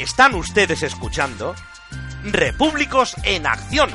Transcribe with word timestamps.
Están 0.00 0.34
ustedes 0.34 0.82
escuchando 0.82 1.54
Repúblicos 2.24 3.14
en 3.22 3.46
Acción. 3.46 3.90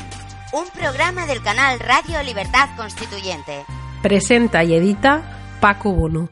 Un 0.54 0.70
programa 0.70 1.26
del 1.26 1.42
canal 1.42 1.80
Radio 1.80 2.22
Libertad 2.22 2.70
Constituyente. 2.78 3.66
Presenta 4.04 4.64
y 4.64 4.76
edita 4.76 5.58
Paco 5.60 5.94
Bono. 5.94 6.30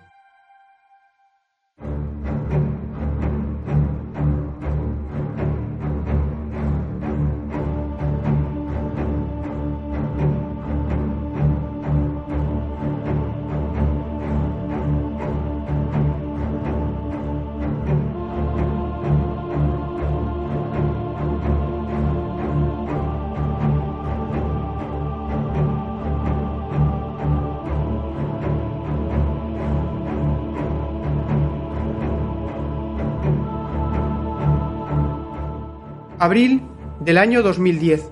Abril 36.23 36.61
del 37.01 37.17
año 37.17 37.43
2010. 37.43 38.09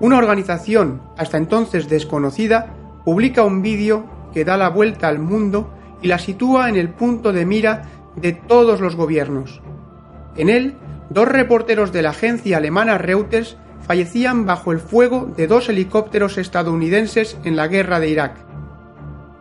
Una 0.00 0.16
organización 0.16 1.02
hasta 1.18 1.36
entonces 1.36 1.86
desconocida 1.86 2.74
publica 3.04 3.42
un 3.42 3.60
vídeo 3.60 4.06
que 4.32 4.46
da 4.46 4.56
la 4.56 4.70
vuelta 4.70 5.08
al 5.08 5.18
mundo 5.18 5.70
y 6.00 6.08
la 6.08 6.18
sitúa 6.18 6.70
en 6.70 6.76
el 6.76 6.88
punto 6.88 7.34
de 7.34 7.44
mira 7.44 7.82
de 8.16 8.32
todos 8.32 8.80
los 8.80 8.96
gobiernos. 8.96 9.60
En 10.36 10.48
él, 10.48 10.76
dos 11.10 11.28
reporteros 11.28 11.92
de 11.92 12.00
la 12.00 12.10
agencia 12.10 12.56
alemana 12.56 12.96
Reuters 12.96 13.58
fallecían 13.86 14.46
bajo 14.46 14.72
el 14.72 14.80
fuego 14.80 15.30
de 15.36 15.46
dos 15.48 15.68
helicópteros 15.68 16.38
estadounidenses 16.38 17.36
en 17.44 17.56
la 17.56 17.68
guerra 17.68 18.00
de 18.00 18.08
Irak. 18.08 18.36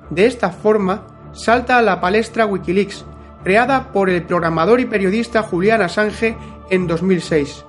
De 0.09 0.25
esta 0.25 0.49
forma, 0.49 1.07
salta 1.31 1.77
a 1.77 1.81
la 1.81 2.01
palestra 2.01 2.47
Wikileaks, 2.47 3.05
creada 3.45 3.93
por 3.93 4.09
el 4.09 4.23
programador 4.23 4.81
y 4.81 4.85
periodista 4.87 5.41
Julian 5.41 5.81
Assange 5.81 6.35
en 6.69 6.85
2006. 6.85 7.63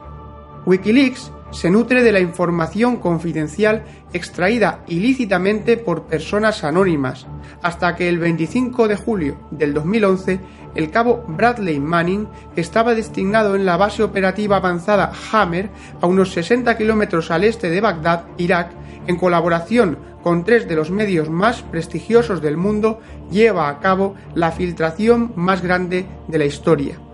Wikileaks 0.68 1.32
se 1.50 1.70
nutre 1.70 2.02
de 2.02 2.12
la 2.12 2.20
información 2.20 2.98
confidencial 2.98 3.84
extraída 4.12 4.84
ilícitamente 4.86 5.78
por 5.78 6.02
personas 6.02 6.62
anónimas, 6.62 7.26
hasta 7.62 7.96
que 7.96 8.10
el 8.10 8.18
25 8.18 8.86
de 8.86 8.96
julio 8.96 9.38
del 9.50 9.72
2011 9.72 10.40
el 10.74 10.90
cabo 10.90 11.24
Bradley 11.26 11.80
Manning, 11.80 12.28
que 12.54 12.60
estaba 12.60 12.94
destinado 12.94 13.56
en 13.56 13.64
la 13.64 13.78
base 13.78 14.02
operativa 14.02 14.56
avanzada 14.56 15.10
Hammer, 15.32 15.70
a 16.02 16.06
unos 16.06 16.32
60 16.32 16.76
kilómetros 16.76 17.30
al 17.30 17.44
este 17.44 17.70
de 17.70 17.80
Bagdad, 17.80 18.26
Irak, 18.36 18.70
en 19.06 19.16
colaboración 19.16 19.96
con 20.22 20.44
tres 20.44 20.68
de 20.68 20.76
los 20.76 20.90
medios 20.90 21.30
más 21.30 21.62
prestigiosos 21.62 22.42
del 22.42 22.58
mundo, 22.58 23.00
lleva 23.30 23.70
a 23.70 23.80
cabo 23.80 24.16
la 24.34 24.52
filtración 24.52 25.32
más 25.34 25.62
grande 25.62 26.04
de 26.28 26.38
la 26.38 26.44
historia. 26.44 27.07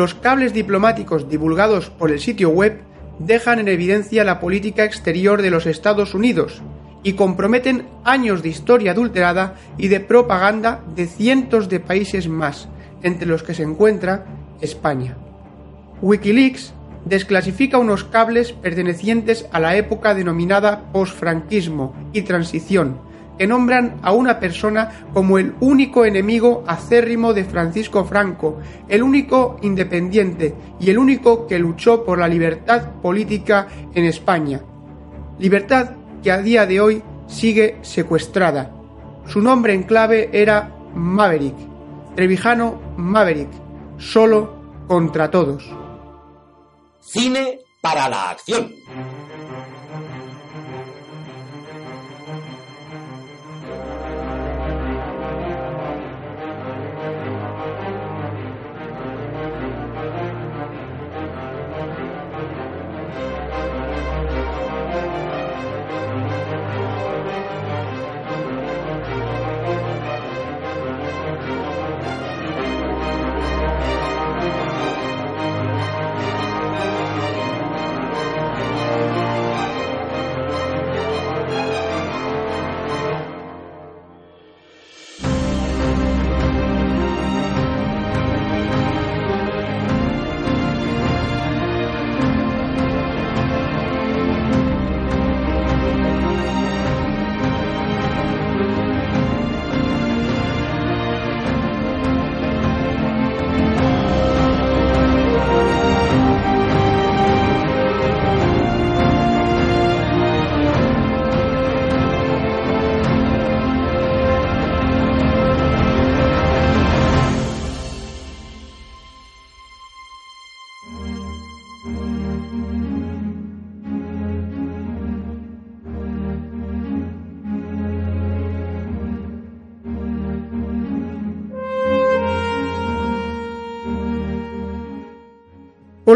Los 0.00 0.14
cables 0.14 0.54
diplomáticos 0.54 1.28
divulgados 1.28 1.90
por 1.90 2.10
el 2.10 2.20
sitio 2.20 2.48
web 2.48 2.80
dejan 3.18 3.58
en 3.58 3.68
evidencia 3.68 4.24
la 4.24 4.40
política 4.40 4.82
exterior 4.84 5.42
de 5.42 5.50
los 5.50 5.66
Estados 5.66 6.14
Unidos 6.14 6.62
y 7.02 7.12
comprometen 7.12 7.86
años 8.02 8.42
de 8.42 8.48
historia 8.48 8.92
adulterada 8.92 9.56
y 9.76 9.88
de 9.88 10.00
propaganda 10.00 10.82
de 10.96 11.06
cientos 11.06 11.68
de 11.68 11.80
países 11.80 12.28
más, 12.28 12.66
entre 13.02 13.26
los 13.26 13.42
que 13.42 13.52
se 13.52 13.62
encuentra 13.62 14.24
España. 14.62 15.18
Wikileaks 16.00 16.72
desclasifica 17.04 17.76
unos 17.76 18.04
cables 18.04 18.52
pertenecientes 18.52 19.44
a 19.52 19.60
la 19.60 19.76
época 19.76 20.14
denominada 20.14 20.90
posfranquismo 20.94 21.94
y 22.14 22.22
transición, 22.22 23.00
que 23.40 23.46
nombran 23.46 24.00
a 24.02 24.12
una 24.12 24.38
persona 24.38 25.06
como 25.14 25.38
el 25.38 25.54
único 25.60 26.04
enemigo 26.04 26.62
acérrimo 26.66 27.32
de 27.32 27.44
Francisco 27.44 28.04
Franco, 28.04 28.58
el 28.86 29.02
único 29.02 29.56
independiente 29.62 30.54
y 30.78 30.90
el 30.90 30.98
único 30.98 31.46
que 31.46 31.58
luchó 31.58 32.04
por 32.04 32.18
la 32.18 32.28
libertad 32.28 32.90
política 33.00 33.66
en 33.94 34.04
España. 34.04 34.60
Libertad 35.38 35.92
que 36.22 36.30
a 36.30 36.42
día 36.42 36.66
de 36.66 36.82
hoy 36.82 37.02
sigue 37.28 37.78
secuestrada. 37.80 38.72
Su 39.24 39.40
nombre 39.40 39.72
en 39.72 39.84
clave 39.84 40.28
era 40.34 40.76
Maverick, 40.94 41.56
Trevijano 42.14 42.78
Maverick, 42.98 43.48
solo 43.96 44.84
contra 44.86 45.30
todos. 45.30 45.64
Cine 47.00 47.60
para 47.80 48.06
la 48.06 48.32
acción. 48.32 48.70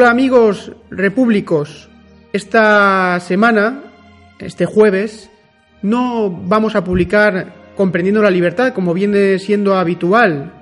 Amigos 0.07 0.71
repúblicos, 0.91 1.89
esta 2.35 3.19
semana, 3.21 3.85
este 4.39 4.67
jueves, 4.67 5.31
no 5.81 6.31
vamos 6.31 6.77
a 6.77 6.85
publicar 6.85 7.55
Comprendiendo 7.75 8.23
la 8.23 8.31
Libertad 8.31 8.75
como 8.75 8.93
viene 8.93 9.39
siendo 9.39 9.77
habitual, 9.77 10.53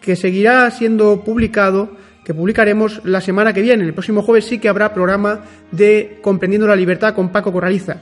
que 0.00 0.14
seguirá 0.14 0.70
siendo 0.70 1.24
publicado, 1.24 1.96
que 2.24 2.32
publicaremos 2.32 3.00
la 3.04 3.20
semana 3.20 3.52
que 3.52 3.60
viene. 3.60 3.84
El 3.84 3.92
próximo 3.92 4.22
jueves 4.22 4.46
sí 4.46 4.58
que 4.58 4.68
habrá 4.68 4.94
programa 4.94 5.40
de 5.72 6.20
Comprendiendo 6.22 6.68
la 6.68 6.76
Libertad 6.76 7.14
con 7.14 7.30
Paco 7.30 7.52
Corraliza. 7.52 7.96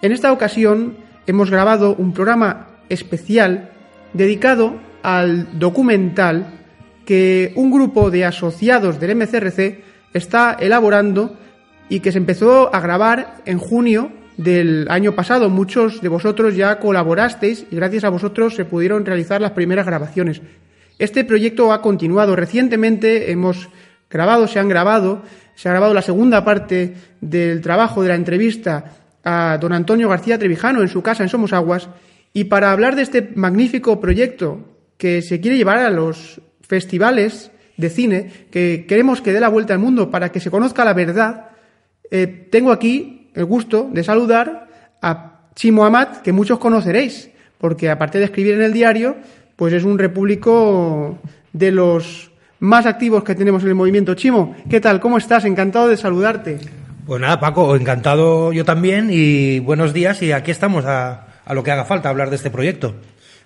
En 0.00 0.12
esta 0.12 0.32
ocasión 0.32 0.96
hemos 1.26 1.50
grabado 1.50 1.96
un 1.96 2.12
programa 2.12 2.68
especial 2.88 3.70
dedicado 4.12 4.76
al 5.02 5.58
documental 5.58 6.54
que 7.04 7.52
un 7.56 7.72
grupo 7.72 8.10
de 8.12 8.24
asociados 8.24 9.00
del 9.00 9.16
MCRC 9.16 9.85
está 10.12 10.56
elaborando 10.58 11.36
y 11.88 12.00
que 12.00 12.12
se 12.12 12.18
empezó 12.18 12.74
a 12.74 12.80
grabar 12.80 13.42
en 13.44 13.58
junio 13.58 14.12
del 14.36 14.86
año 14.90 15.12
pasado. 15.14 15.50
Muchos 15.50 16.00
de 16.00 16.08
vosotros 16.08 16.56
ya 16.56 16.78
colaborasteis 16.78 17.66
y 17.70 17.76
gracias 17.76 18.04
a 18.04 18.10
vosotros 18.10 18.54
se 18.54 18.64
pudieron 18.64 19.04
realizar 19.04 19.40
las 19.40 19.52
primeras 19.52 19.86
grabaciones. 19.86 20.42
Este 20.98 21.24
proyecto 21.24 21.72
ha 21.72 21.82
continuado. 21.82 22.36
Recientemente 22.36 23.30
hemos 23.30 23.68
grabado, 24.10 24.46
se 24.46 24.58
han 24.58 24.68
grabado, 24.68 25.22
se 25.54 25.68
ha 25.68 25.72
grabado 25.72 25.94
la 25.94 26.02
segunda 26.02 26.44
parte 26.44 26.94
del 27.20 27.60
trabajo 27.60 28.02
de 28.02 28.08
la 28.08 28.14
entrevista 28.14 28.92
a 29.24 29.58
don 29.60 29.72
Antonio 29.72 30.08
García 30.08 30.38
Trevijano 30.38 30.82
en 30.82 30.88
su 30.88 31.02
casa 31.02 31.22
en 31.22 31.28
Somos 31.28 31.52
Aguas. 31.52 31.88
Y 32.32 32.44
para 32.44 32.72
hablar 32.72 32.96
de 32.96 33.02
este 33.02 33.32
magnífico 33.34 34.00
proyecto 34.00 34.60
que 34.98 35.22
se 35.22 35.40
quiere 35.40 35.56
llevar 35.56 35.78
a 35.78 35.90
los 35.90 36.40
festivales 36.60 37.50
de 37.76 37.90
cine, 37.90 38.30
que 38.50 38.86
queremos 38.88 39.20
que 39.20 39.32
dé 39.32 39.40
la 39.40 39.48
vuelta 39.48 39.74
al 39.74 39.80
mundo 39.80 40.10
para 40.10 40.30
que 40.30 40.40
se 40.40 40.50
conozca 40.50 40.84
la 40.84 40.94
verdad, 40.94 41.50
eh, 42.10 42.48
tengo 42.50 42.72
aquí 42.72 43.30
el 43.34 43.44
gusto 43.44 43.88
de 43.92 44.02
saludar 44.02 44.68
a 45.02 45.50
Chimo 45.54 45.84
Amat, 45.84 46.22
que 46.22 46.32
muchos 46.32 46.58
conoceréis, 46.58 47.30
porque 47.58 47.90
aparte 47.90 48.18
de 48.18 48.24
escribir 48.24 48.54
en 48.54 48.62
el 48.62 48.72
diario, 48.72 49.16
pues 49.56 49.72
es 49.72 49.84
un 49.84 49.98
repúblico 49.98 51.18
de 51.52 51.72
los 51.72 52.30
más 52.60 52.86
activos 52.86 53.24
que 53.24 53.34
tenemos 53.34 53.62
en 53.62 53.70
el 53.70 53.74
movimiento. 53.74 54.14
Chimo, 54.14 54.54
¿qué 54.68 54.80
tal? 54.80 55.00
¿Cómo 55.00 55.18
estás? 55.18 55.44
Encantado 55.44 55.88
de 55.88 55.96
saludarte. 55.96 56.58
Pues 57.06 57.20
nada, 57.20 57.38
Paco, 57.38 57.76
encantado 57.76 58.52
yo 58.52 58.64
también 58.64 59.08
y 59.10 59.60
buenos 59.60 59.92
días 59.92 60.22
y 60.22 60.32
aquí 60.32 60.50
estamos 60.50 60.84
a, 60.84 61.26
a 61.44 61.54
lo 61.54 61.62
que 61.62 61.70
haga 61.70 61.84
falta 61.84 62.08
hablar 62.08 62.30
de 62.30 62.36
este 62.36 62.50
proyecto. 62.50 62.94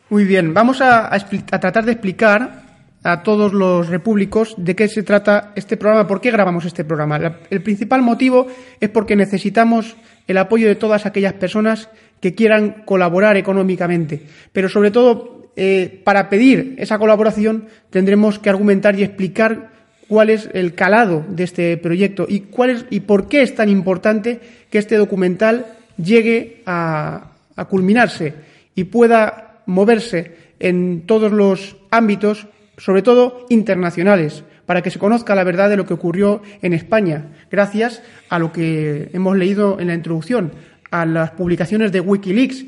Muy 0.08 0.24
bien, 0.24 0.54
vamos 0.54 0.80
a, 0.80 1.14
a, 1.14 1.60
tratar 1.60 1.84
de 1.84 1.92
explicar 1.92 2.59
a 3.02 3.22
todos 3.22 3.52
los 3.52 3.88
repúblicos 3.88 4.54
de 4.58 4.76
qué 4.76 4.88
se 4.88 5.02
trata 5.02 5.52
este 5.54 5.76
programa, 5.76 6.06
por 6.06 6.20
qué 6.20 6.30
grabamos 6.30 6.64
este 6.64 6.84
programa. 6.84 7.38
El 7.48 7.62
principal 7.62 8.02
motivo 8.02 8.46
es 8.78 8.88
porque 8.90 9.16
necesitamos 9.16 9.96
el 10.26 10.38
apoyo 10.38 10.68
de 10.68 10.74
todas 10.74 11.06
aquellas 11.06 11.32
personas 11.34 11.88
que 12.20 12.34
quieran 12.34 12.82
colaborar 12.84 13.36
económicamente, 13.36 14.22
pero 14.52 14.68
sobre 14.68 14.90
todo 14.90 15.50
eh, 15.56 16.00
para 16.04 16.28
pedir 16.28 16.74
esa 16.78 16.98
colaboración 16.98 17.66
tendremos 17.90 18.38
que 18.38 18.50
argumentar 18.50 18.98
y 18.98 19.02
explicar 19.02 19.70
cuál 20.06 20.30
es 20.30 20.48
el 20.52 20.74
calado 20.74 21.24
de 21.28 21.44
este 21.44 21.76
proyecto 21.76 22.26
y 22.28 22.40
cuál 22.40 22.70
es 22.70 22.84
y 22.90 23.00
por 23.00 23.28
qué 23.28 23.42
es 23.42 23.54
tan 23.54 23.68
importante 23.68 24.40
que 24.68 24.78
este 24.78 24.96
documental 24.96 25.66
llegue 25.96 26.62
a, 26.66 27.32
a 27.56 27.64
culminarse 27.64 28.34
y 28.74 28.84
pueda 28.84 29.62
moverse 29.66 30.36
en 30.58 31.02
todos 31.06 31.32
los 31.32 31.76
ámbitos, 31.90 32.46
sobre 32.80 33.02
todo 33.02 33.46
internacionales, 33.50 34.42
para 34.64 34.82
que 34.82 34.90
se 34.90 34.98
conozca 34.98 35.34
la 35.34 35.44
verdad 35.44 35.68
de 35.68 35.76
lo 35.76 35.84
que 35.86 35.94
ocurrió 35.94 36.42
en 36.62 36.72
España, 36.72 37.26
gracias 37.50 38.02
a 38.28 38.38
lo 38.38 38.52
que 38.52 39.10
hemos 39.12 39.36
leído 39.36 39.78
en 39.78 39.88
la 39.88 39.94
introducción, 39.94 40.52
a 40.90 41.04
las 41.04 41.32
publicaciones 41.32 41.92
de 41.92 42.00
Wikileaks, 42.00 42.64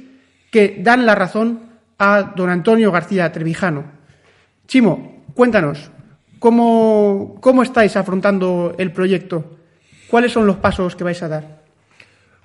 que 0.51 0.79
dan 0.81 1.07
la 1.07 1.15
razón 1.15 1.61
a 1.99 2.35
don 2.37 2.51
Antonio 2.51 2.93
García 2.93 3.33
Trevijano. 3.33 3.85
Chimo, 4.67 5.25
cuéntanos, 5.35 5.91
¿cómo, 6.39 7.39
cómo 7.41 7.63
estáis 7.63 7.97
afrontando 7.97 8.75
el 8.79 8.93
proyecto? 8.93 9.57
¿Cuáles 10.09 10.33
son 10.33 10.47
los 10.47 10.57
pasos 10.57 10.95
que 10.95 11.05
vais 11.05 11.23
a 11.23 11.29
dar? 11.29 11.63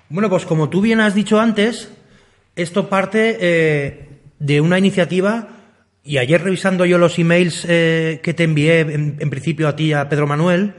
Bueno, 0.08 0.30
pues 0.30 0.46
como 0.46 0.70
tú 0.70 0.80
bien 0.80 1.00
has 1.00 1.14
dicho 1.14 1.38
antes, 1.38 1.92
esto 2.56 2.88
parte 2.88 3.36
eh, 3.40 4.08
de 4.38 4.60
una 4.62 4.78
iniciativa 4.78 5.57
y 6.08 6.16
ayer 6.16 6.42
revisando 6.42 6.86
yo 6.86 6.96
los 6.96 7.18
emails 7.18 7.66
eh, 7.68 8.20
que 8.22 8.32
te 8.32 8.44
envié 8.44 8.80
en, 8.80 9.28
principio 9.28 9.68
a 9.68 9.76
ti, 9.76 9.92
a 9.92 10.08
Pedro 10.08 10.26
Manuel, 10.26 10.72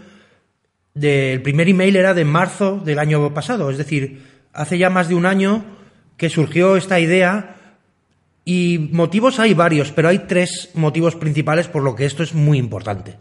el 1.00 1.42
primer 1.44 1.70
email 1.70 1.98
era 1.98 2.16
de 2.16 2.26
marzo 2.26 2.81
del 2.84 2.98
año 2.98 3.31
pasado, 3.31 3.70
es 3.70 3.78
decir, 3.78 4.24
hace 4.54 4.80
ya 4.80 4.90
más 4.90 5.08
de 5.08 5.14
un 5.14 5.28
año 5.28 5.64
que 6.18 6.31
surgió 6.31 6.78
esta 6.78 7.00
idea 7.00 7.58
y 8.44 8.90
motivos 8.92 9.40
hay 9.40 9.54
varios, 9.54 9.92
pero 9.92 10.10
hay 10.10 10.18
tres 10.28 10.72
motivos 10.74 11.16
principales 11.16 11.68
por 11.68 11.84
lo 11.84 11.96
que 11.96 12.06
esto 12.06 12.24
es 12.24 12.34
muy 12.34 12.58
importante. 12.58 13.18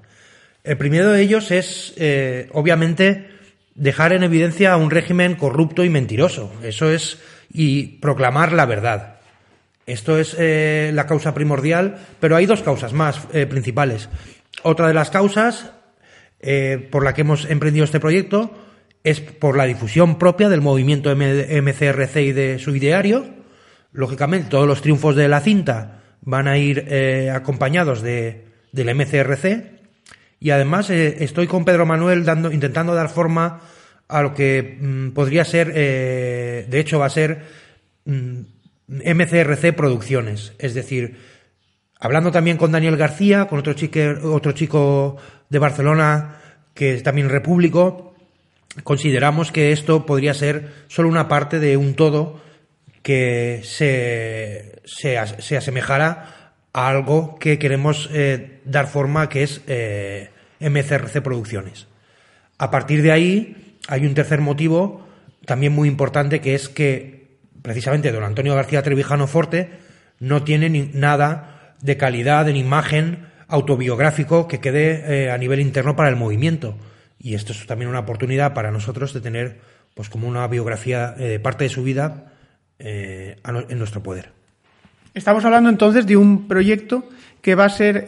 El 0.64 0.78
primero 0.78 1.12
de 1.12 1.20
ellos 1.20 1.50
es, 1.50 1.92
eh, 1.98 2.48
obviamente, 2.54 3.28
dejar 3.74 4.14
en 4.14 4.22
evidencia 4.22 4.72
a 4.72 4.78
un 4.78 4.90
régimen 4.90 5.34
corrupto 5.34 5.84
y 5.84 5.90
mentiroso. 5.90 6.54
Eso 6.62 6.90
es, 6.90 7.18
y 7.52 7.98
proclamar 7.98 8.54
la 8.54 8.64
verdad. 8.64 9.17
Esto 9.88 10.18
es 10.18 10.36
eh, 10.38 10.90
la 10.92 11.06
causa 11.06 11.32
primordial, 11.32 11.98
pero 12.20 12.36
hay 12.36 12.44
dos 12.44 12.60
causas 12.60 12.92
más 12.92 13.26
eh, 13.32 13.46
principales. 13.46 14.10
Otra 14.62 14.86
de 14.86 14.92
las 14.92 15.08
causas 15.08 15.72
eh, 16.40 16.86
por 16.90 17.04
la 17.04 17.14
que 17.14 17.22
hemos 17.22 17.46
emprendido 17.46 17.86
este 17.86 17.98
proyecto 17.98 18.52
es 19.02 19.20
por 19.20 19.56
la 19.56 19.64
difusión 19.64 20.18
propia 20.18 20.50
del 20.50 20.60
movimiento 20.60 21.16
MCRC 21.16 22.16
y 22.16 22.32
de 22.32 22.58
su 22.58 22.76
ideario. 22.76 23.24
Lógicamente, 23.92 24.50
todos 24.50 24.66
los 24.66 24.82
triunfos 24.82 25.16
de 25.16 25.26
la 25.26 25.40
cinta 25.40 26.02
van 26.20 26.48
a 26.48 26.58
ir 26.58 26.86
acompañados 27.32 28.02
de, 28.02 28.44
del 28.72 28.94
MCRC. 28.94 29.78
Y 30.38 30.50
además 30.50 30.90
estoy 30.90 31.46
con 31.46 31.64
Pedro 31.64 31.86
Manuel 31.86 32.26
dando, 32.26 32.52
intentando 32.52 32.94
dar 32.94 33.08
forma 33.08 33.62
a 34.06 34.20
lo 34.20 34.34
que 34.34 34.76
mmm, 34.78 35.08
podría 35.10 35.46
ser, 35.46 35.72
de 35.72 36.78
hecho 36.78 36.98
va 36.98 37.06
a 37.06 37.10
ser 37.10 37.46
mmm, 38.04 38.40
MCRC 38.88 39.74
Producciones, 39.74 40.54
es 40.58 40.74
decir, 40.74 41.18
hablando 42.00 42.32
también 42.32 42.56
con 42.56 42.72
Daniel 42.72 42.96
García, 42.96 43.46
con 43.46 43.58
otro 43.58 43.74
chico, 43.74 44.00
otro 44.24 44.52
chico 44.52 45.16
de 45.50 45.58
Barcelona 45.58 46.36
que 46.74 46.94
es 46.94 47.02
también 47.02 47.28
repúblico, 47.28 48.14
consideramos 48.84 49.52
que 49.52 49.72
esto 49.72 50.06
podría 50.06 50.32
ser 50.32 50.72
solo 50.86 51.08
una 51.08 51.28
parte 51.28 51.58
de 51.58 51.76
un 51.76 51.94
todo 51.94 52.40
que 53.02 53.62
se, 53.64 54.80
se, 54.84 55.18
se 55.38 55.56
asemejara 55.56 56.52
a 56.72 56.88
algo 56.88 57.36
que 57.38 57.58
queremos 57.58 58.08
eh, 58.12 58.60
dar 58.64 58.86
forma, 58.86 59.28
que 59.28 59.42
es 59.42 59.60
eh, 59.66 60.30
MCRC 60.60 61.20
Producciones. 61.20 61.88
A 62.58 62.70
partir 62.70 63.02
de 63.02 63.12
ahí 63.12 63.76
hay 63.88 64.06
un 64.06 64.14
tercer 64.14 64.40
motivo 64.40 65.06
también 65.46 65.72
muy 65.72 65.88
importante, 65.88 66.40
que 66.40 66.54
es 66.54 66.68
que 66.68 67.17
precisamente 67.62 68.12
don 68.12 68.24
Antonio 68.24 68.54
García 68.54 68.82
Trevijano 68.82 69.26
Forte 69.26 69.70
no 70.20 70.42
tiene 70.42 70.68
ni 70.68 70.90
nada 70.92 71.74
de 71.80 71.96
calidad 71.96 72.48
en 72.48 72.56
imagen 72.56 73.26
autobiográfico 73.48 74.46
que 74.46 74.60
quede 74.60 75.24
eh, 75.24 75.30
a 75.30 75.38
nivel 75.38 75.60
interno 75.60 75.96
para 75.96 76.08
el 76.08 76.16
movimiento. 76.16 76.76
Y 77.18 77.34
esto 77.34 77.52
es 77.52 77.66
también 77.66 77.88
una 77.88 78.00
oportunidad 78.00 78.54
para 78.54 78.70
nosotros 78.70 79.12
de 79.12 79.20
tener 79.20 79.60
pues 79.94 80.08
como 80.08 80.28
una 80.28 80.46
biografía 80.46 81.12
de 81.12 81.34
eh, 81.34 81.40
parte 81.40 81.64
de 81.64 81.70
su 81.70 81.82
vida 81.82 82.32
eh, 82.78 83.36
en 83.44 83.78
nuestro 83.78 84.02
poder. 84.02 84.30
Estamos 85.14 85.44
hablando 85.44 85.68
entonces 85.68 86.06
de 86.06 86.16
un 86.16 86.46
proyecto 86.46 87.08
que 87.40 87.54
va 87.54 87.64
a 87.64 87.70
ser, 87.70 88.04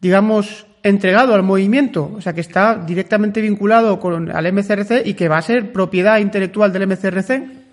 digamos, 0.00 0.66
entregado 0.82 1.34
al 1.34 1.42
movimiento, 1.42 2.12
o 2.16 2.20
sea, 2.20 2.32
que 2.32 2.40
está 2.40 2.76
directamente 2.76 3.40
vinculado 3.40 4.00
con, 4.00 4.30
al 4.30 4.52
MCRC 4.52 5.02
y 5.04 5.14
que 5.14 5.28
va 5.28 5.38
a 5.38 5.42
ser 5.42 5.72
propiedad 5.72 6.18
intelectual 6.18 6.72
del 6.72 6.86
MCRC. 6.86 7.63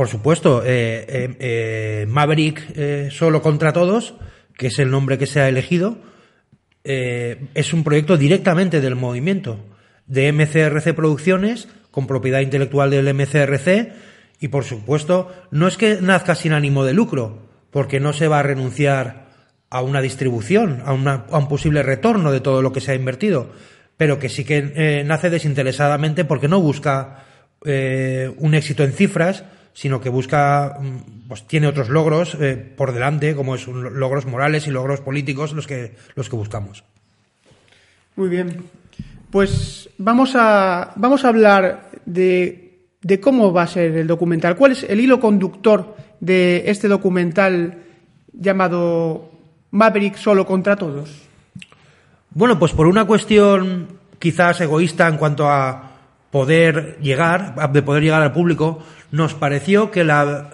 Por 0.00 0.08
supuesto, 0.08 0.62
eh, 0.64 1.04
eh, 1.06 1.36
eh, 1.40 2.06
Maverick 2.08 3.10
solo 3.10 3.42
contra 3.42 3.74
todos, 3.74 4.14
que 4.56 4.68
es 4.68 4.78
el 4.78 4.90
nombre 4.90 5.18
que 5.18 5.26
se 5.26 5.42
ha 5.42 5.48
elegido, 5.50 5.98
es 6.82 7.74
un 7.74 7.84
proyecto 7.84 8.16
directamente 8.16 8.80
del 8.80 8.96
movimiento, 8.96 9.62
de 10.06 10.32
MCRC 10.32 10.94
Producciones, 10.94 11.68
con 11.90 12.06
propiedad 12.06 12.40
intelectual 12.40 12.90
del 12.90 13.12
MCRC, 13.12 13.92
y 14.40 14.48
por 14.48 14.64
supuesto, 14.64 15.34
no 15.50 15.68
es 15.68 15.76
que 15.76 15.98
nazca 16.00 16.34
sin 16.34 16.54
ánimo 16.54 16.86
de 16.86 16.94
lucro, 16.94 17.50
porque 17.70 18.00
no 18.00 18.14
se 18.14 18.26
va 18.26 18.38
a 18.38 18.42
renunciar 18.42 19.26
a 19.68 19.82
una 19.82 20.00
distribución, 20.00 20.80
a, 20.86 20.94
una, 20.94 21.26
un 21.28 21.46
posible 21.46 21.82
retorno 21.82 22.32
de 22.32 22.40
todo 22.40 22.62
lo 22.62 22.72
que 22.72 22.80
se 22.80 22.92
ha 22.92 22.94
invertido, 22.94 23.50
pero 23.98 24.18
que 24.18 24.30
sí 24.30 24.44
que 24.46 25.04
nace 25.04 25.28
desinteresadamente 25.28 26.24
porque 26.24 26.48
no 26.48 26.58
busca 26.58 27.26
un 27.62 28.54
éxito 28.54 28.82
en 28.82 28.94
cifras, 28.94 29.44
sino 29.72 30.00
que 30.00 30.08
busca, 30.08 30.78
pues 31.28 31.46
tiene 31.46 31.66
otros 31.66 31.88
logros 31.88 32.36
eh, 32.40 32.56
por 32.56 32.92
delante, 32.92 33.34
como 33.34 33.54
es 33.54 33.66
un, 33.66 33.98
logros 33.98 34.26
morales 34.26 34.66
y 34.66 34.70
logros 34.70 35.00
políticos 35.00 35.52
los 35.52 35.66
que, 35.66 35.94
los 36.14 36.28
que 36.28 36.36
buscamos. 36.36 36.84
Muy 38.16 38.28
bien. 38.28 38.64
Pues 39.30 39.88
vamos 39.98 40.32
a, 40.34 40.92
vamos 40.96 41.24
a 41.24 41.28
hablar 41.28 41.90
de, 42.04 42.78
de 43.00 43.20
cómo 43.20 43.52
va 43.52 43.62
a 43.62 43.66
ser 43.68 43.96
el 43.96 44.06
documental. 44.06 44.56
¿Cuál 44.56 44.72
es 44.72 44.82
el 44.82 45.00
hilo 45.00 45.20
conductor 45.20 45.96
de 46.18 46.64
este 46.66 46.88
documental 46.88 47.78
llamado 48.32 49.30
Maverick 49.70 50.16
solo 50.16 50.44
contra 50.46 50.76
todos? 50.76 51.22
Bueno, 52.32 52.58
pues 52.58 52.72
por 52.72 52.86
una 52.86 53.06
cuestión 53.06 53.88
quizás 54.18 54.60
egoísta 54.60 55.08
en 55.08 55.16
cuanto 55.16 55.48
a 55.48 55.90
poder 56.30 56.98
llegar, 57.00 57.72
de 57.72 57.82
poder 57.82 58.02
llegar 58.02 58.22
al 58.22 58.32
público, 58.32 58.78
nos 59.10 59.34
pareció 59.34 59.90
que 59.90 60.04
la, 60.04 60.50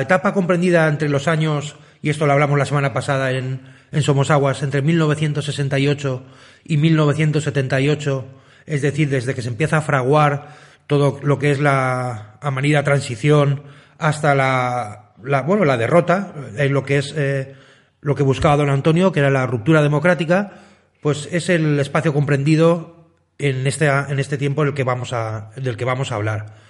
etapa 0.00 0.32
comprendida 0.32 0.88
entre 0.88 1.08
los 1.08 1.28
años, 1.28 1.76
y 2.00 2.10
esto 2.10 2.26
lo 2.26 2.32
hablamos 2.32 2.58
la 2.58 2.64
semana 2.64 2.92
pasada 2.92 3.32
en, 3.32 3.60
en 3.90 4.02
Somos 4.02 4.30
Aguas, 4.30 4.62
entre 4.62 4.82
1968 4.82 6.22
y 6.64 6.76
1978, 6.76 8.24
es 8.66 8.82
decir, 8.82 9.08
desde 9.08 9.34
que 9.34 9.42
se 9.42 9.48
empieza 9.48 9.78
a 9.78 9.82
fraguar 9.82 10.56
todo 10.86 11.20
lo 11.22 11.38
que 11.38 11.50
es 11.50 11.60
la 11.60 12.38
amanida 12.40 12.82
transición 12.84 13.62
hasta 13.98 14.34
la, 14.34 15.12
bueno, 15.46 15.64
la 15.64 15.76
derrota, 15.76 16.32
en 16.56 16.72
lo 16.72 16.84
que 16.84 16.98
es 16.98 17.14
eh, 17.16 17.54
lo 18.00 18.14
que 18.14 18.22
buscaba 18.22 18.56
don 18.56 18.70
Antonio, 18.70 19.12
que 19.12 19.20
era 19.20 19.30
la 19.30 19.46
ruptura 19.46 19.82
democrática, 19.82 20.52
pues 21.00 21.28
es 21.32 21.48
el 21.48 21.78
espacio 21.78 22.12
comprendido 22.12 23.08
en 23.38 23.66
este, 23.66 23.86
en 23.86 24.18
este 24.18 24.38
tiempo 24.38 24.64
del 24.64 24.74
que, 24.74 24.84
vamos 24.84 25.12
a, 25.12 25.50
del 25.56 25.76
que 25.76 25.84
vamos 25.84 26.12
a 26.12 26.16
hablar. 26.16 26.61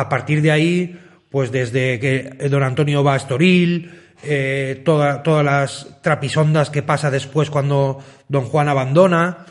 A 0.00 0.08
partir 0.08 0.42
de 0.42 0.50
ahí, 0.50 0.98
pues 1.30 1.50
desde 1.50 1.98
que 2.00 2.48
don 2.48 2.62
Antonio 2.62 3.02
va 3.02 3.14
a 3.14 3.16
Estoril, 3.16 3.90
eh, 4.22 4.82
toda- 4.84 5.22
todas 5.22 5.44
las 5.44 6.00
trapisondas 6.02 6.70
que 6.70 6.82
pasa 6.82 7.10
después 7.10 7.50
cuando 7.50 7.98
don 8.28 8.44
Juan 8.44 8.68
abandona 8.68 9.46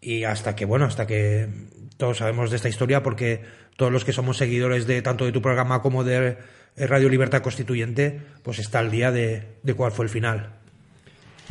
y 0.00 0.24
hasta 0.24 0.54
que, 0.54 0.64
bueno, 0.64 0.84
hasta 0.86 1.06
que 1.06 1.48
todos 1.96 2.18
sabemos 2.18 2.50
de 2.50 2.56
esta 2.56 2.68
historia 2.68 3.02
porque 3.02 3.40
todos 3.76 3.90
los 3.92 4.04
que 4.04 4.12
somos 4.12 4.36
seguidores 4.36 4.86
de 4.86 5.00
tanto 5.02 5.24
de 5.24 5.32
tu 5.32 5.40
programa 5.40 5.80
como 5.82 6.04
de 6.04 6.36
Radio 6.76 7.08
Libertad 7.08 7.42
Constituyente, 7.42 8.20
pues 8.42 8.58
está 8.58 8.78
al 8.78 8.90
día 8.90 9.10
de, 9.10 9.42
de 9.62 9.74
cuál 9.74 9.92
fue 9.92 10.04
el 10.04 10.10
final. 10.10 10.50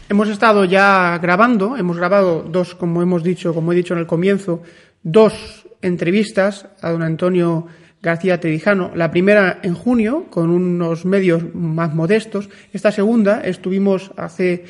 Hemos 0.10 0.30
estado 0.30 0.66
ya 0.66 1.18
grabando, 1.22 1.78
hemos 1.78 1.98
grabado 1.98 2.42
dos, 2.42 2.74
como 2.74 3.02
hemos 3.02 3.22
dicho, 3.24 3.54
como 3.54 3.74
he 3.74 3.76
dicho 3.76 3.94
en 3.94 4.00
el 4.00 4.08
comienzo, 4.08 4.64
dos 5.04 5.66
entrevistas 5.82 6.66
a 6.82 6.90
don 6.92 7.04
Antonio 7.04 7.68
García 8.02 8.40
Trevijano. 8.40 8.92
La 8.96 9.12
primera 9.12 9.60
en 9.64 9.74
junio, 9.74 10.28
con 10.30 10.50
unos 10.50 11.06
medios 11.06 11.54
más 11.54 11.94
modestos. 11.94 12.50
Esta 12.72 12.92
segunda 12.92 13.42
estuvimos 13.42 14.12
hace 14.16 14.66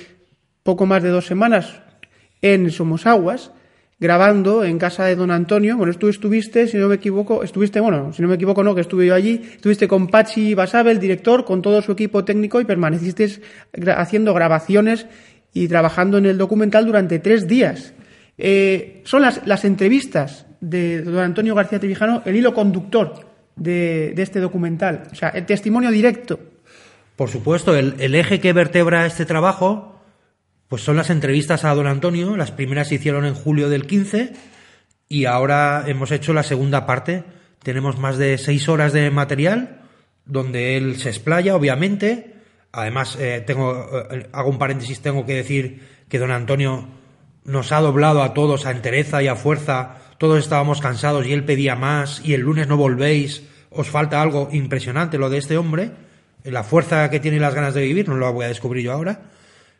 poco 0.63 0.85
más 0.85 1.03
de 1.03 1.09
dos 1.09 1.25
semanas 1.25 1.81
en 2.41 2.71
Somosaguas, 2.71 3.51
grabando 3.99 4.63
en 4.63 4.79
casa 4.79 5.05
de 5.05 5.15
don 5.15 5.29
Antonio. 5.29 5.77
Bueno, 5.77 5.93
tú 5.93 6.07
estuviste, 6.07 6.67
si 6.67 6.77
no 6.77 6.87
me 6.87 6.95
equivoco, 6.95 7.43
estuviste, 7.43 7.79
bueno, 7.79 8.13
si 8.13 8.21
no 8.21 8.27
me 8.27 8.35
equivoco, 8.35 8.63
no, 8.63 8.73
que 8.73 8.81
estuve 8.81 9.05
yo 9.05 9.13
allí. 9.13 9.41
Estuviste 9.55 9.87
con 9.87 10.07
Pachi 10.07 10.53
Basabe, 10.55 10.91
el 10.91 10.99
director, 10.99 11.45
con 11.45 11.61
todo 11.61 11.81
su 11.81 11.91
equipo 11.91 12.23
técnico 12.23 12.59
y 12.61 12.65
permaneciste 12.65 13.41
haciendo 13.95 14.33
grabaciones 14.33 15.05
y 15.53 15.67
trabajando 15.67 16.17
en 16.17 16.25
el 16.25 16.37
documental 16.37 16.85
durante 16.85 17.19
tres 17.19 17.47
días. 17.47 17.93
Eh, 18.37 19.01
son 19.03 19.21
las, 19.21 19.45
las 19.45 19.65
entrevistas 19.65 20.45
de 20.61 21.01
don 21.01 21.19
Antonio 21.19 21.55
García 21.55 21.79
Trevijano 21.79 22.21
el 22.25 22.35
hilo 22.35 22.53
conductor 22.53 23.27
de, 23.55 24.13
de 24.15 24.21
este 24.21 24.39
documental. 24.39 25.03
O 25.11 25.15
sea, 25.15 25.29
el 25.29 25.45
testimonio 25.45 25.91
directo. 25.91 26.39
Por 27.15 27.29
supuesto, 27.29 27.75
el, 27.75 27.95
el 27.99 28.15
eje 28.15 28.39
que 28.39 28.53
vertebra 28.53 29.05
este 29.05 29.25
trabajo, 29.25 30.01
pues 30.67 30.81
son 30.81 30.95
las 30.95 31.09
entrevistas 31.09 31.65
a 31.65 31.73
don 31.73 31.87
Antonio. 31.87 32.37
Las 32.37 32.51
primeras 32.51 32.87
se 32.87 32.95
hicieron 32.95 33.25
en 33.25 33.33
julio 33.33 33.69
del 33.69 33.85
15 33.85 34.33
y 35.09 35.25
ahora 35.25 35.83
hemos 35.87 36.11
hecho 36.11 36.33
la 36.33 36.43
segunda 36.43 36.85
parte. 36.85 37.23
Tenemos 37.63 37.97
más 37.97 38.17
de 38.17 38.37
seis 38.37 38.69
horas 38.69 38.93
de 38.93 39.11
material 39.11 39.81
donde 40.29 40.77
él 40.77 40.97
se 40.97 41.09
explaya, 41.09 41.55
obviamente. 41.55 42.35
Además, 42.71 43.17
eh, 43.19 43.43
tengo, 43.45 43.89
eh, 44.11 44.29
hago 44.31 44.49
un 44.49 44.59
paréntesis, 44.59 45.01
tengo 45.01 45.25
que 45.25 45.33
decir 45.33 45.81
que 46.07 46.19
don 46.19 46.31
Antonio 46.31 46.87
nos 47.43 47.71
ha 47.71 47.81
doblado 47.81 48.21
a 48.21 48.33
todos 48.33 48.65
a 48.65 48.71
entereza 48.71 49.23
y 49.23 49.27
a 49.27 49.35
fuerza. 49.35 49.97
Todos 50.19 50.39
estábamos 50.39 50.81
cansados 50.81 51.25
y 51.25 51.31
él 51.31 51.45
pedía 51.45 51.77
más 51.77 52.21
y 52.25 52.33
el 52.33 52.41
lunes 52.41 52.67
no 52.67 52.75
volvéis. 52.75 53.43
Os 53.69 53.87
falta 53.87 54.21
algo 54.21 54.49
impresionante 54.51 55.17
lo 55.17 55.29
de 55.29 55.37
este 55.37 55.57
hombre. 55.57 55.91
La 56.43 56.65
fuerza 56.65 57.09
que 57.09 57.21
tiene 57.21 57.37
y 57.37 57.39
las 57.39 57.55
ganas 57.55 57.73
de 57.73 57.83
vivir, 57.83 58.09
no 58.09 58.15
lo 58.15 58.33
voy 58.33 58.43
a 58.43 58.49
descubrir 58.49 58.83
yo 58.83 58.91
ahora. 58.91 59.21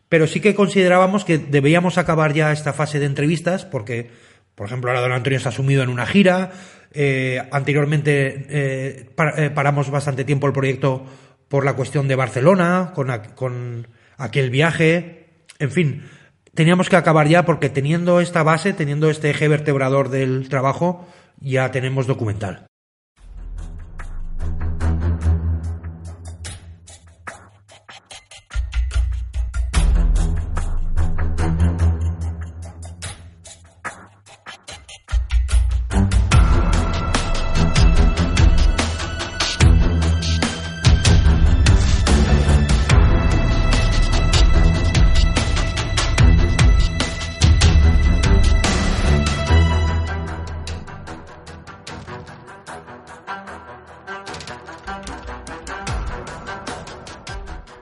Pero 0.08 0.28
sí 0.28 0.40
que 0.40 0.56
considerábamos 0.56 1.26
que 1.26 1.40
debíamos 1.40 1.98
acabar 1.98 2.34
ya 2.34 2.54
esta 2.54 2.72
fase 2.72 3.00
de 3.00 3.06
entrevistas 3.06 3.66
porque, 3.66 4.12
por 4.56 4.68
ejemplo, 4.68 4.90
ahora 4.90 5.02
don 5.02 5.12
Antonio 5.12 5.36
está 5.36 5.52
sumido 5.52 5.84
en 5.84 5.90
una 5.90 6.06
gira. 6.06 6.52
eh, 6.94 7.44
anteriormente 7.52 8.46
eh, 8.50 9.10
eh, 9.36 9.50
paramos 9.54 9.90
bastante 9.92 10.24
tiempo 10.24 10.48
el 10.48 10.54
proyecto 10.54 11.06
por 11.50 11.66
la 11.66 11.74
cuestión 11.74 12.08
de 12.08 12.16
Barcelona, 12.16 12.94
con 12.96 13.88
aquel 14.18 14.50
viaje. 14.52 15.26
En 15.60 15.72
fin, 15.72 16.04
teníamos 16.60 16.90
que 16.90 16.98
acabar 16.98 17.26
ya 17.30 17.46
porque 17.46 17.70
teniendo 17.70 18.20
esta 18.20 18.44
base, 18.44 18.74
teniendo 18.74 19.10
este 19.10 19.30
eje 19.30 19.48
vertebrador 19.48 20.10
del 20.10 20.50
trabajo, 20.50 21.08
ya 21.40 21.72
tenemos 21.72 22.06
documental. 22.06 22.69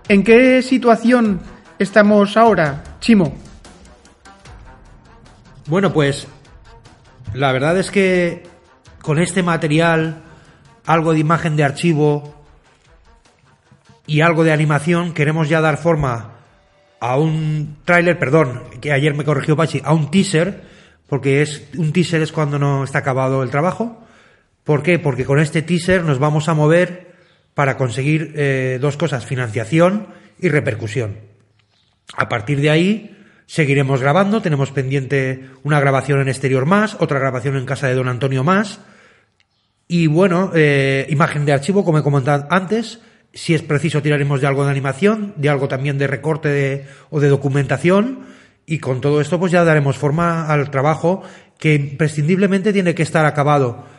¿En 0.10 0.24
qué 0.24 0.62
situación 0.62 1.42
estamos 1.80 2.38
ahora, 2.38 2.82
Chimo? 3.02 3.36
Bueno, 5.66 5.92
pues 5.92 6.30
la 7.34 7.52
verdad 7.52 7.78
es 7.78 7.92
que 7.92 8.44
con 9.02 9.20
este 9.20 9.44
material, 9.44 10.24
algo 10.86 11.12
de 11.12 11.20
imagen 11.20 11.58
de 11.58 11.66
archivo 11.66 12.42
y 14.06 14.22
algo 14.22 14.46
de 14.46 14.54
animación, 14.54 15.14
queremos 15.14 15.50
ya 15.50 15.60
dar 15.60 15.76
forma 15.76 16.36
a 17.02 17.18
un 17.18 17.80
tráiler, 17.84 18.18
perdón, 18.18 18.64
que 18.80 18.94
ayer 18.94 19.14
me 19.14 19.26
corrigió 19.26 19.58
Pachi, 19.58 19.82
a 19.84 19.92
un 19.92 20.10
teaser, 20.10 20.64
porque 21.08 21.42
es 21.42 21.68
un 21.76 21.92
teaser 21.92 22.22
es 22.22 22.32
cuando 22.32 22.58
no 22.58 22.86
está 22.86 23.00
acabado 23.00 23.44
el 23.44 23.50
trabajo. 23.50 24.08
¿Por 24.64 24.84
qué? 24.84 25.00
Porque 25.00 25.26
con 25.26 25.40
este 25.40 25.64
teaser 25.64 26.06
nos 26.06 26.18
vamos 26.18 26.48
a 26.48 26.54
mover 26.54 27.07
para 27.58 27.76
conseguir 27.76 28.34
eh, 28.36 28.78
dos 28.80 28.98
cosas, 28.98 29.26
financiación 29.26 30.14
y 30.40 30.50
repercusión. 30.50 31.18
A 32.16 32.30
partir 32.30 32.62
de 32.62 32.70
ahí 32.70 33.18
seguiremos 33.48 34.00
grabando, 34.00 34.44
tenemos 34.44 34.70
pendiente 34.70 35.50
una 35.64 35.80
grabación 35.80 36.22
en 36.22 36.28
exterior 36.28 36.68
más, 36.68 36.98
otra 37.00 37.18
grabación 37.18 37.58
en 37.58 37.66
casa 37.66 37.88
de 37.88 37.96
don 37.96 38.10
Antonio 38.10 38.44
más, 38.44 38.80
y 39.88 40.06
bueno, 40.06 40.52
eh, 40.54 41.08
imagen 41.10 41.46
de 41.46 41.54
archivo, 41.54 41.84
como 41.84 41.98
he 41.98 42.04
comentado 42.04 42.46
antes, 42.52 43.00
si 43.34 43.56
es 43.56 43.64
preciso 43.64 44.04
tiraremos 44.04 44.40
de 44.40 44.46
algo 44.46 44.64
de 44.64 44.70
animación, 44.70 45.34
de 45.38 45.50
algo 45.50 45.68
también 45.68 45.98
de 45.98 46.06
recorte 46.06 46.50
de- 46.50 46.86
o 47.10 47.20
de 47.20 47.30
documentación, 47.30 48.20
y 48.68 48.78
con 48.78 49.02
todo 49.02 49.20
esto 49.20 49.40
pues 49.40 49.52
ya 49.52 49.64
daremos 49.64 49.98
forma 49.98 50.46
al 50.46 50.70
trabajo 50.70 51.24
que 51.58 51.74
imprescindiblemente 51.74 52.72
tiene 52.72 52.94
que 52.94 53.02
estar 53.02 53.26
acabado 53.26 53.97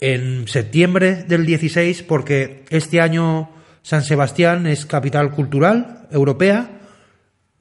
en 0.00 0.46
septiembre 0.48 1.24
del 1.24 1.46
16 1.46 2.02
porque 2.02 2.64
este 2.70 3.00
año 3.00 3.50
San 3.82 4.02
Sebastián 4.02 4.66
es 4.66 4.84
capital 4.84 5.30
cultural 5.30 6.08
europea, 6.10 6.80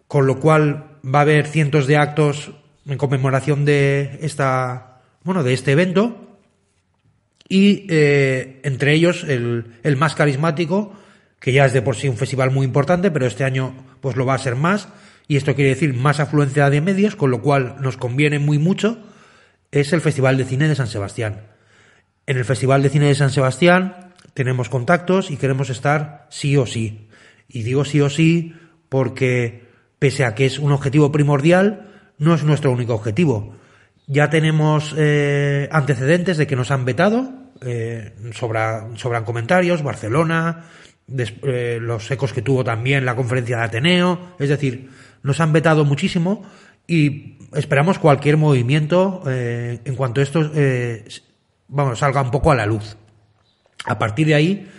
con 0.08 0.25
lo 0.25 0.39
cual 0.39 0.98
va 1.06 1.20
a 1.20 1.22
haber 1.22 1.48
cientos 1.48 1.88
de 1.88 1.98
actos 1.98 2.51
en 2.88 2.98
conmemoración 2.98 3.65
de 3.65 4.20
esta 4.22 5.01
bueno 5.24 5.44
de 5.44 5.54
este 5.54 5.72
evento. 5.72 6.39
Y 7.48 7.86
eh, 7.89 8.60
entre 8.63 8.94
ellos 8.94 9.24
el, 9.24 9.77
el 9.84 9.98
más 9.98 10.15
carismático 10.15 10.94
que 11.39 11.54
ya 11.54 11.65
es 11.65 11.74
de 11.74 11.84
por 11.84 11.96
sí 11.96 12.08
un 12.08 12.18
festival 12.18 12.50
muy 12.50 12.65
importante 12.65 13.12
pero 13.12 13.27
este 13.27 13.44
año 13.44 13.75
pues 14.01 14.15
lo 14.15 14.25
va 14.25 14.34
a 14.34 14.39
ser 14.39 14.56
más. 14.56 14.89
Y 15.27 15.38
esto 15.38 15.56
quiere 15.56 15.70
decir 15.70 15.94
más 15.94 16.20
afluencia 16.20 16.70
de 16.70 16.82
medios 16.82 17.15
con 17.15 17.32
lo 17.32 17.42
cual 17.42 17.77
nos 17.82 17.98
conviene 17.98 18.39
muy 18.39 18.58
mucho 18.58 18.98
es 19.72 19.94
el 19.94 20.01
Festival 20.01 20.38
de 20.38 20.46
Cine 20.46 20.68
de 20.68 20.75
San 20.75 20.88
Sebastián 20.88 21.55
en 22.27 22.38
el 22.38 22.46
Festival 22.46 22.82
de 22.84 22.89
Cine 22.89 23.08
de 23.08 23.15
San 23.15 23.29
Sebastián 23.32 24.13
tenemos 24.34 24.70
contactos 24.70 25.32
y 25.32 25.38
queremos 25.38 25.70
estar 25.70 26.27
sí 26.29 26.58
o 26.58 26.65
sí. 26.65 27.08
Y 27.48 27.63
digo 27.63 27.86
sí 27.86 28.01
o 28.01 28.10
sí 28.10 28.53
porque, 28.89 29.65
pese 30.00 30.25
a 30.25 30.36
que 30.36 30.46
es 30.46 30.60
un 30.60 30.72
objetivo 30.72 31.12
primordial, 31.12 31.89
no 32.17 32.34
es 32.34 32.44
nuestro 32.44 32.72
único 32.72 32.94
objetivo. 32.96 33.55
Ya 34.08 34.29
tenemos 34.29 34.94
eh, 34.98 35.67
antecedentes 35.72 36.38
de 36.38 36.48
que 36.48 36.55
nos 36.55 36.72
han 36.72 36.86
vetado, 36.86 37.32
eh, 37.62 38.13
sobra- 38.34 38.88
sobran 38.96 39.24
comentarios, 39.25 39.84
Barcelona, 39.84 40.65
des- 41.08 41.34
eh, 41.44 41.79
los 41.82 42.10
ecos 42.12 42.34
que 42.34 42.41
tuvo 42.41 42.63
también 42.63 43.05
la 43.05 43.15
conferencia 43.15 43.58
de 43.58 43.63
Ateneo, 43.63 44.36
es 44.39 44.50
decir, 44.50 44.89
nos 45.24 45.39
han 45.39 45.53
vetado 45.53 45.86
muchísimo 45.86 46.44
y 46.88 47.38
esperamos 47.53 47.98
cualquier 48.00 48.38
movimiento 48.38 49.24
eh, 49.27 49.79
en 49.86 49.96
cuanto 49.96 50.22
esto 50.22 50.51
eh, 50.53 51.05
vamos, 51.68 52.00
salga 52.00 52.22
un 52.22 52.32
poco 52.32 52.52
a 52.52 52.56
la 52.56 52.66
luz. 52.66 52.98
A 53.86 54.00
partir 54.00 54.28
de 54.28 54.36
ahí, 54.36 54.72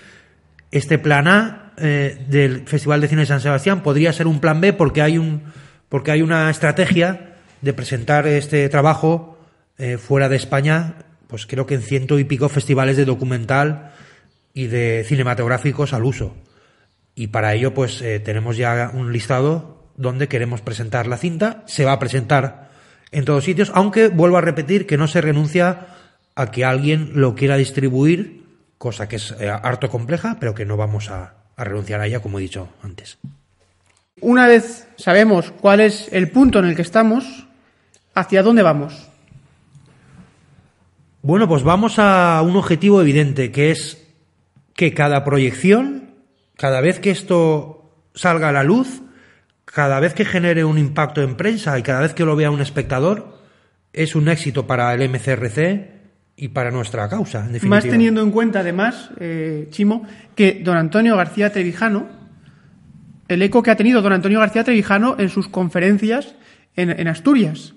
este 0.70 0.98
plan 0.98 1.28
A 1.28 1.72
eh, 1.78 2.24
del 2.28 2.66
Festival 2.66 3.00
de 3.00 3.08
Cine 3.08 3.22
de 3.22 3.26
San 3.26 3.40
Sebastián 3.40 3.82
podría 3.82 4.12
ser 4.12 4.26
un 4.26 4.40
plan 4.40 4.60
B 4.60 4.72
porque 4.72 5.02
hay 5.02 5.18
un 5.18 5.42
porque 5.88 6.10
hay 6.10 6.22
una 6.22 6.50
estrategia 6.50 7.36
de 7.60 7.72
presentar 7.72 8.26
este 8.26 8.68
trabajo 8.68 9.38
eh, 9.78 9.98
fuera 9.98 10.28
de 10.28 10.36
España, 10.36 10.94
pues 11.28 11.46
creo 11.46 11.66
que 11.66 11.74
en 11.74 11.82
ciento 11.82 12.18
y 12.18 12.24
pico 12.24 12.48
festivales 12.48 12.96
de 12.96 13.04
documental 13.04 13.92
y 14.52 14.66
de 14.66 15.04
cinematográficos 15.06 15.92
al 15.92 16.04
uso. 16.04 16.34
Y 17.14 17.28
para 17.28 17.54
ello, 17.54 17.72
pues 17.72 18.02
eh, 18.02 18.20
tenemos 18.20 18.56
ya 18.56 18.90
un 18.92 19.12
listado 19.12 19.90
donde 19.96 20.28
queremos 20.28 20.60
presentar 20.60 21.06
la 21.06 21.16
cinta. 21.16 21.62
Se 21.66 21.84
va 21.84 21.92
a 21.92 21.98
presentar 21.98 22.70
en 23.12 23.24
todos 23.24 23.44
sitios, 23.44 23.70
aunque 23.74 24.08
vuelvo 24.08 24.36
a 24.36 24.42
repetir 24.42 24.86
que 24.86 24.98
no 24.98 25.08
se 25.08 25.20
renuncia 25.20 25.86
a 26.36 26.50
que 26.50 26.64
alguien 26.64 27.12
lo 27.14 27.34
quiera 27.34 27.56
distribuir, 27.56 28.44
cosa 28.78 29.08
que 29.08 29.16
es 29.16 29.34
eh, 29.40 29.48
harto 29.48 29.88
compleja, 29.88 30.36
pero 30.38 30.54
que 30.54 30.66
no 30.66 30.76
vamos 30.76 31.10
a, 31.10 31.34
a 31.56 31.64
renunciar 31.64 32.00
a 32.00 32.06
ella, 32.06 32.20
como 32.20 32.38
he 32.38 32.42
dicho 32.42 32.68
antes. 32.82 33.18
Una 34.20 34.46
vez 34.46 34.86
sabemos 34.96 35.50
cuál 35.60 35.80
es 35.80 36.08
el 36.12 36.30
punto 36.30 36.58
en 36.58 36.66
el 36.66 36.76
que 36.76 36.82
estamos, 36.82 37.46
¿hacia 38.14 38.42
dónde 38.42 38.62
vamos? 38.62 39.08
Bueno, 41.22 41.48
pues 41.48 41.62
vamos 41.64 41.98
a 41.98 42.40
un 42.42 42.56
objetivo 42.56 43.00
evidente, 43.00 43.50
que 43.50 43.70
es 43.70 44.06
que 44.74 44.94
cada 44.94 45.24
proyección, 45.24 46.10
cada 46.56 46.80
vez 46.80 47.00
que 47.00 47.10
esto 47.10 47.90
salga 48.14 48.50
a 48.50 48.52
la 48.52 48.62
luz, 48.62 49.02
cada 49.64 50.00
vez 50.00 50.14
que 50.14 50.24
genere 50.24 50.64
un 50.64 50.78
impacto 50.78 51.22
en 51.22 51.36
prensa 51.36 51.78
y 51.78 51.82
cada 51.82 52.00
vez 52.00 52.14
que 52.14 52.24
lo 52.24 52.36
vea 52.36 52.50
un 52.50 52.60
espectador, 52.60 53.40
es 53.92 54.14
un 54.14 54.28
éxito 54.28 54.66
para 54.66 54.92
el 54.94 55.08
MCRC 55.08 55.95
y 56.36 56.48
para 56.48 56.70
nuestra 56.70 57.08
causa, 57.08 57.40
en 57.40 57.52
definitiva. 57.52 57.76
Más 57.76 57.84
teniendo 57.84 58.22
en 58.22 58.30
cuenta, 58.30 58.60
además, 58.60 59.10
eh, 59.18 59.68
Chimo, 59.70 60.06
que 60.34 60.60
don 60.62 60.76
Antonio 60.76 61.16
García 61.16 61.50
Trevijano, 61.50 62.06
el 63.28 63.42
eco 63.42 63.62
que 63.62 63.70
ha 63.70 63.76
tenido 63.76 64.02
don 64.02 64.12
Antonio 64.12 64.40
García 64.40 64.62
Trevijano 64.62 65.16
en 65.18 65.30
sus 65.30 65.48
conferencias 65.48 66.34
en, 66.76 66.90
en 66.90 67.08
Asturias. 67.08 67.74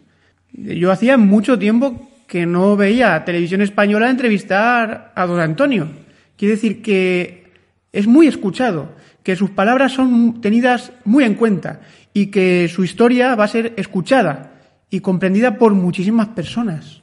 Yo 0.52 0.92
hacía 0.92 1.18
mucho 1.18 1.58
tiempo 1.58 2.10
que 2.28 2.46
no 2.46 2.76
veía 2.76 3.24
televisión 3.26 3.62
española 3.62 4.10
entrevistar 4.10 5.14
a 5.16 5.26
don 5.26 5.40
Antonio. 5.40 5.90
Quiere 6.38 6.56
decir 6.56 6.82
que 6.82 7.52
es 7.92 8.08
muy 8.08 8.28
escuchado, 8.28 8.94
que 9.24 9.36
sus 9.36 9.50
palabras 9.52 9.94
son 9.94 10.42
tenidas 10.42 10.92
muy 11.06 11.24
en 11.24 11.36
cuenta 11.36 11.82
y 12.14 12.28
que 12.28 12.68
su 12.68 12.84
historia 12.84 13.36
va 13.36 13.46
a 13.46 13.48
ser 13.48 13.74
escuchada 13.78 14.52
y 14.90 15.00
comprendida 15.00 15.58
por 15.58 15.74
muchísimas 15.74 16.30
personas. 16.30 17.02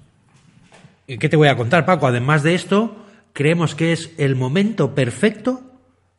¿Y 1.06 1.18
qué 1.18 1.28
te 1.28 1.36
voy 1.36 1.48
a 1.48 1.56
contar, 1.56 1.86
Paco? 1.86 2.06
Además 2.06 2.42
de 2.42 2.54
esto, 2.54 2.96
creemos 3.32 3.74
que 3.74 3.92
es 3.92 4.10
el 4.18 4.34
momento 4.34 4.94
perfecto 4.94 5.62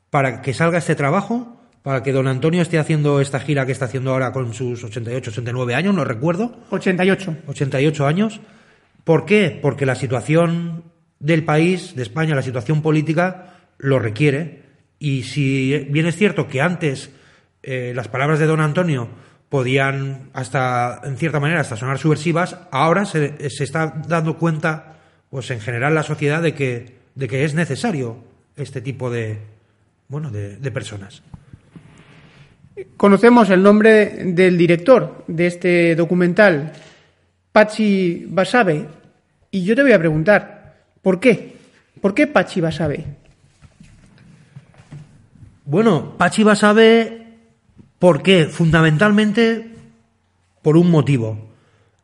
para 0.10 0.41
que 0.41 0.53
salga 0.53 0.77
este 0.77 0.96
trabajo, 0.96 1.62
para 1.84 2.03
que 2.03 2.13
don 2.13 2.27
Antonio 2.27 2.62
esté 2.62 2.79
haciendo 2.79 3.20
esta 3.20 3.39
gira 3.39 3.65
que 3.65 3.74
está 3.74 3.86
haciendo 3.86 4.12
ahora 4.12 4.32
con 4.32 4.53
sus 4.53 4.84
88, 4.84 5.32
89 5.32 5.75
años, 5.75 5.94
no 5.94 6.06
recuerdo. 6.06 6.56
88. 6.70 7.38
88 7.48 8.08
años. 8.08 8.39
¿Por 9.03 9.25
qué? 9.25 9.60
Porque 9.62 9.86
la 9.86 9.96
situación 9.96 10.84
del 11.20 11.44
país, 11.44 11.96
de 11.96 12.03
España, 12.03 12.36
la 12.36 12.41
situación 12.41 12.82
política, 12.82 13.56
lo 13.77 14.00
requiere. 14.00 14.63
Y 15.00 15.24
si 15.24 15.86
bien 15.89 16.06
es 16.06 16.15
cierto 16.15 16.48
que 16.48 16.62
antes 16.62 17.12
eh, 17.62 17.91
las 17.96 18.08
palabras 18.08 18.39
de 18.39 18.46
don 18.46 18.62
Antonio 18.62 19.10
podían 19.49 20.29
hasta, 20.33 21.01
en 21.03 21.17
cierta 21.17 21.39
manera, 21.39 21.61
hasta 21.61 21.77
sonar 21.77 21.97
subversivas, 21.97 22.57
ahora 22.71 23.05
se, 23.05 23.49
se 23.49 23.63
está 23.63 24.01
dando 24.07 24.37
cuenta, 24.37 24.97
pues 25.29 25.49
en 25.51 25.61
general 25.61 25.95
la 25.95 26.03
sociedad, 26.03 26.41
de 26.41 26.53
que, 26.53 26.97
de 27.15 27.27
que 27.27 27.43
es 27.45 27.53
necesario 27.53 28.17
este 28.55 28.81
tipo 28.81 29.09
de, 29.09 29.39
bueno, 30.09 30.31
de, 30.31 30.57
de 30.57 30.71
personas. 30.71 31.21
Conocemos 32.95 33.49
el 33.49 33.63
nombre 33.63 34.23
del 34.25 34.57
director 34.57 35.23
de 35.27 35.47
este 35.47 35.95
documental, 35.95 36.73
Pachi 37.51 38.27
Basabe, 38.29 38.85
y 39.49 39.63
yo 39.63 39.75
te 39.75 39.81
voy 39.81 39.93
a 39.93 39.99
preguntar, 39.99 40.75
¿por 41.01 41.19
qué? 41.19 41.55
¿Por 42.01 42.13
qué 42.13 42.27
Pachi 42.27 42.61
Basabe? 42.61 43.05
Bueno, 45.65 46.15
Pachi 46.17 46.43
Basabe, 46.43 47.26
¿por 47.99 48.23
qué? 48.23 48.45
Fundamentalmente 48.45 49.71
por 50.61 50.77
un 50.77 50.91
motivo, 50.91 51.49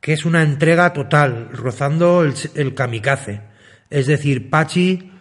que 0.01 0.13
es 0.13 0.25
una 0.25 0.43
entrega 0.43 0.93
total, 0.93 1.49
rozando 1.51 2.23
el, 2.23 2.33
el 2.55 2.73
kamikaze. 2.73 3.41
Es 3.89 4.07
decir, 4.07 4.49
Pachi 4.49 5.11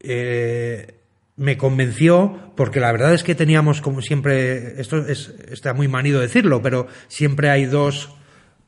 eh, 0.00 0.94
me 1.36 1.58
convenció, 1.58 2.52
porque 2.56 2.80
la 2.80 2.92
verdad 2.92 3.12
es 3.12 3.22
que 3.22 3.34
teníamos, 3.34 3.80
como 3.80 4.00
siempre, 4.00 4.80
esto 4.80 5.06
es, 5.06 5.34
está 5.50 5.74
muy 5.74 5.88
manido 5.88 6.20
decirlo, 6.20 6.62
pero 6.62 6.86
siempre 7.08 7.50
hay 7.50 7.66
dos, 7.66 8.14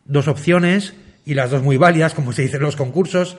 dos 0.04 0.28
opciones 0.28 0.94
y 1.24 1.34
las 1.34 1.50
dos 1.50 1.62
muy 1.62 1.76
válidas, 1.76 2.14
como 2.14 2.32
se 2.32 2.42
dice 2.42 2.56
en 2.56 2.64
los 2.64 2.76
concursos. 2.76 3.38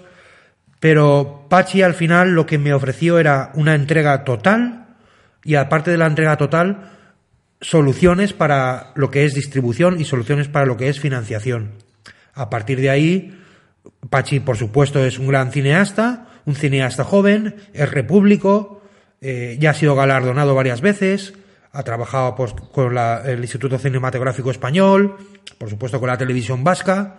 Pero 0.80 1.46
Pachi 1.50 1.82
al 1.82 1.94
final 1.94 2.32
lo 2.32 2.46
que 2.46 2.58
me 2.58 2.74
ofreció 2.74 3.20
era 3.20 3.52
una 3.54 3.76
entrega 3.76 4.24
total 4.24 4.96
y 5.44 5.56
aparte 5.56 5.92
de 5.92 5.98
la 5.98 6.08
entrega 6.08 6.38
total, 6.38 6.92
soluciones 7.62 8.34
para 8.34 8.92
lo 8.96 9.12
que 9.12 9.26
es 9.26 9.34
distribución 9.34 10.00
y 10.00 10.06
soluciones 10.06 10.48
para 10.48 10.66
lo 10.66 10.78
que 10.78 10.90
es 10.90 11.00
financiación. 11.00 11.72
A 12.34 12.50
partir 12.50 12.80
de 12.80 12.90
ahí, 12.90 13.38
Pachi, 14.10 14.40
por 14.40 14.58
supuesto, 14.58 15.04
es 15.04 15.20
un 15.20 15.28
gran 15.28 15.52
cineasta, 15.52 16.28
un 16.46 16.56
cineasta 16.56 17.04
joven, 17.04 17.56
es 17.74 17.92
repúblico, 17.92 18.82
eh, 19.22 19.58
ya 19.60 19.72
ha 19.72 19.74
sido 19.74 19.96
galardonado 19.96 20.56
varias 20.56 20.82
veces, 20.82 21.34
ha 21.72 21.84
trabajado 21.84 22.36
pues, 22.36 22.54
con 22.54 22.96
la, 22.96 23.22
el 23.26 23.40
Instituto 23.42 23.78
Cinematográfico 23.78 24.52
Español, 24.52 25.18
por 25.58 25.70
supuesto 25.70 26.00
con 26.00 26.08
la 26.08 26.18
televisión 26.18 26.64
vasca, 26.64 27.18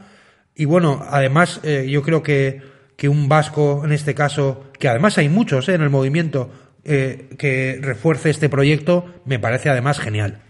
y 0.55 0.65
bueno, 0.65 1.05
además 1.09 1.61
eh, 1.63 1.87
yo 1.89 2.03
creo 2.03 2.23
que, 2.23 2.63
que, 2.97 3.09
un 3.09 3.29
vasco 3.29 3.83
en 3.85 3.93
este 3.93 4.15
caso, 4.15 4.65
que 4.79 4.89
además 4.89 5.19
hay 5.19 5.29
muchos 5.29 5.69
eh, 5.69 5.75
en 5.75 5.83
el 5.83 5.91
movimiento, 5.91 6.51
eh, 6.85 7.29
que 7.39 7.79
refuerce 7.81 8.31
este 8.31 8.49
proyecto, 8.49 9.07
me 9.25 9.39
parece 9.39 9.71
además 9.71 9.99
genial. 9.99 10.43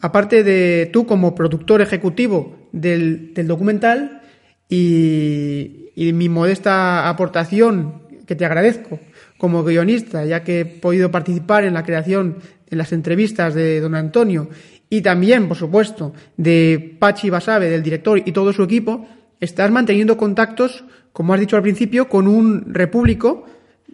Aparte 0.00 0.44
de 0.44 0.88
tú 0.92 1.06
como 1.06 1.34
productor 1.34 1.80
ejecutivo 1.80 2.68
del, 2.72 3.32
documental 3.46 4.22
y, 4.68 5.90
y 5.94 6.12
mi 6.12 6.28
modesta 6.28 7.08
aportación, 7.08 8.02
que 8.26 8.36
te 8.36 8.44
agradezco, 8.44 9.00
como 9.38 9.64
guionista, 9.64 10.24
ya 10.24 10.44
que 10.44 10.60
he 10.60 10.64
podido 10.64 11.10
participar 11.10 11.64
en 11.64 11.74
la 11.74 11.84
creación, 11.84 12.38
en 12.68 12.78
las 12.78 12.92
entrevistas 12.92 13.54
de 13.54 13.80
don 13.80 13.94
Antonio 13.94 14.50
y 14.90 15.02
también, 15.02 15.48
por 15.48 15.56
supuesto, 15.56 16.12
de 16.36 16.96
Pachi 16.98 17.30
Basabe, 17.30 17.68
del 17.68 17.82
director 17.82 18.20
y 18.24 18.32
todo 18.32 18.52
su 18.52 18.62
equipo, 18.62 19.06
estás 19.40 19.70
manteniendo 19.70 20.16
contactos, 20.16 20.84
como 21.12 21.34
has 21.34 21.40
dicho 21.40 21.56
al 21.56 21.62
principio, 21.62 22.08
con 22.08 22.26
un 22.26 22.72
repúblico 22.72 23.44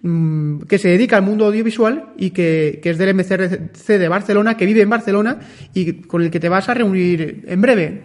mmm, 0.05 0.61
que 0.69 0.79
se 0.79 0.89
dedica 0.89 1.17
al 1.17 1.23
mundo 1.23 1.47
audiovisual 1.47 2.13
y 2.17 2.31
que, 2.31 2.79
que, 2.83 2.91
es 2.91 2.99
del 2.99 3.15
MCRC 3.15 3.99
de 3.99 4.09
Barcelona, 4.09 4.57
que 4.57 4.67
vive 4.67 4.83
en 4.83 4.91
Barcelona 4.91 5.41
y 5.75 6.03
con 6.03 6.23
el 6.23 6.31
que 6.31 6.39
te 6.39 6.49
vas 6.49 6.69
a 6.69 6.75
reunir 6.75 7.45
en 7.49 7.61
breve. 7.61 8.03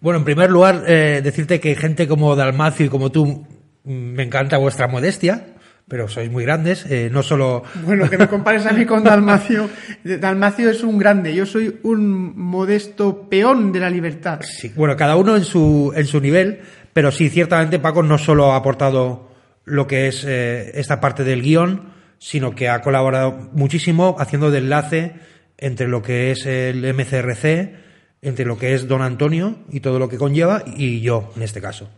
Bueno, 0.00 0.20
en 0.20 0.24
primer 0.24 0.50
lugar, 0.50 0.84
eh, 0.86 1.20
decirte 1.22 1.60
que 1.60 1.76
gente 1.76 2.08
como 2.08 2.34
Dalmacio 2.34 2.86
y 2.86 2.88
como 2.88 3.12
tú, 3.12 3.46
me 3.84 4.22
encanta 4.22 4.56
vuestra 4.56 4.88
modestia 4.88 5.52
pero 5.88 6.08
sois 6.08 6.30
muy 6.30 6.44
grandes, 6.44 6.86
eh, 6.88 7.10
no 7.12 7.22
solo... 7.22 7.64
Bueno, 7.84 8.08
que 8.08 8.16
me 8.16 8.28
compares 8.34 8.64
a 8.64 8.72
mí 8.72 8.86
con 8.86 9.04
Dalmacio. 9.04 9.68
Dalmacio 10.02 10.70
es 10.70 10.82
un 10.82 10.96
grande, 10.96 11.34
yo 11.34 11.44
soy 11.44 11.80
un 11.82 12.32
modesto 12.34 13.28
peón 13.28 13.72
de 13.72 13.80
la 13.80 13.90
libertad. 13.90 14.40
Sí, 14.40 14.72
bueno, 14.74 14.96
cada 14.96 15.16
uno 15.16 15.36
en 15.36 15.44
su, 15.44 15.92
en 15.94 16.06
su 16.06 16.18
nivel, 16.20 16.60
pero 16.94 17.10
sí, 17.10 17.28
ciertamente 17.28 17.78
Paco 17.78 18.02
no 18.02 18.16
solo 18.16 18.52
ha 18.52 18.56
aportado 18.56 19.31
lo 19.64 19.86
que 19.86 20.08
es 20.08 20.24
eh, 20.24 20.72
esta 20.74 21.00
parte 21.00 21.24
del 21.24 21.42
guion, 21.42 21.92
sino 22.18 22.54
que 22.54 22.68
ha 22.68 22.80
colaborado 22.80 23.50
muchísimo 23.52 24.16
haciendo 24.18 24.50
de 24.50 24.58
enlace 24.58 25.12
entre 25.58 25.88
lo 25.88 26.02
que 26.02 26.30
es 26.30 26.46
el 26.46 26.92
MCRC, 26.94 27.74
entre 28.22 28.44
lo 28.44 28.58
que 28.58 28.74
es 28.74 28.88
Don 28.88 29.02
Antonio 29.02 29.58
y 29.70 29.80
todo 29.80 29.98
lo 29.98 30.08
que 30.08 30.18
conlleva, 30.18 30.62
y 30.66 31.00
yo, 31.00 31.32
en 31.36 31.42
este 31.42 31.60
caso. 31.60 31.88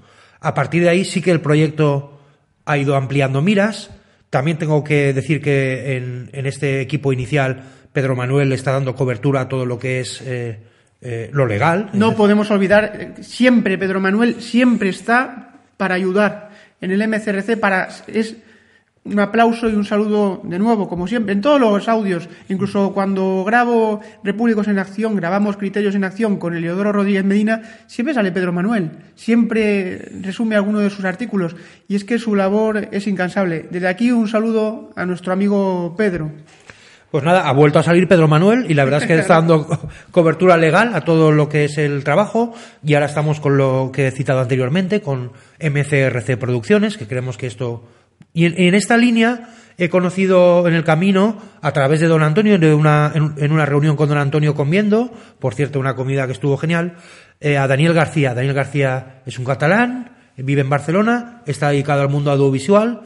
A 0.41 0.55
partir 0.55 0.83
de 0.83 0.91
ahí 0.91 1.05
sí 1.05 1.23
que 1.23 1.31
el 1.31 1.41
proyecto 1.41 2.21
ha 2.65 2.79
ido 2.79 2.97
ampliando 2.97 3.43
miras. 3.43 3.91
También 4.31 4.59
tengo 4.59 4.83
que 4.83 5.13
decir 5.13 5.41
que 5.41 5.97
en, 5.97 6.31
en 6.33 6.47
este 6.47 6.81
equipo 6.81 7.13
inicial 7.13 7.63
Pedro 7.93 8.17
Manuel 8.17 8.53
está 8.53 8.73
dando 8.73 8.95
cobertura 8.95 9.43
a 9.43 9.49
todo 9.49 9.65
lo 9.65 9.79
que 9.79 10.01
es 10.01 10.21
eh, 10.23 10.59
eh, 11.01 11.31
lo 11.33 11.47
legal. 11.47 11.91
No 11.93 12.17
podemos 12.17 12.51
olvidar, 12.51 13.15
siempre 13.21 13.79
Pedro 13.79 14.01
Manuel 14.01 14.41
siempre 14.43 14.89
está 14.89 15.61
para 15.77 15.95
ayudar 15.95 16.51
en 16.85 16.91
el 16.91 17.09
MCRC, 17.09 17.59
para 17.59 17.89
es 18.07 18.37
un 19.05 19.21
aplauso 19.21 19.69
y 19.69 19.75
un 19.75 19.85
saludo 19.85 20.41
de 20.45 20.59
nuevo, 20.59 20.89
como 20.89 21.07
siempre, 21.07 21.35
en 21.35 21.43
todos 21.43 21.61
los 21.61 21.89
audios, 21.89 22.29
incluso 22.49 22.93
cuando 22.95 23.45
grabo 23.45 24.01
Repúblicos 24.23 24.67
en 24.69 24.79
Acción, 24.79 25.15
grabamos 25.15 25.59
Criterios 25.59 25.95
en 25.95 26.05
Acción 26.05 26.39
con 26.39 26.55
Eliodoro 26.55 26.91
Rodríguez 26.91 27.25
Medina, 27.25 27.63
siempre 27.87 28.15
sale 28.15 28.33
Pedro 28.33 28.53
Manuel, 28.53 28.91
siempre 29.15 30.11
resume 30.23 30.57
alguno 30.57 30.79
de 30.79 30.89
sus 30.89 31.05
artículos, 31.05 31.55
y 31.87 31.97
es 31.97 32.05
que 32.05 32.19
su 32.19 32.35
labor 32.35 32.89
es 32.93 33.07
incansable. 33.07 33.67
Desde 33.71 33.89
aquí 33.89 34.11
un 34.11 34.27
saludo 34.27 34.93
a 34.97 35.05
nuestro 35.05 35.33
amigo 35.35 35.95
Pedro. 35.99 36.31
Pues 37.15 37.23
nada, 37.23 37.49
ha 37.49 37.53
vuelto 37.53 37.79
a 37.79 37.85
salir 37.85 38.09
Pedro 38.09 38.27
Manuel 38.27 38.67
y 38.69 38.75
la 38.75 38.83
verdad 38.83 39.03
es 39.03 39.07
que 39.07 39.15
está 39.15 39.35
dando 39.35 39.69
cobertura 40.11 40.57
legal 40.57 40.97
a 40.97 41.03
todo 41.03 41.31
lo 41.31 41.49
que 41.49 41.65
es 41.65 41.79
el 41.79 42.03
trabajo 42.03 42.53
y 42.83 42.95
ahora 42.95 43.07
estamos 43.07 43.39
con 43.39 43.57
lo 43.57 43.93
que 43.93 44.09
he 44.09 44.11
citado 44.11 44.41
anteriormente, 44.41 45.01
con 45.01 45.31
MCRC 45.61 46.37
Producciones, 46.37 46.97
que 46.97 47.07
creemos 47.07 47.37
que 47.37 47.47
esto 47.47 47.85
y 48.33 48.47
en, 48.47 48.61
en, 48.61 48.75
esta 48.75 48.97
línea 48.97 49.49
he 49.79 49.89
conocido 49.89 50.67
en 50.67 50.75
el 50.75 50.83
camino, 50.83 51.39
a 51.63 51.71
través 51.71 52.01
de 52.01 52.09
don 52.09 52.25
Antonio, 52.25 52.59
de 52.59 52.75
una, 52.75 53.13
en, 53.15 53.35
en, 53.37 53.53
una 53.53 53.65
reunión 53.65 53.95
con 53.95 54.09
don 54.09 54.19
Antonio 54.19 54.57
comiendo, 54.57 55.13
por 55.39 55.55
cierto, 55.55 55.79
una 55.79 55.95
comida 55.95 56.27
que 56.27 56.33
estuvo 56.33 56.57
genial, 56.57 56.97
eh, 57.39 57.59
a 57.59 57.69
Daniel 57.69 57.95
García. 57.95 58.35
Daniel 58.35 58.55
García 58.55 59.23
es 59.25 59.39
un 59.39 59.45
catalán, 59.45 60.17
vive 60.37 60.63
en 60.63 60.69
Barcelona, 60.69 61.43
está 61.47 61.69
dedicado 61.69 62.03
al 62.03 62.09
mundo 62.09 62.33
audiovisual 62.33 63.03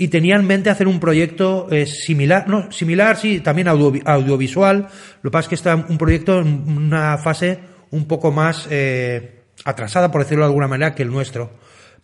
y 0.00 0.08
tenía 0.08 0.36
en 0.36 0.46
mente 0.46 0.70
hacer 0.70 0.88
un 0.88 0.98
proyecto 0.98 1.68
eh, 1.70 1.84
similar, 1.84 2.48
no, 2.48 2.72
similar, 2.72 3.18
sí, 3.18 3.40
también 3.40 3.68
audiovisual. 3.68 4.88
Lo 5.20 5.30
que 5.30 5.32
pasa 5.32 5.44
es 5.44 5.48
que 5.50 5.54
está 5.56 5.76
un 5.76 5.98
proyecto 5.98 6.40
en 6.40 6.64
una 6.66 7.18
fase 7.18 7.58
un 7.90 8.06
poco 8.06 8.32
más 8.32 8.66
eh, 8.70 9.42
atrasada, 9.62 10.10
por 10.10 10.22
decirlo 10.22 10.44
de 10.44 10.48
alguna 10.48 10.68
manera, 10.68 10.94
que 10.94 11.02
el 11.02 11.10
nuestro. 11.10 11.50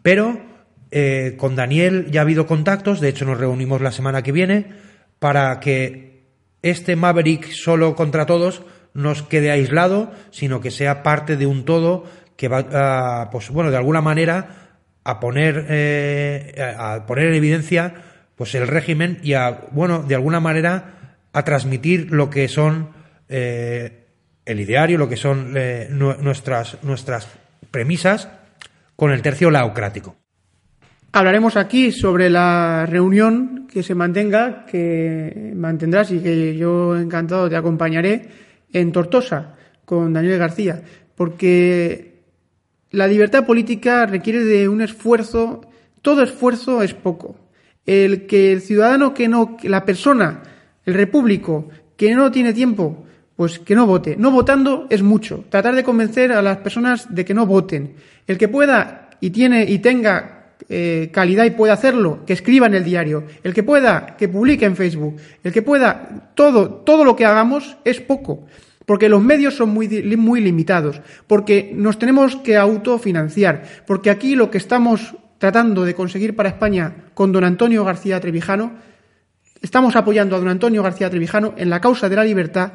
Pero 0.03 0.39
eh, 0.91 1.37
con 1.39 1.57
Daniel 1.57 2.11
ya 2.11 2.21
ha 2.21 2.25
habido 2.25 2.47
contactos, 2.47 3.01
de 3.01 3.09
hecho 3.09 3.25
nos 3.25 3.39
reunimos 3.39 3.81
la 3.81 3.93
semana 3.93 4.21
que 4.21 4.33
viene, 4.33 4.75
para 5.19 5.59
que 5.59 6.27
este 6.61 6.97
Maverick 6.97 7.51
solo 7.51 7.95
contra 7.95 8.27
todos 8.27 8.61
nos 8.93 9.23
quede 9.23 9.51
aislado, 9.51 10.13
sino 10.31 10.61
que 10.61 10.71
sea 10.71 11.03
parte 11.03 11.39
de 11.39 11.47
un 11.47 11.65
todo 11.65 12.05
que 12.37 12.49
va, 12.49 13.23
a, 13.23 13.31
pues 13.31 13.49
bueno, 13.49 13.71
de 13.71 13.79
alguna 13.79 14.03
manera 14.03 14.66
a 15.07 15.21
poner, 15.21 15.67
eh, 15.69 16.75
a 16.77 17.07
poner 17.07 17.29
en 17.29 17.35
evidencia 17.35 17.95
pues 18.35 18.55
el 18.57 18.67
régimen 18.67 19.19
y 19.23 19.35
a, 19.35 19.67
bueno, 19.71 20.03
de 20.03 20.17
alguna 20.17 20.41
manera 20.41 21.17
a 21.33 21.45
transmitir 21.45 22.11
lo 22.11 22.29
que 22.29 22.49
son 22.49 22.89
eh, 23.29 24.07
el 24.45 24.61
ideario, 24.61 24.99
lo 24.99 25.09
que 25.09 25.17
son 25.17 25.53
eh, 25.57 25.89
nuestras, 25.91 26.83
nuestras 26.83 27.29
premisas 27.71 28.29
con 28.97 29.13
el 29.13 29.23
tercio 29.23 29.51
laocrático. 29.51 30.17
Hablaremos 31.13 31.57
aquí 31.57 31.93
sobre 31.93 32.29
la 32.29 32.85
reunión 32.87 33.69
que 33.73 33.85
se 33.85 33.95
mantenga, 33.95 34.67
que 34.67 35.53
mantendrás 35.55 36.11
y 36.11 36.19
que 36.19 36.57
yo 36.57 36.99
encantado 36.99 37.49
te 37.49 37.57
acompañaré 37.57 38.29
en 38.73 38.91
Tortosa 38.91 39.55
con 39.85 40.13
Daniel 40.13 40.39
García, 40.39 40.83
porque 41.15 42.16
la 42.97 43.07
libertad 43.07 43.45
política 43.45 44.07
requiere 44.07 44.43
de 44.43 44.71
un 44.71 44.81
esfuerzo, 44.81 45.61
todo 46.01 46.23
esfuerzo 46.23 46.83
es 46.83 46.95
poco. 46.95 47.37
El 47.85 48.27
que 48.27 48.53
el 48.53 48.63
ciudadano 48.63 49.13
que 49.13 49.29
no, 49.29 49.59
la 49.65 49.85
persona, 49.85 50.43
el 50.87 50.95
repúblico, 50.95 51.69
que 51.99 52.15
no 52.15 52.31
tiene 52.31 52.55
tiempo, 52.55 53.05
pues 53.37 53.59
que 53.59 53.75
no 53.75 53.87
vote. 53.87 54.17
No 54.17 54.31
votando 54.31 54.87
es 54.89 55.03
mucho. 55.03 55.45
Tratar 55.51 55.75
de 55.75 55.85
convencer 55.85 56.33
a 56.33 56.41
las 56.41 56.57
personas 56.57 57.15
de 57.15 57.27
que 57.27 57.35
no 57.35 57.45
voten. 57.45 57.97
El 58.27 58.39
que 58.39 58.49
pueda 58.49 59.11
y 59.21 59.29
tiene 59.29 59.71
y 59.71 59.79
tenga 59.81 60.55
eh, 60.71 61.11
calidad 61.13 61.45
y 61.45 61.51
pueda 61.51 61.75
hacerlo, 61.75 62.25
que 62.25 62.33
escriba 62.33 62.67
en 62.67 62.77
el 62.77 62.85
diario. 62.85 63.25
El 63.45 63.53
que 63.53 63.63
pueda, 63.63 64.17
que 64.17 64.29
publique 64.29 64.65
en 64.65 64.75
Facebook. 64.75 65.17
El 65.45 65.53
que 65.53 65.61
pueda, 65.61 66.33
todo, 66.35 66.71
todo 66.71 67.05
lo 67.05 67.15
que 67.15 67.27
hagamos 67.27 67.77
es 67.85 68.01
poco 68.01 68.47
porque 68.87 69.09
los 69.09 69.23
medios 69.23 69.55
son 69.55 69.71
muy, 69.71 69.89
muy 70.17 70.41
limitados, 70.41 71.03
porque 71.27 71.73
nos 71.75 71.99
tenemos 71.99 72.37
que 72.37 72.57
autofinanciar, 72.57 73.65
porque 73.87 74.11
aquí 74.11 74.37
lo 74.37 74.51
que 74.51 74.59
estamos 74.59 75.17
tratando 75.39 75.85
de 75.85 75.95
conseguir 75.95 76.35
para 76.35 76.49
España 76.49 77.11
con 77.13 77.33
don 77.33 77.45
Antonio 77.45 77.85
García 77.85 78.21
Trevijano, 78.21 78.75
estamos 79.61 79.97
apoyando 79.97 80.37
a 80.37 80.39
don 80.39 80.49
Antonio 80.49 80.83
García 80.83 81.11
Trevijano 81.11 81.55
en 81.57 81.69
la 81.69 81.81
causa 81.81 82.09
de 82.09 82.17
la 82.17 82.25
libertad 82.25 82.73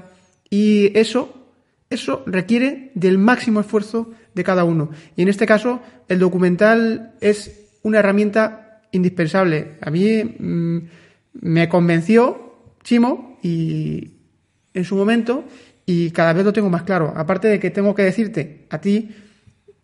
y 0.49 0.97
eso, 0.97 1.47
eso 1.89 2.23
requiere 2.27 2.91
del 2.93 3.17
máximo 3.17 3.61
esfuerzo 3.61 4.11
de 4.33 4.43
cada 4.43 4.65
uno. 4.65 4.91
Y 5.15 5.21
en 5.21 5.29
este 5.29 5.45
caso, 5.45 5.81
el 6.07 6.19
documental 6.19 7.13
es 7.21 7.69
una 7.83 7.99
herramienta 7.99 8.81
indispensable. 8.91 9.77
A 9.81 9.89
mí 9.89 10.23
mm, 10.23 10.77
me 11.41 11.69
convenció 11.69 12.55
Chimo 12.83 13.39
y 13.41 14.11
en 14.73 14.83
su 14.83 14.95
momento 14.95 15.45
y 15.85 16.11
cada 16.11 16.33
vez 16.33 16.45
lo 16.45 16.53
tengo 16.53 16.69
más 16.69 16.83
claro. 16.83 17.13
Aparte 17.15 17.47
de 17.47 17.59
que 17.59 17.69
tengo 17.69 17.95
que 17.95 18.03
decirte 18.03 18.65
a 18.69 18.79
ti 18.79 19.15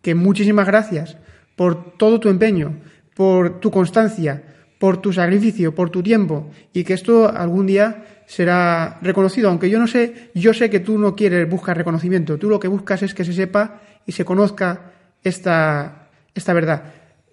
que 0.02 0.14
muchísimas 0.14 0.66
gracias 0.66 1.16
por 1.56 1.96
todo 1.96 2.20
tu 2.20 2.28
empeño, 2.28 2.78
por 3.14 3.60
tu 3.60 3.70
constancia, 3.70 4.42
por 4.78 4.98
tu 4.98 5.12
sacrificio, 5.12 5.74
por 5.74 5.90
tu 5.90 6.02
tiempo 6.02 6.50
y 6.72 6.84
que 6.84 6.94
esto 6.94 7.28
algún 7.28 7.66
día 7.66 8.04
será 8.26 8.98
reconocido, 9.02 9.48
aunque 9.48 9.70
yo 9.70 9.78
no 9.78 9.86
sé, 9.86 10.30
yo 10.34 10.54
sé 10.54 10.70
que 10.70 10.80
tú 10.80 10.98
no 10.98 11.16
quieres 11.16 11.48
buscar 11.48 11.76
reconocimiento, 11.76 12.38
tú 12.38 12.48
lo 12.48 12.60
que 12.60 12.68
buscas 12.68 13.02
es 13.02 13.14
que 13.14 13.24
se 13.24 13.32
sepa 13.32 13.80
y 14.06 14.12
se 14.12 14.24
conozca 14.24 14.92
esta, 15.24 16.08
esta 16.34 16.52
verdad. 16.52 16.84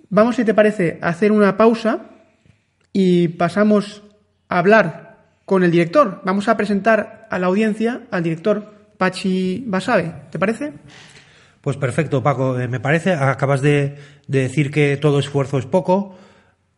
Vamos, 0.09 0.37
si 0.37 0.45
te 0.45 0.53
parece, 0.53 0.97
a 1.01 1.09
hacer 1.09 1.31
una 1.31 1.57
pausa 1.57 2.09
y 2.93 3.27
pasamos 3.27 4.03
a 4.47 4.59
hablar 4.59 5.04
con 5.45 5.63
el 5.63 5.71
director. 5.71 6.21
Vamos 6.25 6.47
a 6.47 6.57
presentar 6.57 7.27
a 7.29 7.39
la 7.39 7.47
audiencia 7.47 8.01
al 8.11 8.23
director 8.23 8.73
Pachi 8.97 9.63
Basabe. 9.67 10.13
¿Te 10.31 10.39
parece? 10.39 10.73
Pues 11.61 11.77
perfecto, 11.77 12.21
Paco. 12.21 12.59
Eh, 12.59 12.67
me 12.67 12.79
parece, 12.79 13.13
acabas 13.13 13.61
de, 13.61 13.95
decir 14.27 14.71
que 14.71 14.97
todo 14.97 15.19
esfuerzo 15.19 15.57
es 15.57 15.65
poco. 15.65 16.17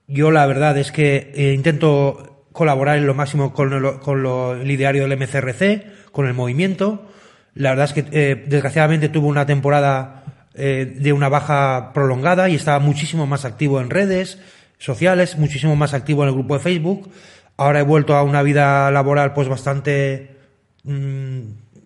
Yo 0.08 0.32
la 0.32 0.46
verdad 0.46 0.78
es 0.78 0.92
que 0.92 1.32
eh, 1.36 1.54
intento 1.54 2.46
colaborar 2.52 2.98
en 2.98 3.08
lo 3.08 3.14
máximo 3.14 3.54
con, 3.54 3.74
el 3.74 4.72
ideario 4.72 5.08
del 5.08 5.18
MCRC, 5.18 6.12
con 6.12 6.28
el 6.28 6.34
movimiento. 6.34 7.08
La 7.54 7.70
verdad 7.70 7.86
es 7.86 7.94
que 7.94 8.06
eh, 8.12 8.46
desgraciadamente 8.48 9.10
tuve 9.10 9.28
una 9.28 9.46
temporada 9.46 10.24
de 10.58 11.14
una 11.14 11.30
baja 11.30 11.92
prolongada 11.94 12.50
y 12.50 12.56
estaba 12.56 12.80
muchísimo 12.80 13.28
más 13.28 13.46
activo 13.46 13.80
en 13.80 13.92
redes 13.92 14.40
sociales, 14.80 15.38
muchísimo 15.38 15.76
más 15.76 15.94
activo 15.94 16.24
en 16.24 16.30
el 16.30 16.34
grupo 16.34 16.56
de 16.56 16.64
Facebook 16.64 17.12
Ahora 17.58 17.80
he 17.80 17.84
vuelto 17.84 18.16
a 18.16 18.22
una 18.22 18.44
vida 18.44 18.90
laboral 18.92 19.34
pues 19.34 19.50
bastante, 19.50 20.36
mm, 20.84 21.40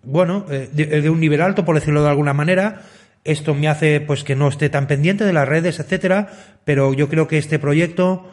bueno, 0.04 0.46
eh, 0.50 0.70
de, 0.72 1.10
un 1.10 1.22
nivel 1.22 1.42
alto, 1.42 1.64
por 1.64 1.76
decirlo 1.76 2.04
de 2.04 2.10
alguna 2.10 2.34
manera. 2.34 2.82
Esto 3.24 3.56
me 3.56 3.70
hace 3.70 4.02
pues 4.02 4.26
que 4.26 4.36
no 4.36 4.50
esté 4.50 4.70
tan 4.70 4.88
pendiente 4.88 5.24
de 5.24 5.32
las 5.32 5.48
redes, 5.48 5.80
etcétera, 5.80 6.28
pero 6.66 6.94
yo 6.94 7.08
creo 7.08 7.28
que 7.28 7.38
este 7.38 7.58
proyecto, 7.58 8.30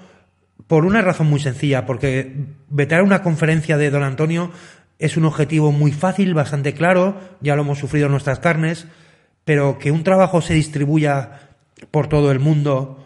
por 0.67 0.85
una 0.85 1.01
razón 1.01 1.29
muy 1.29 1.39
sencilla, 1.39 1.87
porque 1.87 2.35
vetar 2.71 3.03
una 3.03 3.23
conferencia 3.23 3.77
de 3.77 3.91
don 3.91 4.03
Antonio 4.03 4.51
es 4.99 5.17
un 5.17 5.25
objetivo 5.25 5.71
muy 5.71 5.93
fácil, 5.93 6.35
bastante 6.35 6.73
claro, 6.73 7.21
ya 7.41 7.55
lo 7.55 7.63
hemos 7.63 7.79
sufrido 7.79 8.07
en 8.07 8.13
nuestras 8.13 8.41
carnes, 8.41 8.87
pero 9.45 9.79
que 9.79 9.93
un 9.93 10.03
trabajo 10.03 10.41
se 10.41 10.55
distribuya 10.55 11.51
por 11.93 12.09
todo 12.09 12.33
el 12.33 12.41
mundo 12.41 13.05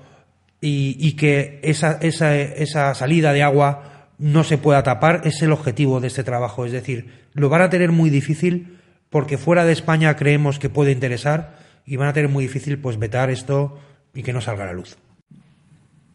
y, 0.60 0.96
y 0.98 1.12
que 1.12 1.60
esa, 1.62 1.98
esa, 2.00 2.34
esa 2.34 2.94
salida 2.94 3.32
de 3.34 3.42
agua 3.42 3.91
no 4.18 4.44
se 4.44 4.58
pueda 4.58 4.82
tapar 4.82 5.22
es 5.24 5.42
el 5.42 5.52
objetivo 5.52 6.00
de 6.00 6.08
este 6.08 6.24
trabajo. 6.24 6.64
Es 6.64 6.72
decir, 6.72 7.10
lo 7.34 7.48
van 7.48 7.62
a 7.62 7.70
tener 7.70 7.92
muy 7.92 8.10
difícil 8.10 8.78
porque 9.10 9.38
fuera 9.38 9.64
de 9.64 9.72
España 9.72 10.16
creemos 10.16 10.58
que 10.58 10.70
puede 10.70 10.92
interesar 10.92 11.58
y 11.84 11.96
van 11.96 12.08
a 12.08 12.12
tener 12.12 12.30
muy 12.30 12.44
difícil 12.44 12.78
pues 12.78 12.98
vetar 12.98 13.30
esto 13.30 13.78
y 14.14 14.22
que 14.22 14.32
no 14.32 14.40
salga 14.40 14.64
a 14.64 14.68
la 14.68 14.72
luz. 14.72 14.96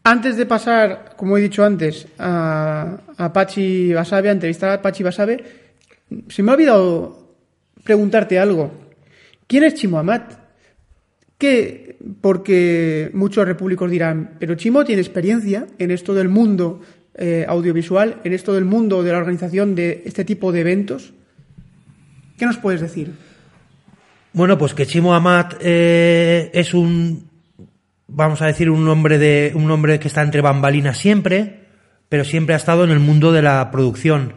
Antes 0.04 0.36
de 0.36 0.46
pasar, 0.46 1.14
como 1.16 1.36
he 1.36 1.42
dicho 1.42 1.64
antes, 1.64 2.08
a, 2.18 2.98
a 3.16 3.32
Pachi 3.32 3.92
Basabe, 3.92 4.30
a 4.30 4.32
entrevistar 4.32 4.70
a 4.70 4.82
Pachi 4.82 5.02
Basabe, 5.02 5.44
se 6.28 6.42
me 6.42 6.50
ha 6.50 6.54
olvidado 6.54 7.34
preguntarte 7.84 8.38
algo. 8.38 8.72
¿Quién 9.46 9.64
es 9.64 9.74
Chimo 9.74 9.98
Amat? 9.98 10.32
¿Qué? 11.36 11.96
Porque 12.20 13.10
muchos 13.12 13.46
repúblicos 13.46 13.90
dirán, 13.90 14.34
pero 14.38 14.56
Chimo 14.56 14.84
tiene 14.84 15.02
experiencia 15.02 15.66
en 15.78 15.90
esto 15.90 16.14
del 16.14 16.28
mundo 16.28 16.80
eh, 17.18 17.44
audiovisual 17.48 18.20
en 18.24 18.32
esto 18.32 18.54
del 18.54 18.64
mundo 18.64 19.02
de 19.02 19.12
la 19.12 19.18
organización 19.18 19.74
de 19.74 20.02
este 20.06 20.24
tipo 20.24 20.52
de 20.52 20.60
eventos. 20.60 21.12
¿Qué 22.38 22.46
nos 22.46 22.58
puedes 22.58 22.80
decir? 22.80 23.12
Bueno, 24.32 24.56
pues 24.56 24.72
que 24.72 24.86
Chimo 24.86 25.14
Amat 25.14 25.54
eh, 25.60 26.50
es 26.54 26.74
un, 26.74 27.28
vamos 28.06 28.40
a 28.40 28.46
decir, 28.46 28.70
un 28.70 28.86
hombre 28.88 29.18
de, 29.18 29.52
un 29.54 29.70
hombre 29.70 29.98
que 29.98 30.08
está 30.08 30.22
entre 30.22 30.40
bambalinas 30.42 30.98
siempre, 30.98 31.64
pero 32.08 32.24
siempre 32.24 32.54
ha 32.54 32.58
estado 32.58 32.84
en 32.84 32.90
el 32.90 33.00
mundo 33.00 33.32
de 33.32 33.42
la 33.42 33.70
producción 33.70 34.34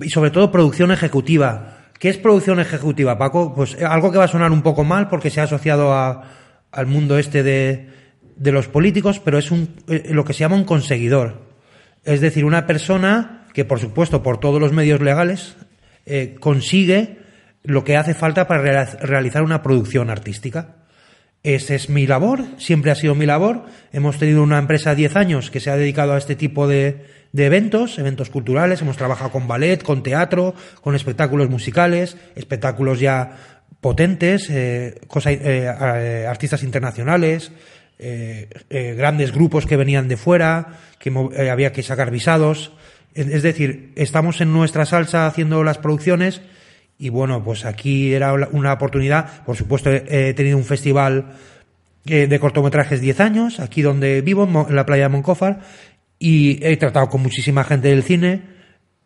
y 0.00 0.10
sobre 0.10 0.30
todo 0.30 0.52
producción 0.52 0.90
ejecutiva. 0.90 1.78
¿Qué 1.98 2.08
es 2.08 2.18
producción 2.18 2.60
ejecutiva, 2.60 3.16
Paco? 3.16 3.54
Pues 3.54 3.80
algo 3.82 4.12
que 4.12 4.18
va 4.18 4.24
a 4.24 4.28
sonar 4.28 4.52
un 4.52 4.62
poco 4.62 4.84
mal 4.84 5.08
porque 5.08 5.30
se 5.30 5.40
ha 5.40 5.44
asociado 5.44 5.92
a, 5.94 6.24
al 6.70 6.86
mundo 6.86 7.16
este 7.16 7.42
de, 7.42 7.88
de 8.36 8.52
los 8.52 8.68
políticos, 8.68 9.20
pero 9.24 9.38
es 9.38 9.50
un, 9.50 9.68
eh, 9.88 10.10
lo 10.10 10.24
que 10.24 10.32
se 10.32 10.40
llama 10.40 10.56
un 10.56 10.64
conseguidor. 10.64 11.51
Es 12.04 12.20
decir, 12.20 12.44
una 12.44 12.66
persona 12.66 13.46
que, 13.52 13.64
por 13.64 13.78
supuesto, 13.78 14.22
por 14.22 14.38
todos 14.38 14.60
los 14.60 14.72
medios 14.72 15.00
legales, 15.00 15.56
eh, 16.06 16.36
consigue 16.40 17.18
lo 17.62 17.84
que 17.84 17.96
hace 17.96 18.14
falta 18.14 18.48
para 18.48 18.84
realizar 18.84 19.42
una 19.42 19.62
producción 19.62 20.10
artística. 20.10 20.76
Esa 21.44 21.74
es 21.74 21.88
mi 21.88 22.06
labor, 22.06 22.44
siempre 22.58 22.92
ha 22.92 22.94
sido 22.94 23.14
mi 23.14 23.26
labor. 23.26 23.64
Hemos 23.92 24.18
tenido 24.18 24.42
una 24.42 24.58
empresa 24.58 24.94
10 24.94 25.16
años 25.16 25.50
que 25.50 25.58
se 25.58 25.70
ha 25.70 25.76
dedicado 25.76 26.12
a 26.12 26.18
este 26.18 26.36
tipo 26.36 26.68
de, 26.68 27.04
eventos, 27.32 27.98
eventos 27.98 28.30
culturales. 28.30 28.80
Hemos 28.80 28.96
trabajado 28.96 29.30
con 29.30 29.48
ballet, 29.48 29.82
con 29.82 30.04
teatro, 30.04 30.54
con 30.80 30.94
espectáculos 30.94 31.50
musicales, 31.50 32.16
espectáculos 32.36 33.00
ya 33.00 33.36
potentes, 33.80 34.48
eh, 34.50 35.00
eh, 35.26 36.26
artistas 36.28 36.62
internacionales, 36.62 37.50
eh, 38.04 38.48
eh, 38.68 38.94
grandes 38.96 39.30
grupos 39.32 39.64
que 39.64 39.76
venían 39.76 40.08
de 40.08 40.16
fuera, 40.16 40.80
que 40.98 41.10
eh, 41.36 41.50
había 41.50 41.70
que 41.70 41.84
sacar 41.84 42.10
visados. 42.10 42.72
Es, 43.14 43.44
decir, 43.44 43.92
estamos 43.94 44.40
en 44.40 44.52
nuestra 44.52 44.86
salsa 44.86 45.26
haciendo 45.26 45.62
las 45.62 45.78
producciones 45.78 46.40
y 46.98 47.10
bueno, 47.10 47.44
pues 47.44 47.64
aquí 47.64 48.12
era 48.12 48.32
una 48.50 48.72
oportunidad. 48.72 49.44
Por 49.44 49.56
supuesto, 49.56 49.90
he 49.90 50.34
tenido 50.34 50.56
un 50.56 50.64
festival 50.64 51.36
de 52.04 52.40
cortometrajes 52.40 53.00
10 53.00 53.20
años, 53.20 53.60
aquí 53.60 53.82
donde 53.82 54.22
vivo, 54.22 54.48
en 54.68 54.74
la 54.74 54.86
playa 54.86 55.04
de 55.04 55.08
Moncófar, 55.10 55.60
y 56.18 56.58
he 56.66 56.76
tratado 56.78 57.08
con 57.08 57.22
muchísima 57.22 57.64
gente 57.64 57.88
del 57.88 58.02
cine. 58.02 58.42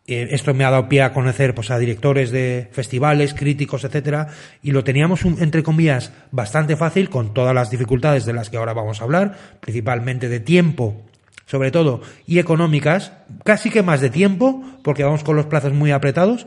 Eh, 0.09 0.29
esto 0.31 0.55
me 0.55 0.64
ha 0.64 0.71
dado 0.71 0.88
pie 0.88 1.03
a 1.03 1.12
conocer 1.12 1.55
pues, 1.55 1.71
a 1.71 1.79
directores 1.79 2.31
de 2.31 2.69
festivales, 2.71 3.35
críticos, 3.35 3.83
etcétera, 3.85 4.29
y 4.62 4.71
lo 4.71 4.85
teníamos, 4.85 5.25
un- 5.25 5.42
entre 5.42 5.62
comillas, 5.64 6.12
bastante 6.31 6.77
fácil 6.77 7.11
con 7.11 7.35
todas 7.35 7.55
las 7.55 7.71
dificultades 7.71 8.25
de 8.25 8.33
las 8.33 8.49
que 8.49 8.57
ahora 8.57 8.73
vamos 8.73 9.01
a 9.01 9.05
hablar, 9.05 9.37
principalmente 9.61 10.29
de 10.29 10.38
tiempo, 10.38 11.03
sobre 11.47 11.71
todo, 11.73 12.03
y 12.27 12.38
económicas, 12.38 13.12
casi 13.45 13.69
que 13.71 13.83
más 13.83 14.01
de 14.01 14.11
tiempo, 14.11 14.62
porque 14.85 15.03
vamos 15.03 15.25
con 15.25 15.35
los 15.37 15.47
plazos 15.47 15.73
muy 15.73 15.90
apretados, 15.90 16.47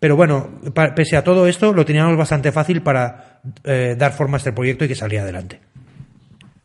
pero 0.00 0.16
bueno, 0.16 0.50
pese 0.94 1.16
a 1.16 1.22
todo 1.24 1.46
esto, 1.46 1.72
lo 1.72 1.84
teníamos 1.84 2.16
bastante 2.16 2.50
fácil 2.52 2.82
para 2.82 3.40
eh, 3.64 3.94
dar 3.96 4.12
forma 4.12 4.36
a 4.36 4.38
este 4.38 4.52
proyecto 4.52 4.84
y 4.84 4.88
que 4.88 4.94
saliera 4.94 5.22
adelante. 5.22 5.60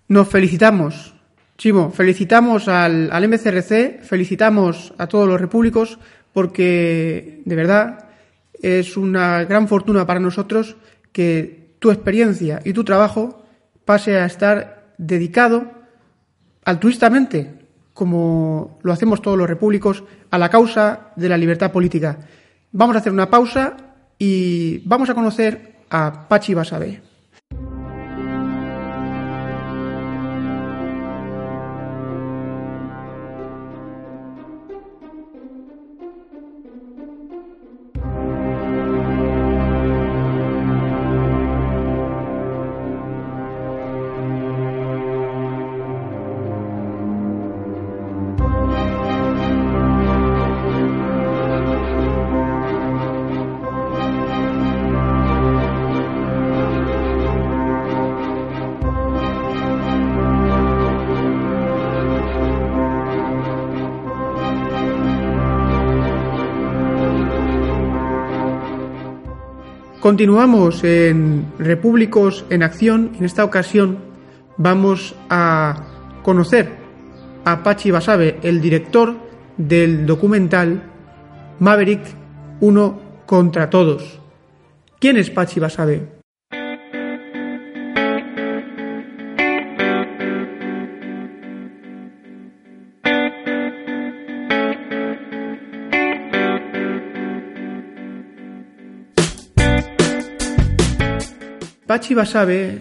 Nos 0.07 0.27
felicitamos, 0.27 1.13
Chimo, 1.57 1.91
felicitamos 1.91 2.67
al, 2.67 3.09
al 3.11 3.27
MCRC, 3.29 4.01
felicitamos 4.03 4.93
a 4.97 5.05
todos 5.07 5.27
los 5.27 5.39
repúblicos, 5.39 5.99
porque 6.33 7.41
de 7.45 7.55
verdad 7.55 8.09
es 8.61 8.97
una 8.97 9.43
gran 9.43 9.67
fortuna 9.67 10.05
para 10.05 10.19
nosotros 10.19 10.75
que 11.11 11.75
tu 11.79 11.91
experiencia 11.91 12.61
y 12.63 12.73
tu 12.73 12.83
trabajo 12.83 13.43
pase 13.85 14.17
a 14.17 14.25
estar 14.25 14.93
dedicado 14.97 15.71
altruistamente, 16.63 17.53
como 17.93 18.79
lo 18.83 18.93
hacemos 18.93 19.21
todos 19.21 19.37
los 19.37 19.49
repúblicos, 19.49 20.03
a 20.29 20.37
la 20.37 20.49
causa 20.49 21.11
de 21.15 21.29
la 21.29 21.37
libertad 21.37 21.71
política. 21.71 22.19
Vamos 22.71 22.95
a 22.95 22.99
hacer 22.99 23.11
una 23.11 23.29
pausa 23.29 23.75
y 24.17 24.79
vamos 24.85 25.09
a 25.09 25.15
conocer 25.15 25.75
a 25.89 26.27
Pachi 26.29 26.53
Basabe. 26.53 27.10
Continuamos 70.11 70.83
en 70.83 71.53
Repúblicos 71.57 72.43
en 72.49 72.63
Acción. 72.63 73.11
En 73.17 73.23
esta 73.23 73.45
ocasión 73.45 73.99
vamos 74.57 75.15
a 75.29 75.85
conocer 76.21 76.69
a 77.45 77.63
Pachi 77.63 77.91
Basabe, 77.91 78.37
el 78.43 78.59
director 78.59 79.15
del 79.55 80.05
documental 80.05 80.83
Maverick 81.59 82.01
Uno 82.59 82.99
contra 83.25 83.69
Todos. 83.69 84.19
¿Quién 84.99 85.15
es 85.15 85.29
Pachi 85.29 85.61
Basabe? 85.61 86.20
Pachi 101.91 102.13
Basabe 102.13 102.79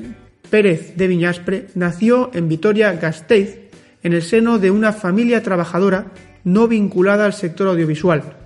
Pérez 0.51 0.95
de 0.95 1.09
Viñaspre 1.09 1.67
nació 1.75 2.31
en 2.33 2.49
Vitoria-Gasteiz 2.49 3.59
en 4.05 4.13
el 4.13 4.23
seno 4.23 4.61
de 4.61 4.71
una 4.71 4.93
familia 4.93 5.43
trabajadora 5.43 6.13
no 6.45 6.69
vinculada 6.69 7.25
al 7.25 7.33
sector 7.33 7.67
audiovisual. 7.67 8.37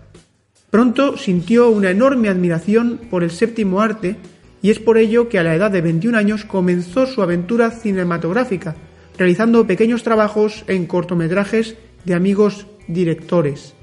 Pronto 0.70 1.18
sintió 1.18 1.68
una 1.68 1.90
enorme 1.90 2.31
admiración 2.31 2.98
por 3.11 3.24
el 3.24 3.31
séptimo 3.31 3.83
arte 3.83 4.16
y 4.62 4.70
es 4.70 4.79
por 4.79 4.96
ello 4.96 5.29
que 5.29 5.38
a 5.38 5.42
la 5.42 5.55
edad 5.55 5.70
de 5.70 5.83
21 5.83 6.16
años 6.16 6.46
comenzó 6.46 7.05
su 7.05 7.20
aventura 7.20 7.70
cinematográfica, 7.70 8.74
realizando 9.18 9.66
pequeños 9.66 10.03
trabajos 10.03 10.64
en 10.66 10.87
cortometrajes 10.87 11.77
de 12.07 12.14
amigos 12.14 12.66
directores. 12.88 13.74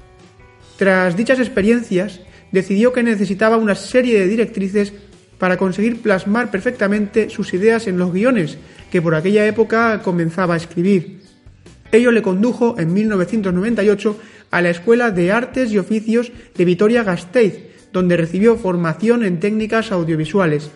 Tras 0.78 1.16
dichas 1.16 1.38
experiencias, 1.38 2.22
decidió 2.50 2.92
que 2.92 3.04
necesitaba 3.04 3.56
una 3.56 3.76
serie 3.76 4.18
de 4.18 4.26
directrices 4.26 4.92
para 5.42 5.56
conseguir 5.56 6.00
plasmar 6.00 6.52
perfectamente 6.52 7.28
sus 7.28 7.52
ideas 7.52 7.88
en 7.88 7.98
los 7.98 8.12
guiones 8.12 8.58
que 8.92 9.02
por 9.02 9.16
aquella 9.16 9.44
época 9.44 10.00
comenzaba 10.00 10.54
a 10.54 10.56
escribir. 10.56 11.18
Ello 11.90 12.12
le 12.12 12.22
condujo 12.22 12.78
en 12.78 12.94
1998 12.94 14.20
a 14.52 14.62
la 14.62 14.70
Escuela 14.70 15.10
de 15.10 15.32
Artes 15.32 15.72
y 15.72 15.78
Oficios 15.78 16.30
de 16.54 16.64
Vitoria-Gasteiz, 16.64 17.58
donde 17.92 18.16
recibió 18.16 18.54
formación 18.56 19.24
en 19.24 19.40
técnicas 19.40 19.90
audiovisuales. 19.90 20.70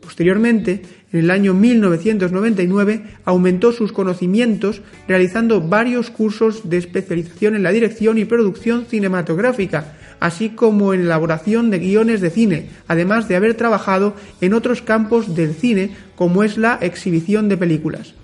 Posteriormente, 0.00 0.80
en 1.12 1.20
el 1.20 1.30
año 1.30 1.52
1999, 1.52 3.02
aumentó 3.26 3.70
sus 3.70 3.92
conocimientos 3.92 4.80
realizando 5.08 5.60
varios 5.60 6.08
cursos 6.08 6.70
de 6.70 6.78
especialización 6.78 7.54
en 7.54 7.62
la 7.62 7.70
dirección 7.70 8.16
y 8.16 8.24
producción 8.24 8.86
cinematográfica, 8.86 9.98
así 10.20 10.50
como 10.50 10.94
en 10.94 11.00
elaboración 11.00 11.70
de 11.70 11.78
guiones 11.78 12.20
de 12.20 12.30
cine, 12.30 12.68
además 12.86 13.26
de 13.26 13.36
haber 13.36 13.54
trabajado 13.54 14.14
en 14.40 14.54
otros 14.54 14.82
campos 14.82 15.34
del 15.34 15.54
cine 15.54 15.90
como 16.14 16.44
es 16.44 16.56
la 16.58 16.78
exhibición 16.80 17.48
de 17.48 17.56
películas. 17.56 18.14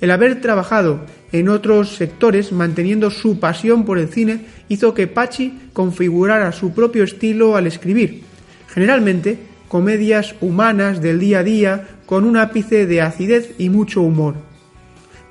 El 0.00 0.10
haber 0.10 0.40
trabajado 0.40 1.00
en 1.32 1.48
otros 1.48 1.96
sectores 1.96 2.52
manteniendo 2.52 3.10
su 3.10 3.40
pasión 3.40 3.84
por 3.84 3.98
el 3.98 4.08
cine 4.08 4.46
hizo 4.68 4.94
que 4.94 5.06
Pachi 5.06 5.58
configurara 5.72 6.52
su 6.52 6.72
propio 6.72 7.04
estilo 7.04 7.56
al 7.56 7.66
escribir, 7.66 8.22
generalmente 8.68 9.38
comedias 9.68 10.34
humanas 10.40 11.00
del 11.00 11.18
día 11.18 11.40
a 11.40 11.42
día 11.42 11.88
con 12.06 12.24
un 12.24 12.36
ápice 12.36 12.86
de 12.86 13.00
acidez 13.00 13.54
y 13.58 13.68
mucho 13.68 14.02
humor. 14.02 14.34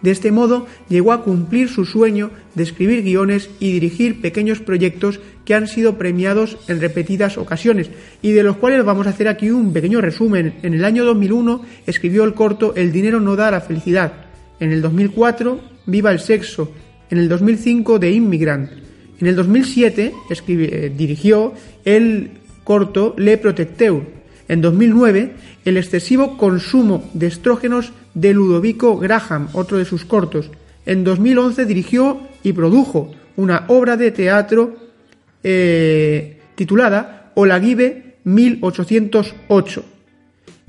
De 0.05 0.11
este 0.11 0.31
modo 0.31 0.67
llegó 0.87 1.13
a 1.13 1.23
cumplir 1.23 1.67
su 1.67 1.83
sueño 1.83 2.29
de 2.53 2.61
escribir 2.61 3.01
guiones 3.01 3.49
y 3.59 3.71
dirigir 3.71 4.21
pequeños 4.21 4.59
proyectos 4.59 5.19
que 5.45 5.55
han 5.55 5.67
sido 5.67 5.97
premiados 5.97 6.57
en 6.67 6.79
repetidas 6.79 7.39
ocasiones 7.39 7.89
y 8.21 8.31
de 8.33 8.43
los 8.43 8.57
cuales 8.57 8.85
vamos 8.85 9.07
a 9.07 9.09
hacer 9.09 9.27
aquí 9.27 9.49
un 9.49 9.73
pequeño 9.73 10.01
resumen. 10.01 10.59
En 10.61 10.75
el 10.75 10.85
año 10.85 11.05
2001 11.05 11.65
escribió 11.87 12.23
el 12.23 12.35
corto 12.35 12.75
El 12.75 12.91
dinero 12.91 13.19
no 13.19 13.35
da 13.35 13.49
la 13.49 13.61
felicidad. 13.61 14.13
En 14.59 14.71
el 14.71 14.83
2004 14.83 15.59
Viva 15.87 16.11
el 16.11 16.19
sexo. 16.19 16.71
En 17.09 17.17
el 17.17 17.27
2005 17.27 17.99
The 17.99 18.11
Immigrant. 18.11 18.69
En 19.19 19.25
el 19.25 19.35
2007 19.35 20.13
escribi- 20.29 20.69
eh, 20.71 20.93
dirigió 20.95 21.53
el 21.83 22.29
corto 22.63 23.15
Le 23.17 23.39
Protecteur. 23.39 24.03
En 24.47 24.61
2009, 24.61 25.33
el 25.65 25.77
excesivo 25.77 26.37
consumo 26.37 27.09
de 27.15 27.25
estrógenos 27.25 27.91
de 28.15 28.34
Ludovico 28.34 28.97
Graham, 28.97 29.49
otro 29.54 29.78
de 29.78 29.86
sus 29.86 30.06
cortos. 30.06 30.49
En 30.86 31.04
2011 31.04 31.65
dirigió 31.65 32.21
y 32.41 32.54
produjo 32.54 33.13
una 33.36 33.65
obra 33.67 33.97
de 33.97 34.12
teatro 34.12 34.75
eh, 35.43 36.39
titulada 36.56 37.32
Olaguibe 37.36 38.15
1808. 38.23 39.86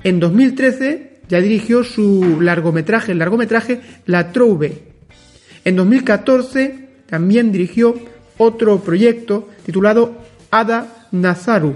En 0.03 0.19
2013 0.19 1.21
ya 1.27 1.41
dirigió 1.41 1.83
su 1.83 2.39
largometraje, 2.41 3.11
el 3.13 3.19
largometraje 3.19 3.81
La 4.05 4.31
Trouve. 4.31 4.83
En 5.65 5.75
2014 5.75 6.87
también 7.07 7.51
dirigió 7.51 7.95
otro 8.37 8.79
proyecto 8.79 9.49
titulado 9.65 10.17
Ada 10.51 11.07
Nazaru. 11.11 11.75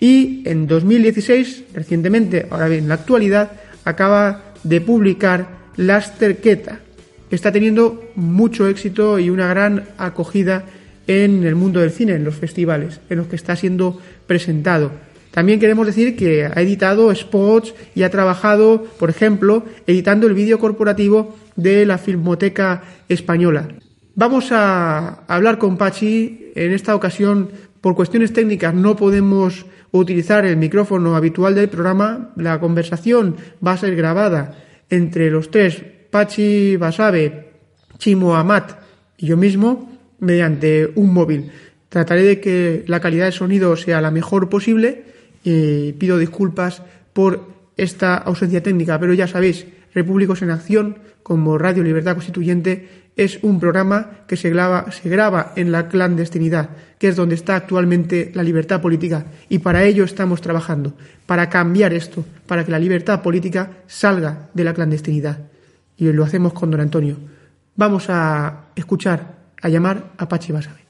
Y 0.00 0.42
en 0.48 0.66
2016, 0.66 1.64
recientemente, 1.74 2.46
ahora 2.50 2.68
bien, 2.68 2.84
en 2.84 2.88
la 2.88 2.94
actualidad, 2.94 3.52
acaba 3.84 4.47
de 4.68 4.80
publicar 4.80 5.48
Las 5.76 6.18
Terqueta, 6.18 6.80
que 7.28 7.36
está 7.36 7.50
teniendo 7.52 8.10
mucho 8.14 8.68
éxito 8.68 9.18
y 9.18 9.30
una 9.30 9.48
gran 9.48 9.84
acogida 9.96 10.64
en 11.06 11.44
el 11.44 11.54
mundo 11.54 11.80
del 11.80 11.90
cine, 11.90 12.14
en 12.14 12.24
los 12.24 12.34
festivales, 12.34 13.00
en 13.08 13.18
los 13.18 13.28
que 13.28 13.36
está 13.36 13.56
siendo 13.56 13.98
presentado. 14.26 14.92
También 15.30 15.60
queremos 15.60 15.86
decir 15.86 16.16
que 16.16 16.44
ha 16.44 16.60
editado 16.60 17.14
spots 17.14 17.74
y 17.94 18.02
ha 18.02 18.10
trabajado, 18.10 18.84
por 18.98 19.08
ejemplo, 19.08 19.64
editando 19.86 20.26
el 20.26 20.34
vídeo 20.34 20.58
corporativo 20.58 21.36
de 21.56 21.86
la 21.86 21.96
Filmoteca 21.98 22.82
Española. 23.08 23.68
Vamos 24.14 24.50
a 24.50 25.24
hablar 25.28 25.58
con 25.58 25.76
Pachi. 25.76 26.50
En 26.56 26.72
esta 26.72 26.96
ocasión, 26.96 27.50
por 27.80 27.94
cuestiones 27.94 28.32
técnicas, 28.32 28.74
no 28.74 28.96
podemos 28.96 29.66
utilizar 29.90 30.44
el 30.44 30.56
micrófono 30.56 31.16
habitual 31.16 31.54
del 31.54 31.68
programa. 31.68 32.32
La 32.36 32.60
conversación 32.60 33.36
va 33.64 33.72
a 33.72 33.78
ser 33.78 33.96
grabada 33.96 34.58
entre 34.90 35.30
los 35.30 35.50
tres, 35.50 35.82
Pachi 36.10 36.76
Basabe, 36.76 37.52
Chimo 37.98 38.36
Amat 38.36 38.72
y 39.16 39.26
yo 39.26 39.36
mismo 39.36 39.98
mediante 40.20 40.90
un 40.94 41.12
móvil. 41.12 41.50
Trataré 41.88 42.22
de 42.22 42.40
que 42.40 42.84
la 42.86 43.00
calidad 43.00 43.26
de 43.26 43.32
sonido 43.32 43.76
sea 43.76 44.00
la 44.00 44.10
mejor 44.10 44.48
posible 44.48 45.04
y 45.42 45.92
pido 45.92 46.18
disculpas 46.18 46.82
por 47.12 47.48
esta 47.76 48.16
ausencia 48.16 48.62
técnica, 48.62 48.98
pero 48.98 49.14
ya 49.14 49.26
sabéis, 49.26 49.66
Repúblicos 49.94 50.42
en 50.42 50.50
Acción, 50.50 50.98
como 51.22 51.58
Radio 51.58 51.82
Libertad 51.82 52.14
Constituyente, 52.14 53.08
es 53.16 53.40
un 53.42 53.58
programa 53.58 54.24
que 54.28 54.36
se 54.36 54.48
graba, 54.48 55.52
en 55.56 55.72
la 55.72 55.88
clandestinidad, 55.88 56.70
que 56.98 57.08
es 57.08 57.16
donde 57.16 57.34
está 57.34 57.56
actualmente 57.56 58.30
la 58.34 58.44
libertad 58.44 58.80
política, 58.80 59.26
y 59.48 59.58
para 59.58 59.82
ello 59.84 60.04
estamos 60.04 60.40
trabajando, 60.40 60.94
para 61.26 61.48
cambiar 61.48 61.92
esto, 61.92 62.24
para 62.46 62.64
que 62.64 62.70
la 62.70 62.78
libertad 62.78 63.20
política 63.20 63.70
salga 63.88 64.48
de 64.54 64.64
la 64.64 64.72
clandestinidad. 64.72 65.38
Y 65.96 66.12
lo 66.12 66.24
hacemos 66.24 66.52
con 66.52 66.70
don 66.70 66.80
Antonio. 66.80 67.16
Vamos 67.74 68.06
a 68.08 68.66
escuchar, 68.76 69.34
a 69.60 69.68
llamar 69.68 70.12
a 70.16 70.28
Pachi 70.28 70.52
Basabe. 70.52 70.87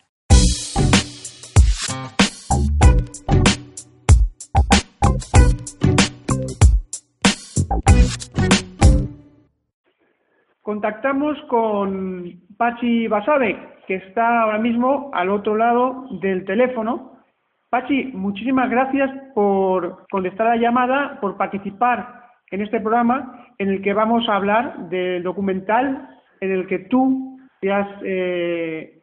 Contactamos 10.68 11.40
con 11.48 12.30
Pachi 12.58 13.08
Basabe, 13.08 13.56
que 13.86 13.94
está 13.94 14.42
ahora 14.42 14.58
mismo 14.58 15.10
al 15.14 15.30
otro 15.30 15.56
lado 15.56 16.04
del 16.20 16.44
teléfono. 16.44 17.22
Pachi, 17.70 18.10
muchísimas 18.12 18.68
gracias 18.68 19.10
por 19.34 20.06
contestar 20.10 20.48
la 20.48 20.56
llamada, 20.56 21.18
por 21.22 21.38
participar 21.38 22.22
en 22.50 22.60
este 22.60 22.80
programa 22.82 23.46
en 23.56 23.70
el 23.70 23.80
que 23.80 23.94
vamos 23.94 24.28
a 24.28 24.36
hablar 24.36 24.76
del 24.90 25.22
documental 25.22 26.06
en 26.42 26.52
el 26.52 26.66
que 26.66 26.80
tú 26.80 27.40
te 27.62 27.72
has 27.72 27.88
eh, 28.02 29.00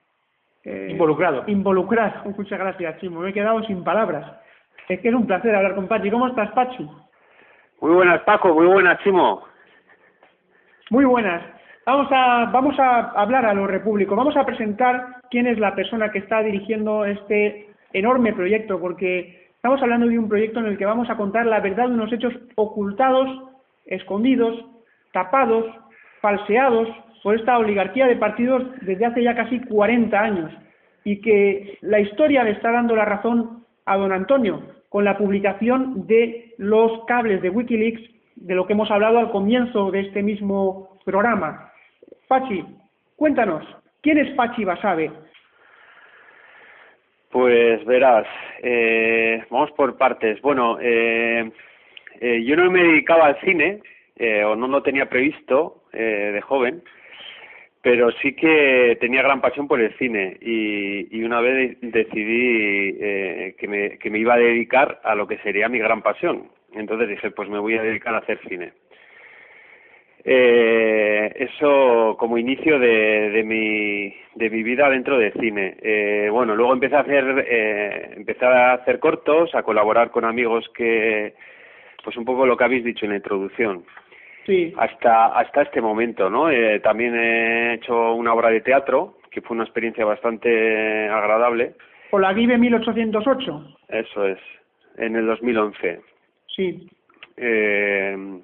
eh, 0.66 0.88
involucrado. 0.92 1.46
Involucrado. 1.48 2.30
Muchas 2.38 2.60
gracias, 2.60 3.00
Chimo. 3.00 3.22
Me 3.22 3.32
he 3.32 3.34
quedado 3.34 3.64
sin 3.64 3.84
palabras. 3.84 4.40
Es 4.88 5.00
que 5.00 5.10
es 5.10 5.16
un 5.16 5.26
placer 5.26 5.56
hablar 5.56 5.74
con 5.74 5.88
Pachi. 5.88 6.12
¿Cómo 6.12 6.28
estás, 6.28 6.52
Pachi? 6.52 6.88
Muy 7.82 7.92
buenas, 7.92 8.22
Paco. 8.22 8.54
Muy 8.54 8.68
buenas, 8.68 9.00
Chimo. 9.00 9.42
Muy 10.92 11.06
buenas. 11.06 11.55
Vamos 11.86 12.08
a, 12.12 12.46
vamos 12.52 12.80
a 12.80 13.12
hablar 13.12 13.46
a 13.46 13.54
lo 13.54 13.68
repúblico, 13.68 14.16
vamos 14.16 14.36
a 14.36 14.44
presentar 14.44 15.18
quién 15.30 15.46
es 15.46 15.60
la 15.60 15.76
persona 15.76 16.12
que 16.12 16.18
está 16.18 16.42
dirigiendo 16.42 17.06
este 17.06 17.68
enorme 17.94 18.34
proyecto, 18.34 18.80
porque 18.80 19.50
estamos 19.56 19.80
hablando 19.84 20.08
de 20.08 20.18
un 20.18 20.28
proyecto 20.28 20.60
en 20.62 20.66
el 20.66 20.80
que 20.80 20.86
vamos 20.88 21.12
a 21.12 21.16
contar 21.16 21.46
la 21.46 21.60
verdad 21.60 21.88
de 21.88 21.94
unos 21.94 22.12
hechos 22.12 22.34
ocultados, 22.56 23.30
escondidos, 23.86 24.66
tapados, 25.14 25.64
falseados 26.22 26.90
por 27.22 27.36
esta 27.36 27.60
oligarquía 27.60 28.08
de 28.08 28.16
partidos 28.16 28.64
desde 28.82 29.06
hace 29.06 29.22
ya 29.22 29.36
casi 29.36 29.60
40 29.60 30.20
años 30.20 30.52
y 31.04 31.22
que 31.22 31.78
la 31.82 32.00
historia 32.00 32.44
le 32.44 32.52
está 32.52 32.72
dando 32.72 32.96
la 32.96 33.06
razón 33.06 33.64
a 33.86 33.96
don 33.96 34.12
Antonio 34.12 34.64
con 34.90 35.06
la 35.06 35.20
publicación 35.20 36.08
de 36.08 36.56
los 36.58 37.06
cables 37.06 37.44
de 37.44 37.52
Wikileaks, 37.52 38.02
de 38.38 38.56
lo 38.56 38.66
que 38.66 38.74
hemos 38.74 38.90
hablado 38.90 39.20
al 39.20 39.30
comienzo 39.30 39.92
de 39.92 40.00
este 40.00 40.24
mismo 40.24 40.98
programa. 41.06 41.72
Pachi, 42.28 42.66
cuéntanos, 43.16 43.64
¿quién 44.02 44.18
es 44.18 44.32
Pachi 44.32 44.66
Basabe? 44.66 45.12
Pues 47.30 47.86
verás, 47.86 48.26
eh, 48.64 49.44
vamos 49.50 49.72
por 49.74 49.98
partes. 49.98 50.42
Bueno, 50.42 50.78
eh, 50.82 51.52
eh, 52.20 52.44
yo 52.44 52.56
no 52.56 52.72
me 52.72 52.82
dedicaba 52.82 53.28
al 53.28 53.40
cine, 53.42 53.82
o 54.46 54.56
no 54.56 54.68
lo 54.70 54.82
tenía 54.82 55.10
previsto 55.10 55.84
de 55.92 56.42
joven, 56.42 56.82
pero 57.82 58.12
sí 58.14 58.34
que 58.34 58.98
tenía 59.02 59.22
gran 59.22 59.42
pasión 59.42 59.68
por 59.68 59.82
el 59.82 59.94
cine 59.98 60.38
y, 60.40 61.22
una 61.22 61.42
vez 61.42 61.78
decidí 61.82 62.98
que, 63.58 63.68
me, 63.68 63.98
que 63.98 64.10
me 64.10 64.20
iba 64.20 64.36
a 64.36 64.38
dedicar 64.38 65.02
a 65.04 65.16
lo 65.16 65.28
que 65.28 65.38
sería 65.40 65.68
mi 65.68 65.80
gran 65.80 66.02
pasión. 66.02 66.50
Entonces 66.74 67.10
dije, 67.10 67.32
pues 67.32 67.50
me 67.50 67.60
voy 67.60 67.76
a 67.76 67.84
dedicar 67.84 68.16
a 68.16 68.20
hacer 68.20 68.40
cine. 68.48 68.72
Eh, 70.28 70.85
eso 71.36 72.16
como 72.18 72.38
inicio 72.38 72.80
de, 72.80 73.30
de, 73.30 73.44
mi, 73.44 74.14
de 74.36 74.50
mi 74.50 74.64
vida 74.64 74.90
dentro 74.90 75.18
del 75.18 75.34
cine. 75.34 75.76
Eh, 75.82 76.30
bueno, 76.32 76.56
luego 76.56 76.74
empecé 76.74 76.96
a 76.96 77.02
hacer, 77.02 77.46
eh, 77.48 78.14
empecé 78.16 78.46
a 78.46 78.74
hacer 78.74 79.00
cortos, 79.00 79.54
a 79.54 79.64
colaborar 79.64 80.12
con 80.12 80.24
amigos 80.24 80.70
que, 80.74 81.34
pues 82.04 82.16
un 82.18 82.26
poco 82.26 82.46
lo 82.46 82.56
que 82.56 82.64
habéis 82.64 82.86
dicho 82.86 83.06
en 83.06 83.12
la 83.12 83.18
introducción. 83.18 83.84
Sí. 84.46 84.74
Hasta, 84.78 85.38
hasta 85.38 85.64
este 85.64 85.82
momento, 85.82 86.30
¿no? 86.30 86.50
Eh, 86.50 86.80
también 86.80 87.16
he 87.16 87.74
hecho 87.74 88.14
una 88.14 88.34
obra 88.34 88.50
de 88.50 88.62
teatro, 88.62 89.18
que 89.30 89.42
fue 89.42 89.56
una 89.56 89.64
experiencia 89.64 90.06
bastante 90.06 91.10
agradable. 91.10 91.74
¿O 92.12 92.20
la 92.20 92.32
Vive 92.32 92.58
1808? 92.58 93.78
Eso 93.90 94.28
es, 94.28 94.40
en 94.98 95.16
el 95.16 95.26
2011. 95.26 96.00
Sí. 96.56 96.88
Eh, 97.36 98.42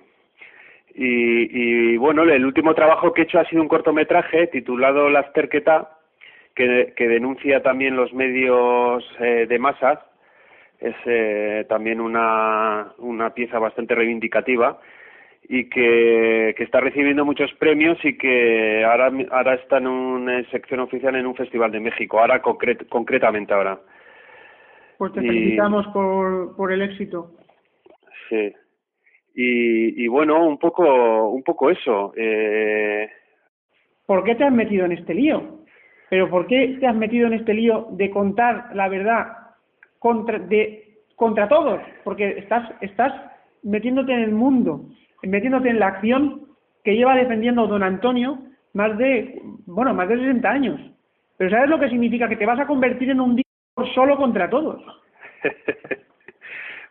y, 0.95 1.97
bueno, 1.97 2.23
el 2.23 2.45
último 2.45 2.73
trabajo 2.73 3.13
que 3.13 3.21
he 3.21 3.23
hecho 3.25 3.39
ha 3.39 3.45
sido 3.45 3.62
un 3.62 3.67
cortometraje 3.67 4.47
titulado 4.47 5.10
Las 5.10 5.32
Terqueta, 5.34 5.97
que, 6.56 6.93
que 6.95 7.08
denuncia 7.08 7.62
también 7.62 7.95
los 7.95 8.13
medios 8.13 9.04
eh, 9.19 9.45
de 9.47 9.60
masas. 9.60 9.99
Es 10.80 10.95
eh, 11.06 11.65
también 11.69 12.01
una, 12.01 12.93
una 12.97 13.34
pieza 13.34 13.60
bastante 13.60 13.93
reivindicativa 13.95 14.80
y 15.47 15.69
que, 15.69 16.54
que, 16.58 16.63
está 16.63 16.80
recibiendo 16.80 17.25
muchos 17.25 17.51
premios 17.54 17.97
y 18.04 18.17
que 18.17 18.84
ahora, 18.84 19.12
ahora 19.32 19.56
está 19.56 19.77
en 19.77 19.88
una 19.88 20.43
sección 20.49 20.80
oficial 20.80 21.15
en 21.15 21.27
un 21.27 21.36
festival 21.36 21.71
de 21.71 21.80
México, 21.80 22.19
ahora 22.19 22.41
concretamente 22.41 23.54
ahora. 23.54 23.80
Pues 24.97 25.13
te 25.13 25.21
felicitamos 25.21 25.88
por, 25.88 26.56
por 26.56 26.71
el 26.71 26.82
éxito. 26.82 27.32
Sí. 28.30 28.54
Y, 29.34 30.04
y 30.04 30.08
bueno, 30.08 30.46
un 30.46 30.58
poco, 30.58 31.30
un 31.30 31.44
poco 31.44 31.70
eso. 31.70 32.13
Eh... 32.15 33.10
¿Por 34.06 34.24
qué 34.24 34.36
te 34.36 34.44
has 34.44 34.52
metido 34.52 34.86
en 34.86 34.91
este 34.91 35.13
lío? 35.13 35.62
Pero 36.10 36.30
¿por 36.30 36.46
qué 36.48 36.76
te 36.80 36.88
has 36.88 36.96
metido 36.96 37.28
en 37.28 37.34
este 37.34 37.54
lío 37.54 37.88
de 37.91 38.10
contar 38.10 38.76
la 38.76 38.89
verdad 38.89 39.28
contra, 40.00 40.39
de, 40.39 41.00
contra 41.15 41.48
todos? 41.48 41.82
Porque 42.04 42.38
estás, 42.38 42.70
estás 42.82 43.13
metiéndote 43.63 44.12
en 44.12 44.20
el 44.20 44.34
mundo, 44.34 44.86
metiéndote 45.24 45.70
en 45.70 45.80
la 45.80 45.88
acción 45.88 46.48
que 46.84 46.96
lleva 46.96 47.15
defendiendo 47.15 47.67
don 47.67 47.84
Antonio 47.84 48.39
más 48.74 48.98
de, 48.98 49.41
bueno, 49.65 49.94
más 49.94 50.10
de 50.10 50.17
60 50.17 50.50
años. 50.50 50.82
Pero 51.38 51.50
¿sabes 51.50 51.70
lo 51.70 51.80
que 51.80 51.89
significa? 51.89 52.28
Que 52.28 52.36
te 52.36 52.46
vas 52.46 52.60
a 52.60 52.67
convertir 52.67 53.10
en 53.10 53.22
un 53.22 53.36
dictador 53.36 53.94
solo 53.94 54.17
contra 54.17 54.50
todos. 54.50 54.84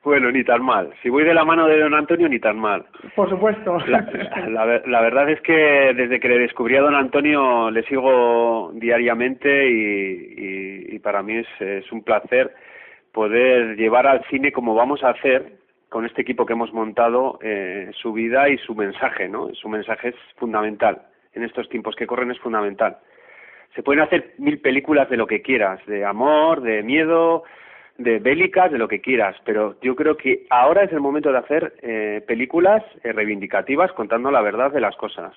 Bueno, 0.03 0.31
ni 0.33 0.43
tan 0.45 0.63
mal. 0.63 0.93
Si 1.03 1.11
voy 1.11 1.25
de 1.25 1.35
la 1.35 1.45
mano 1.45 1.67
de 1.67 1.79
don 1.79 1.95
Antonio, 1.95 2.27
ni 2.29 2.39
tan 2.39 2.59
mal. 2.59 2.87
Por 3.15 3.29
supuesto. 3.29 3.79
La, 3.87 4.81
la, 4.87 5.01
verdad 5.03 5.29
es 5.29 5.41
que 5.43 5.93
desde 5.95 6.19
que 6.19 6.29
le 6.29 6.39
descubrí 6.39 6.77
a 6.77 6.81
don 6.81 6.95
Antonio 6.95 7.71
le 7.71 7.83
sigo 7.83 8.71
diariamente 8.75 9.69
y, 9.69 10.95
y, 10.95 10.99
para 11.01 11.23
mí 11.23 11.37
es, 11.37 11.47
es, 11.61 11.93
un 11.93 12.03
placer 12.03 12.55
poder 13.13 13.77
llevar 13.77 14.07
al 14.07 14.25
cine 14.31 14.53
como 14.53 14.75
vamos 14.75 15.05
a 15.05 15.11
hacer 15.11 15.61
con 15.91 16.07
este 16.07 16.23
equipo 16.23 16.47
que 16.47 16.55
hemos 16.55 16.73
montado 16.73 17.39
eh, 17.43 17.91
su 18.01 18.13
vida 18.13 18.49
y 18.49 18.57
su 18.59 18.75
mensaje, 18.75 19.29
¿no? 19.29 19.53
Su 19.55 19.69
mensaje 19.69 20.11
es 20.11 20.15
fundamental. 20.37 21.03
En 21.35 21.43
estos 21.43 21.69
tiempos 21.69 21.95
que 21.95 22.07
corren 22.07 22.31
es 22.31 22.39
fundamental. 22.39 22.99
Se 23.75 23.83
pueden 23.83 24.03
hacer 24.03 24.35
mil 24.39 24.61
películas 24.61 25.11
de 25.11 25.17
lo 25.17 25.27
que 25.27 25.43
quieras, 25.43 25.85
de 25.87 26.05
amor, 26.05 26.63
de 26.63 26.83
miedo, 26.83 27.45
de 28.01 28.19
bélicas, 28.19 28.73
de 28.73 28.79
lo 28.79 28.89
que 28.89 29.01
quieras, 29.01 29.37
pero 29.45 29.77
yo 29.83 29.95
creo 29.95 30.17
que 30.17 30.47
ahora 30.49 30.85
es 30.85 30.93
el 30.93 31.01
momento 31.01 31.31
de 31.31 31.39
hacer 31.39 31.75
eh, 31.83 32.23
películas 32.27 32.83
eh, 33.05 33.13
reivindicativas 33.13 33.93
contando 33.93 34.31
la 34.31 34.41
verdad 34.41 34.73
de 34.73 34.81
las 34.81 34.97
cosas. 34.97 35.35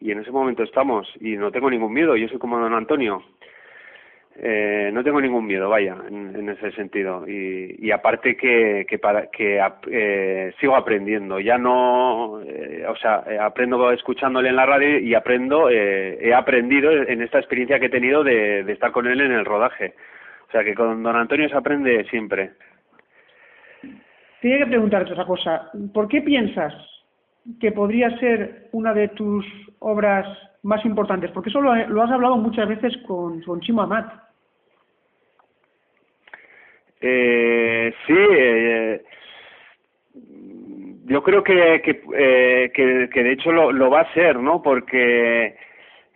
Y 0.00 0.12
en 0.12 0.20
ese 0.20 0.30
momento 0.30 0.62
estamos, 0.62 1.12
y 1.20 1.36
no 1.36 1.50
tengo 1.50 1.68
ningún 1.68 1.92
miedo, 1.92 2.16
yo 2.16 2.28
soy 2.28 2.38
como 2.38 2.58
don 2.60 2.72
Antonio, 2.72 3.24
eh, 4.40 4.90
no 4.92 5.02
tengo 5.02 5.20
ningún 5.20 5.44
miedo, 5.44 5.68
vaya, 5.68 5.96
en, 6.08 6.48
ese 6.48 6.70
sentido. 6.70 7.24
Y, 7.26 7.74
y 7.84 7.90
aparte 7.90 8.36
que, 8.36 8.86
que, 8.88 8.98
para, 9.00 9.26
que 9.26 9.60
eh, 9.90 10.52
sigo 10.60 10.76
aprendiendo, 10.76 11.40
ya 11.40 11.58
no, 11.58 12.40
eh, 12.46 12.86
o 12.88 12.94
sea, 12.94 13.24
aprendo 13.40 13.90
escuchándole 13.90 14.50
en 14.50 14.56
la 14.56 14.66
radio 14.66 15.00
y 15.00 15.14
aprendo, 15.14 15.68
he 15.68 16.32
aprendido 16.32 16.92
en 16.92 17.22
esta 17.22 17.40
experiencia 17.40 17.80
que 17.80 17.86
he 17.86 17.90
tenido 17.90 18.22
de, 18.22 18.62
de 18.62 18.72
estar 18.72 18.92
con 18.92 19.08
él 19.08 19.20
en 19.20 19.32
el 19.32 19.44
rodaje 19.44 19.94
o 20.48 20.50
sea 20.50 20.64
que 20.64 20.74
con 20.74 21.02
don 21.02 21.16
Antonio 21.16 21.48
se 21.48 21.56
aprende 21.56 22.04
siempre. 22.08 22.52
Tiene 24.40 24.58
que 24.58 24.66
preguntarte 24.66 25.12
otra 25.12 25.26
cosa. 25.26 25.70
¿Por 25.92 26.08
qué 26.08 26.22
piensas 26.22 26.72
que 27.60 27.72
podría 27.72 28.16
ser 28.18 28.68
una 28.72 28.94
de 28.94 29.08
tus 29.08 29.44
obras 29.80 30.26
más 30.62 30.84
importantes? 30.86 31.30
Porque 31.32 31.50
eso 31.50 31.60
lo, 31.60 31.72
has 31.72 32.10
hablado 32.10 32.36
muchas 32.38 32.66
veces 32.66 32.96
con, 33.06 33.42
con 33.42 33.60
Chimo 33.60 33.82
Amat. 33.82 34.10
Eh, 37.00 37.92
sí, 38.06 38.14
eh, 38.16 39.02
yo 41.04 41.22
creo 41.22 41.44
que, 41.44 41.82
que, 41.84 42.02
eh, 42.16 42.72
que, 42.72 43.10
que, 43.12 43.22
de 43.22 43.32
hecho 43.32 43.52
lo, 43.52 43.70
lo 43.70 43.90
va 43.90 44.00
a 44.00 44.14
ser, 44.14 44.38
¿no? 44.38 44.62
Porque 44.62 45.56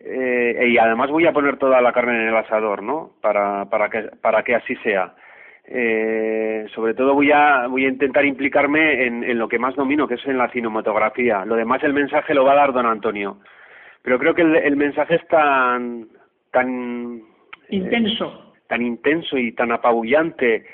eh, 0.04 0.66
y 0.68 0.78
además 0.78 1.10
voy 1.10 1.26
a 1.26 1.32
poner 1.32 1.56
toda 1.56 1.80
la 1.80 1.92
carne 1.92 2.14
en 2.14 2.28
el 2.28 2.36
asador, 2.36 2.82
¿no? 2.82 3.12
Para, 3.20 3.64
para, 3.66 3.88
que, 3.88 4.02
para 4.20 4.42
que 4.42 4.54
así 4.54 4.76
sea. 4.76 5.14
Eh, 5.64 6.66
sobre 6.74 6.94
todo 6.94 7.14
voy 7.14 7.30
a, 7.30 7.66
voy 7.68 7.84
a 7.84 7.88
intentar 7.88 8.24
implicarme 8.24 9.06
en, 9.06 9.22
en 9.22 9.38
lo 9.38 9.48
que 9.48 9.58
más 9.58 9.76
domino, 9.76 10.08
que 10.08 10.14
es 10.14 10.26
en 10.26 10.38
la 10.38 10.48
cinematografía. 10.48 11.44
Lo 11.44 11.54
demás 11.54 11.82
el 11.84 11.92
mensaje 11.92 12.34
lo 12.34 12.44
va 12.44 12.52
a 12.52 12.56
dar 12.56 12.72
don 12.72 12.86
Antonio. 12.86 13.38
Pero 14.02 14.18
creo 14.18 14.34
que 14.34 14.42
el, 14.42 14.56
el 14.56 14.76
mensaje 14.76 15.14
es 15.14 15.26
tan, 15.28 16.08
tan 16.50 17.22
intenso, 17.68 18.54
eh, 18.54 18.58
tan 18.66 18.82
intenso 18.82 19.38
y 19.38 19.52
tan 19.52 19.70
apabullante, 19.70 20.66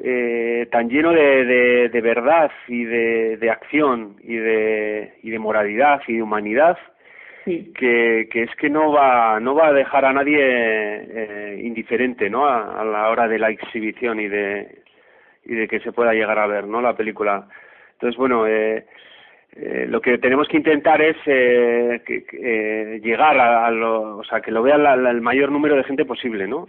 eh, 0.00 0.66
tan 0.70 0.88
lleno 0.88 1.12
de, 1.12 1.44
de, 1.44 1.88
de 1.88 2.00
verdad 2.00 2.50
y 2.66 2.84
de, 2.84 3.36
de 3.36 3.50
acción 3.50 4.16
y 4.22 4.36
de, 4.36 5.14
y 5.22 5.30
de 5.30 5.38
moralidad 5.38 6.02
y 6.08 6.16
de 6.16 6.22
humanidad 6.22 6.76
que, 7.74 8.28
que 8.30 8.42
es 8.42 8.54
que 8.56 8.68
no 8.68 8.92
va 8.92 9.40
no 9.40 9.54
va 9.54 9.68
a 9.68 9.72
dejar 9.72 10.04
a 10.04 10.12
nadie 10.12 10.38
eh, 10.40 11.60
indiferente 11.62 12.28
no 12.28 12.46
a, 12.46 12.84
la 12.84 13.08
hora 13.08 13.26
de 13.28 13.38
la 13.38 13.50
exhibición 13.50 14.20
y 14.20 14.28
de 14.28 14.82
y 15.44 15.54
de 15.54 15.68
que 15.68 15.80
se 15.80 15.92
pueda 15.92 16.12
llegar 16.12 16.38
a 16.38 16.46
ver 16.46 16.66
no 16.66 16.80
la 16.80 16.96
película. 16.96 17.48
Entonces 17.94 18.16
bueno 18.16 18.46
eh, 18.46 18.86
eh, 19.52 19.86
lo 19.88 20.00
que 20.00 20.18
tenemos 20.18 20.46
que 20.46 20.58
intentar 20.58 21.00
es 21.00 21.16
eh, 21.26 22.02
que, 22.06 22.26
eh, 22.32 23.00
llegar 23.02 23.38
a, 23.38 23.70
lo, 23.70 24.18
o 24.18 24.24
sea 24.24 24.40
que 24.40 24.50
lo 24.50 24.62
vea 24.62 24.76
la, 24.76 24.94
el 24.94 25.20
mayor 25.20 25.50
número 25.50 25.74
de 25.74 25.84
gente 25.84 26.04
posible 26.04 26.46
no 26.46 26.68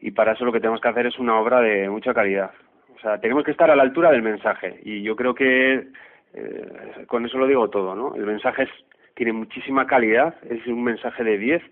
y 0.00 0.10
para 0.10 0.32
eso 0.32 0.44
lo 0.44 0.52
que 0.52 0.60
tenemos 0.60 0.80
que 0.80 0.88
hacer 0.88 1.06
es 1.06 1.18
una 1.18 1.38
obra 1.38 1.60
de 1.60 1.88
mucha 1.88 2.12
calidad. 2.12 2.50
O 2.96 3.00
sea 3.00 3.20
tenemos 3.20 3.44
que 3.44 3.52
estar 3.52 3.70
a 3.70 3.76
la 3.76 3.84
altura 3.84 4.10
del 4.10 4.22
mensaje. 4.22 4.80
Y 4.82 5.02
yo 5.02 5.14
creo 5.14 5.34
que 5.34 5.86
eh, 6.34 7.04
con 7.06 7.24
eso 7.24 7.38
lo 7.38 7.46
digo 7.46 7.70
todo 7.70 7.94
no 7.94 8.14
el 8.16 8.26
mensaje 8.26 8.64
es 8.64 8.70
tiene 9.14 9.32
muchísima 9.32 9.86
calidad, 9.86 10.34
es 10.48 10.66
un 10.66 10.84
mensaje 10.84 11.24
de 11.24 11.38
10, 11.38 11.62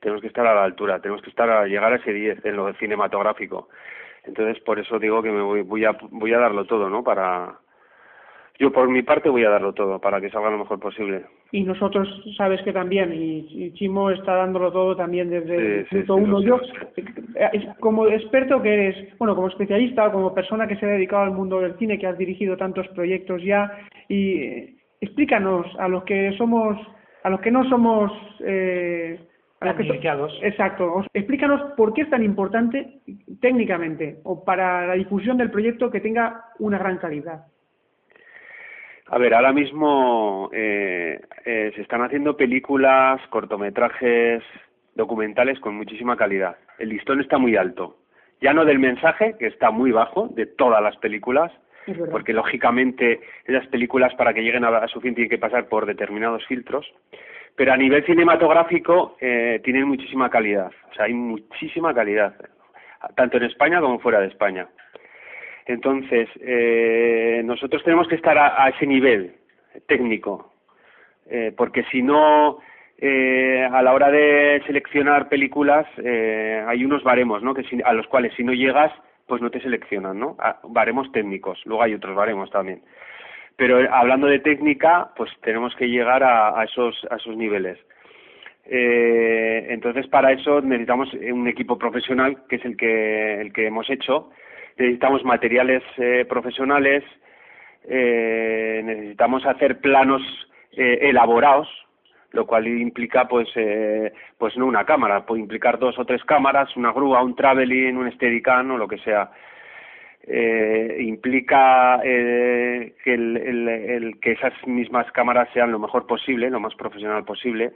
tenemos 0.00 0.22
que 0.22 0.28
estar 0.28 0.46
a 0.46 0.54
la 0.54 0.64
altura, 0.64 1.00
tenemos 1.00 1.22
que 1.22 1.30
estar 1.30 1.50
a 1.50 1.66
llegar 1.66 1.92
a 1.92 1.96
ese 1.96 2.12
10 2.12 2.44
en 2.44 2.56
lo 2.56 2.72
cinematográfico. 2.74 3.68
Entonces, 4.24 4.62
por 4.62 4.78
eso 4.78 4.98
digo 4.98 5.22
que 5.22 5.30
me 5.30 5.42
voy, 5.42 5.62
voy 5.62 5.84
a 5.84 5.96
voy 6.10 6.32
a 6.32 6.38
darlo 6.38 6.64
todo, 6.66 6.90
¿no? 6.90 7.02
Para 7.02 7.58
yo 8.58 8.70
por 8.70 8.90
mi 8.90 9.02
parte 9.02 9.30
voy 9.30 9.42
a 9.44 9.50
darlo 9.50 9.72
todo 9.72 9.98
para 9.98 10.20
que 10.20 10.28
salga 10.28 10.50
lo 10.50 10.58
mejor 10.58 10.78
posible. 10.78 11.24
Y 11.50 11.62
nosotros 11.62 12.06
sabes 12.36 12.60
que 12.62 12.74
también 12.74 13.12
y, 13.14 13.46
y 13.48 13.72
Chimo 13.72 14.10
está 14.10 14.34
dándolo 14.34 14.70
todo 14.70 14.94
también 14.94 15.30
desde 15.30 15.86
sí, 15.88 15.96
el 15.96 16.04
punto 16.04 16.16
sí, 16.16 16.22
uno. 16.22 16.42
Yo 16.42 16.60
eh, 17.36 17.68
como 17.80 18.06
experto 18.06 18.60
que 18.60 18.74
eres, 18.74 19.18
bueno, 19.18 19.34
como 19.34 19.48
especialista, 19.48 20.12
como 20.12 20.34
persona 20.34 20.68
que 20.68 20.76
se 20.76 20.84
ha 20.84 20.90
dedicado 20.90 21.22
al 21.22 21.32
mundo 21.32 21.60
del 21.60 21.78
cine, 21.78 21.98
que 21.98 22.06
has 22.06 22.18
dirigido 22.18 22.58
tantos 22.58 22.86
proyectos 22.88 23.42
ya 23.42 23.72
y 24.10 24.78
explícanos 25.00 25.66
a 25.78 25.88
los 25.88 26.04
que 26.04 26.32
somos, 26.36 26.78
a 27.22 27.30
los 27.30 27.40
que 27.40 27.50
no 27.50 27.68
somos 27.68 28.12
eh, 28.40 29.18
a 29.60 29.66
los 29.66 29.76
que 29.76 29.84
so 29.84 30.28
exacto, 30.42 31.04
explícanos 31.12 31.72
por 31.76 31.92
qué 31.92 32.02
es 32.02 32.10
tan 32.10 32.24
importante 32.24 33.00
técnicamente 33.42 34.18
o 34.24 34.42
para 34.42 34.86
la 34.86 34.94
difusión 34.94 35.36
del 35.36 35.50
proyecto 35.50 35.90
que 35.90 36.00
tenga 36.00 36.46
una 36.58 36.78
gran 36.78 36.96
calidad. 36.96 37.44
A 39.08 39.18
ver, 39.18 39.34
ahora 39.34 39.52
mismo 39.52 40.48
eh, 40.52 41.20
eh, 41.44 41.72
se 41.74 41.82
están 41.82 42.00
haciendo 42.02 42.36
películas, 42.36 43.20
cortometrajes, 43.28 44.42
documentales 44.94 45.58
con 45.60 45.74
muchísima 45.74 46.16
calidad. 46.16 46.56
El 46.78 46.90
listón 46.90 47.20
está 47.20 47.36
muy 47.36 47.56
alto. 47.56 47.98
Ya 48.40 48.54
no 48.54 48.64
del 48.64 48.78
mensaje, 48.78 49.34
que 49.38 49.48
está 49.48 49.70
muy 49.70 49.90
bajo, 49.90 50.28
de 50.28 50.46
todas 50.46 50.82
las 50.82 50.96
películas, 50.98 51.52
porque 52.10 52.32
lógicamente 52.32 53.20
esas 53.44 53.66
películas 53.68 54.14
para 54.14 54.32
que 54.34 54.42
lleguen 54.42 54.64
a, 54.64 54.68
a, 54.68 54.88
su 54.88 55.00
fin 55.00 55.14
tienen 55.14 55.30
que 55.30 55.38
pasar 55.38 55.68
por 55.68 55.86
determinados 55.86 56.46
filtros, 56.46 56.86
pero 57.56 57.72
a 57.72 57.76
nivel 57.76 58.04
cinematográfico 58.04 59.16
eh, 59.20 59.60
tienen 59.64 59.86
muchísima 59.86 60.30
calidad, 60.30 60.70
o 60.90 60.94
sea, 60.94 61.06
hay 61.06 61.14
muchísima 61.14 61.94
calidad, 61.94 62.34
tanto 63.16 63.38
en 63.38 63.44
España 63.44 63.80
como 63.80 63.98
fuera 63.98 64.20
de 64.20 64.28
España. 64.28 64.68
Entonces, 65.66 66.28
eh, 66.40 67.42
nosotros 67.44 67.82
tenemos 67.84 68.08
que 68.08 68.16
estar 68.16 68.36
a, 68.36 68.64
a 68.64 68.70
ese 68.70 68.86
nivel 68.86 69.34
técnico, 69.86 70.52
eh, 71.28 71.52
porque 71.56 71.84
si 71.84 72.02
no, 72.02 72.58
eh, 72.98 73.66
a 73.70 73.82
la 73.82 73.94
hora 73.94 74.10
de 74.10 74.62
seleccionar 74.66 75.28
películas 75.28 75.86
eh, 76.04 76.62
hay 76.66 76.84
unos 76.84 77.02
baremos, 77.02 77.42
¿no? 77.42 77.54
Que 77.54 77.62
si, 77.64 77.80
a 77.84 77.92
los 77.92 78.06
cuales 78.08 78.34
si 78.34 78.44
no 78.44 78.52
llegas 78.52 78.92
pues 79.30 79.40
no 79.40 79.50
te 79.50 79.60
seleccionan, 79.60 80.18
¿no? 80.18 80.36
Baremos 80.64 81.10
técnicos, 81.12 81.60
luego 81.64 81.84
hay 81.84 81.94
otros 81.94 82.16
baremos 82.16 82.50
también. 82.50 82.82
Pero 83.54 83.80
eh, 83.80 83.88
hablando 83.90 84.26
de 84.26 84.40
técnica, 84.40 85.12
pues 85.16 85.30
tenemos 85.42 85.74
que 85.76 85.88
llegar 85.88 86.24
a, 86.24 86.60
a 86.60 86.64
esos, 86.64 87.06
a 87.10 87.14
esos 87.14 87.36
niveles. 87.36 87.78
Eh, 88.66 89.68
entonces, 89.70 90.08
para 90.08 90.32
eso 90.32 90.60
necesitamos 90.60 91.12
un 91.14 91.46
equipo 91.46 91.78
profesional, 91.78 92.42
que 92.48 92.56
es 92.56 92.64
el 92.64 92.76
que, 92.76 93.40
el 93.40 93.52
que 93.52 93.68
hemos 93.68 93.88
hecho. 93.88 94.30
Necesitamos 94.76 95.24
materiales 95.24 95.84
eh, 95.96 96.26
profesionales, 96.28 97.04
eh, 97.88 98.82
necesitamos 98.84 99.46
hacer 99.46 99.80
planos 99.80 100.22
eh, 100.72 100.98
elaborados, 101.02 101.68
lo 102.32 102.46
cual 102.46 102.66
implica 102.66 103.26
pues 103.26 103.48
eh, 103.56 104.12
pues 104.38 104.56
no 104.56 104.66
una 104.66 104.84
cámara, 104.84 105.26
puede 105.26 105.40
implicar 105.40 105.78
dos 105.78 105.98
o 105.98 106.04
tres 106.04 106.24
cámaras, 106.24 106.76
una 106.76 106.92
grúa, 106.92 107.22
un 107.22 107.34
traveling, 107.34 107.96
un 107.96 108.10
steadicam 108.12 108.70
o 108.72 108.78
lo 108.78 108.88
que 108.88 108.98
sea. 108.98 109.30
Eh, 110.22 110.98
implica 111.00 112.00
eh, 112.04 112.94
que, 113.02 113.14
el, 113.14 113.36
el, 113.36 113.68
el, 113.68 114.20
que 114.20 114.32
esas 114.32 114.52
mismas 114.66 115.10
cámaras 115.12 115.48
sean 115.52 115.72
lo 115.72 115.78
mejor 115.78 116.06
posible, 116.06 116.50
lo 116.50 116.60
más 116.60 116.74
profesional 116.74 117.24
posible. 117.24 117.72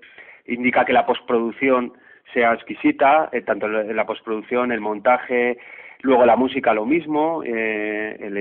Indica 0.46 0.84
que 0.84 0.92
la 0.92 1.06
postproducción 1.06 1.94
sea 2.32 2.52
exquisita, 2.52 3.30
eh, 3.32 3.42
tanto 3.42 3.66
la 3.66 4.06
postproducción, 4.06 4.72
el 4.72 4.80
montaje, 4.80 5.58
luego 6.02 6.26
la 6.26 6.36
música 6.36 6.74
lo 6.74 6.84
mismo, 6.84 7.42
eh, 7.44 8.16
el, 8.20 8.36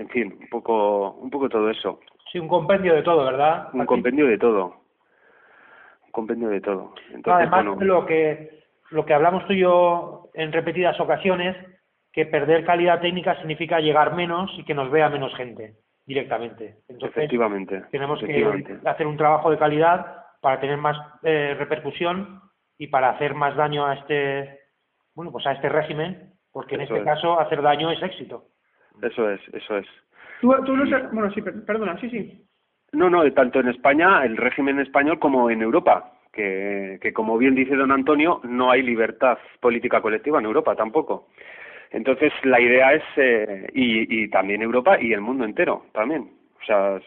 en 0.00 0.08
fin, 0.08 0.34
un 0.40 0.48
poco, 0.48 1.12
un 1.12 1.30
poco 1.30 1.48
todo 1.48 1.70
eso. 1.70 2.00
Sí, 2.32 2.38
un 2.38 2.48
compendio 2.48 2.94
de 2.94 3.02
todo, 3.02 3.24
¿verdad? 3.24 3.68
Un 3.74 3.84
compendio 3.84 4.26
de 4.26 4.38
todo 4.38 4.85
compendio 6.16 6.48
de 6.48 6.62
todo. 6.62 6.94
Entonces, 7.12 7.46
Además, 7.48 7.66
bueno, 7.66 7.84
lo 7.84 8.06
que 8.06 8.62
lo 8.90 9.04
que 9.04 9.12
hablamos 9.12 9.46
tú 9.46 9.52
y 9.52 9.58
yo 9.60 10.30
en 10.32 10.50
repetidas 10.50 10.98
ocasiones, 10.98 11.54
que 12.10 12.24
perder 12.24 12.64
calidad 12.64 13.00
técnica 13.02 13.36
significa 13.36 13.80
llegar 13.80 14.14
menos 14.14 14.50
y 14.56 14.64
que 14.64 14.74
nos 14.74 14.90
vea 14.90 15.10
menos 15.10 15.34
gente 15.36 15.74
directamente. 16.06 16.76
Entonces, 16.88 17.18
efectivamente, 17.18 17.82
tenemos 17.90 18.22
efectivamente. 18.22 18.78
que 18.82 18.88
hacer 18.88 19.06
un 19.06 19.18
trabajo 19.18 19.50
de 19.50 19.58
calidad 19.58 20.24
para 20.40 20.58
tener 20.58 20.78
más 20.78 20.96
eh, 21.22 21.54
repercusión 21.58 22.40
y 22.78 22.86
para 22.86 23.10
hacer 23.10 23.34
más 23.34 23.54
daño 23.54 23.84
a 23.84 23.94
este 23.94 24.60
bueno 25.14 25.30
pues 25.32 25.46
a 25.46 25.52
este 25.52 25.68
régimen, 25.68 26.32
porque 26.50 26.76
en 26.76 26.82
Eso 26.82 26.94
este 26.96 27.10
es. 27.10 27.14
caso 27.14 27.38
hacer 27.38 27.60
daño 27.60 27.90
es 27.90 28.02
éxito. 28.02 28.44
Eso 29.02 29.30
es, 29.30 29.40
eso 29.52 29.76
es. 29.76 29.86
Tú, 30.40 30.54
tú 30.64 30.74
no 30.76 30.86
sé, 30.86 30.96
bueno, 31.12 31.30
sí, 31.32 31.42
perdona, 31.42 32.00
sí, 32.00 32.08
sí. 32.08 32.45
No, 32.96 33.10
no, 33.10 33.30
tanto 33.32 33.60
en 33.60 33.68
España, 33.68 34.24
el 34.24 34.38
régimen 34.38 34.80
español, 34.80 35.18
como 35.18 35.50
en 35.50 35.60
Europa, 35.60 36.12
que, 36.32 36.98
como 37.14 37.36
bien 37.36 37.54
dice 37.54 37.76
don 37.76 37.92
Antonio, 37.92 38.40
no 38.44 38.70
hay 38.70 38.80
libertad 38.80 39.36
política 39.60 40.00
colectiva 40.00 40.38
en 40.38 40.46
Europa 40.46 40.74
tampoco. 40.74 41.28
Entonces, 41.90 42.32
la 42.44 42.58
idea 42.58 42.94
es, 42.94 43.02
eh, 43.16 43.68
y, 43.74 44.22
y 44.22 44.30
también 44.30 44.62
Europa 44.62 44.98
y 44.98 45.12
el 45.12 45.20
mundo 45.20 45.44
entero 45.44 45.84
también. 45.92 46.22
O 46.62 46.64
sea, 46.64 46.98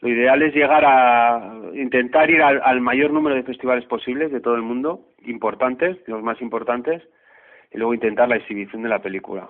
lo 0.00 0.08
ideal 0.08 0.42
es 0.42 0.54
llegar 0.54 0.84
a 0.86 1.54
intentar 1.74 2.30
ir 2.30 2.40
al, 2.40 2.62
al 2.64 2.80
mayor 2.80 3.10
número 3.10 3.34
de 3.34 3.42
festivales 3.42 3.86
posibles 3.86 4.30
de 4.30 4.40
todo 4.40 4.54
el 4.54 4.62
mundo, 4.62 5.08
importantes, 5.24 5.98
los 6.06 6.22
más 6.22 6.40
importantes, 6.40 7.02
y 7.72 7.78
luego 7.78 7.94
intentar 7.94 8.28
la 8.28 8.36
exhibición 8.36 8.82
de 8.84 8.88
la 8.88 9.00
película. 9.00 9.48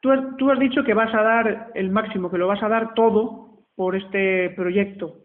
Tú 0.00 0.10
has, 0.10 0.34
tú 0.38 0.50
has 0.50 0.58
dicho 0.58 0.82
que 0.82 0.94
vas 0.94 1.14
a 1.14 1.22
dar 1.22 1.68
el 1.74 1.90
máximo, 1.90 2.30
que 2.30 2.38
lo 2.38 2.46
vas 2.46 2.62
a 2.62 2.70
dar 2.70 2.94
todo 2.94 3.49
por 3.80 3.96
este 3.96 4.50
proyecto. 4.50 5.20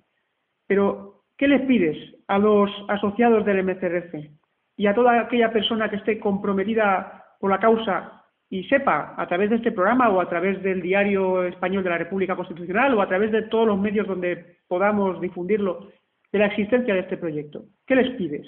Pero, 0.65 1.23
¿qué 1.37 1.45
les 1.45 1.63
pides 1.63 1.97
a 2.29 2.39
los 2.39 2.71
asociados 2.87 3.43
del 3.43 3.61
MCRC 3.65 4.31
y 4.77 4.87
a 4.87 4.95
toda 4.95 5.19
aquella 5.19 5.51
persona 5.51 5.89
que 5.89 5.97
esté 5.97 6.21
comprometida 6.21 7.25
por 7.37 7.51
la 7.51 7.59
causa 7.59 8.23
y 8.49 8.63
sepa 8.69 9.13
a 9.17 9.27
través 9.27 9.49
de 9.49 9.57
este 9.57 9.73
programa 9.73 10.07
o 10.07 10.21
a 10.21 10.29
través 10.29 10.63
del 10.63 10.81
diario 10.81 11.43
español 11.43 11.83
de 11.83 11.89
la 11.89 11.97
República 11.97 12.37
Constitucional 12.37 12.93
o 12.93 13.01
a 13.01 13.09
través 13.09 13.33
de 13.33 13.41
todos 13.41 13.67
los 13.67 13.77
medios 13.77 14.07
donde 14.07 14.55
podamos 14.69 15.19
difundirlo 15.19 15.91
de 16.31 16.39
la 16.39 16.45
existencia 16.45 16.93
de 16.93 17.01
este 17.01 17.17
proyecto? 17.17 17.65
¿Qué 17.85 17.97
les 17.97 18.09
pides? 18.11 18.47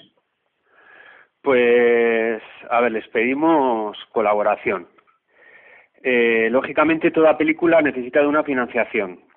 Pues, 1.42 2.42
a 2.70 2.80
ver, 2.80 2.92
les 2.92 3.06
pedimos 3.08 3.98
colaboración. 4.10 4.88
Eh, 6.02 6.48
lógicamente, 6.50 7.10
toda 7.10 7.36
película 7.36 7.82
necesita 7.82 8.22
de 8.22 8.26
una 8.26 8.42
financiación 8.42 9.27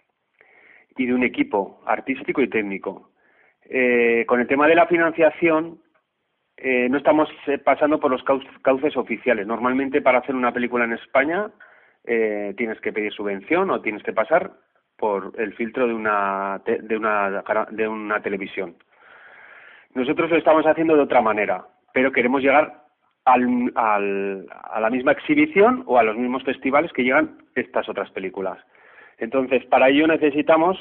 y 0.98 1.06
de 1.06 1.14
un 1.14 1.24
equipo 1.24 1.82
artístico 1.86 2.42
y 2.42 2.50
técnico. 2.50 3.12
Eh, 3.64 4.26
con 4.28 4.39
el 4.39 4.48
tema 4.48 4.68
de 4.68 4.76
la 4.76 4.88
financiación, 4.88 5.80
eh, 6.58 6.88
no 6.89 6.98
estamos 6.98 7.30
eh, 7.48 7.58
pasando 7.58 8.00
por 8.00 8.12
los 8.12 8.24
cauces, 8.24 8.96
oficiales. 8.96 9.48
Normalmente, 9.48 10.02
para 10.02 10.20
hacer 10.20 10.36
una 10.36 10.54
película 10.54 10.86
en 10.86 10.94
España, 10.94 11.50
eh, 12.04 12.54
tienes 12.56 12.80
que 12.82 12.94
pedir 12.94 13.12
subvención 13.12 13.70
o 13.72 13.82
tienes 13.82 14.04
que 14.04 14.14
pasar 14.14 14.52
por 14.98 15.34
el 15.38 15.54
filtro 15.54 15.88
de 15.88 15.94
una, 15.96 16.62
de 16.64 16.98
una, 16.98 17.44
de 17.72 17.88
una 17.88 18.22
televisión. 18.22 18.76
Nosotros 19.96 20.30
lo 20.30 20.38
estamos 20.38 20.66
haciendo 20.68 20.96
de 20.96 21.02
otra 21.02 21.22
manera, 21.22 21.66
pero 21.94 22.12
queremos 22.12 22.44
llegar 22.44 22.84
al, 23.26 23.72
al, 23.74 24.48
a 24.52 24.80
la 24.80 24.89
misma 24.92 25.14
exhibición 25.14 25.84
o 25.88 25.98
a 25.98 26.04
los 26.04 26.16
mismos 26.16 26.44
festivales 26.44 26.94
que 26.94 27.04
llegan 27.04 27.39
estas 27.56 27.89
otras 27.89 28.12
películas. 28.12 28.60
Entonces, 29.22 29.63
para 29.65 29.88
ello 29.89 30.07
necesitamos, 30.07 30.78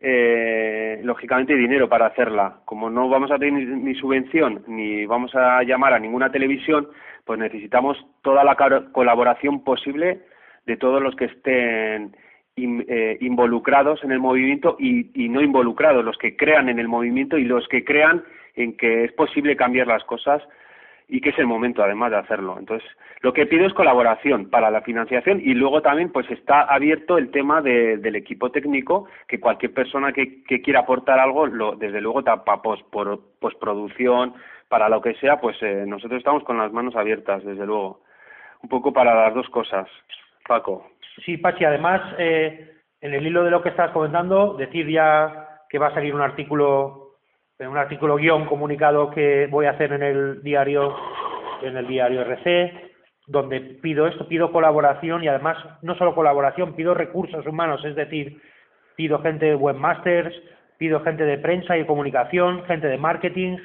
eh, 0.00 1.00
lógicamente, 1.04 1.54
dinero 1.54 1.88
para 1.88 2.06
hacerla. 2.06 2.56
Como 2.64 2.90
no 2.90 3.08
vamos 3.08 3.30
a 3.30 3.38
tener 3.38 3.68
ni 3.68 3.94
subvención 3.94 4.64
ni 4.66 5.06
vamos 5.06 5.32
a 5.36 5.62
llamar 5.62 5.94
a 5.94 6.00
ninguna 6.00 6.30
televisión, 6.30 6.88
pues 7.24 7.38
necesitamos 7.38 7.96
toda 8.22 8.42
la 8.42 8.56
colaboración 8.92 9.62
posible 9.62 10.22
de 10.66 10.76
todos 10.76 11.00
los 11.00 11.14
que 11.14 11.26
estén 11.26 12.16
eh, 12.56 13.16
involucrados 13.20 14.02
en 14.02 14.10
el 14.10 14.18
movimiento 14.18 14.76
y, 14.78 15.10
y, 15.14 15.28
no 15.28 15.40
involucrados, 15.40 16.04
los 16.04 16.18
que 16.18 16.36
crean 16.36 16.68
en 16.68 16.80
el 16.80 16.88
movimiento 16.88 17.38
y 17.38 17.44
los 17.44 17.68
que 17.68 17.84
crean 17.84 18.24
en 18.56 18.76
que 18.76 19.04
es 19.04 19.12
posible 19.12 19.54
cambiar 19.54 19.86
las 19.86 20.02
cosas 20.02 20.42
y 21.14 21.20
que 21.20 21.28
es 21.30 21.38
el 21.38 21.46
momento 21.46 21.80
además 21.80 22.10
de 22.10 22.16
hacerlo. 22.16 22.56
Entonces, 22.58 22.90
lo 23.20 23.32
que 23.32 23.46
pido 23.46 23.64
es 23.66 23.72
colaboración 23.72 24.50
para 24.50 24.68
la 24.68 24.80
financiación 24.80 25.40
y 25.40 25.54
luego 25.54 25.80
también 25.80 26.10
pues 26.10 26.28
está 26.28 26.62
abierto 26.62 27.18
el 27.18 27.30
tema 27.30 27.62
de, 27.62 27.98
del 27.98 28.16
equipo 28.16 28.50
técnico, 28.50 29.06
que 29.28 29.38
cualquier 29.38 29.72
persona 29.72 30.12
que, 30.12 30.42
que 30.42 30.60
quiera 30.60 30.80
aportar 30.80 31.20
algo, 31.20 31.46
lo, 31.46 31.76
desde 31.76 32.00
luego 32.00 32.24
para 32.24 32.62
post, 32.62 32.82
por, 32.90 33.20
postproducción, 33.38 34.34
para 34.68 34.88
lo 34.88 35.00
que 35.00 35.14
sea, 35.14 35.40
pues 35.40 35.56
eh, 35.62 35.84
nosotros 35.86 36.18
estamos 36.18 36.42
con 36.42 36.58
las 36.58 36.72
manos 36.72 36.96
abiertas, 36.96 37.44
desde 37.44 37.64
luego. 37.64 38.00
Un 38.64 38.68
poco 38.68 38.92
para 38.92 39.14
las 39.14 39.34
dos 39.34 39.48
cosas. 39.50 39.86
Paco. 40.48 40.90
Sí, 41.24 41.36
Pachi, 41.36 41.64
además, 41.64 42.02
eh, 42.18 42.72
en 43.00 43.14
el 43.14 43.24
hilo 43.24 43.44
de 43.44 43.52
lo 43.52 43.62
que 43.62 43.68
estás 43.68 43.92
comentando, 43.92 44.54
decir 44.54 44.90
ya 44.90 45.60
que 45.68 45.78
va 45.78 45.88
a 45.88 45.94
salir 45.94 46.12
un 46.12 46.22
artículo 46.22 47.03
en 47.58 47.68
un 47.68 47.76
artículo 47.76 48.16
guion 48.16 48.46
comunicado 48.46 49.10
que 49.10 49.46
voy 49.50 49.66
a 49.66 49.70
hacer 49.70 49.92
en 49.92 50.02
el 50.02 50.42
diario 50.42 50.94
en 51.62 51.76
el 51.76 51.86
diario 51.86 52.22
RC 52.22 52.94
donde 53.26 53.60
pido 53.60 54.06
esto, 54.06 54.28
pido 54.28 54.52
colaboración 54.52 55.24
y 55.24 55.28
además 55.28 55.56
no 55.82 55.94
solo 55.94 56.14
colaboración, 56.14 56.74
pido 56.74 56.94
recursos 56.94 57.46
humanos, 57.46 57.84
es 57.84 57.94
decir, 57.94 58.40
pido 58.96 59.20
gente 59.20 59.46
de 59.46 59.54
webmasters, 59.54 60.34
pido 60.78 61.00
gente 61.00 61.24
de 61.24 61.38
prensa 61.38 61.78
y 61.78 61.86
comunicación, 61.86 62.64
gente 62.64 62.86
de 62.86 62.98
marketing, 62.98 63.56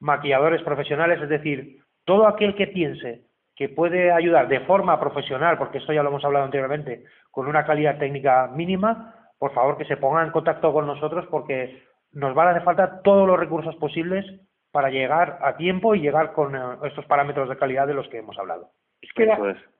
maquilladores 0.00 0.62
profesionales, 0.62 1.20
es 1.22 1.28
decir, 1.28 1.78
todo 2.04 2.26
aquel 2.26 2.54
que 2.54 2.66
piense 2.66 3.22
que 3.54 3.70
puede 3.70 4.12
ayudar 4.12 4.48
de 4.48 4.60
forma 4.60 5.00
profesional, 5.00 5.56
porque 5.56 5.78
esto 5.78 5.94
ya 5.94 6.02
lo 6.02 6.10
hemos 6.10 6.24
hablado 6.24 6.44
anteriormente, 6.44 7.04
con 7.30 7.46
una 7.46 7.64
calidad 7.64 7.98
técnica 7.98 8.50
mínima, 8.54 9.14
por 9.38 9.54
favor 9.54 9.78
que 9.78 9.86
se 9.86 9.96
ponga 9.96 10.22
en 10.22 10.30
contacto 10.30 10.74
con 10.74 10.86
nosotros 10.86 11.26
porque 11.30 11.85
nos 12.16 12.34
van 12.34 12.48
a 12.48 12.50
hacer 12.52 12.62
falta 12.64 13.02
todos 13.02 13.28
los 13.28 13.38
recursos 13.38 13.76
posibles 13.76 14.24
para 14.72 14.88
llegar 14.88 15.38
a 15.42 15.56
tiempo 15.56 15.94
y 15.94 16.00
llegar 16.00 16.32
con 16.32 16.56
eh, 16.56 16.58
estos 16.84 17.04
parámetros 17.04 17.48
de 17.48 17.58
calidad 17.58 17.86
de 17.86 17.94
los 17.94 18.08
que 18.08 18.18
hemos 18.18 18.38
hablado. 18.38 18.70
Es 19.02 19.12
que 19.12 19.26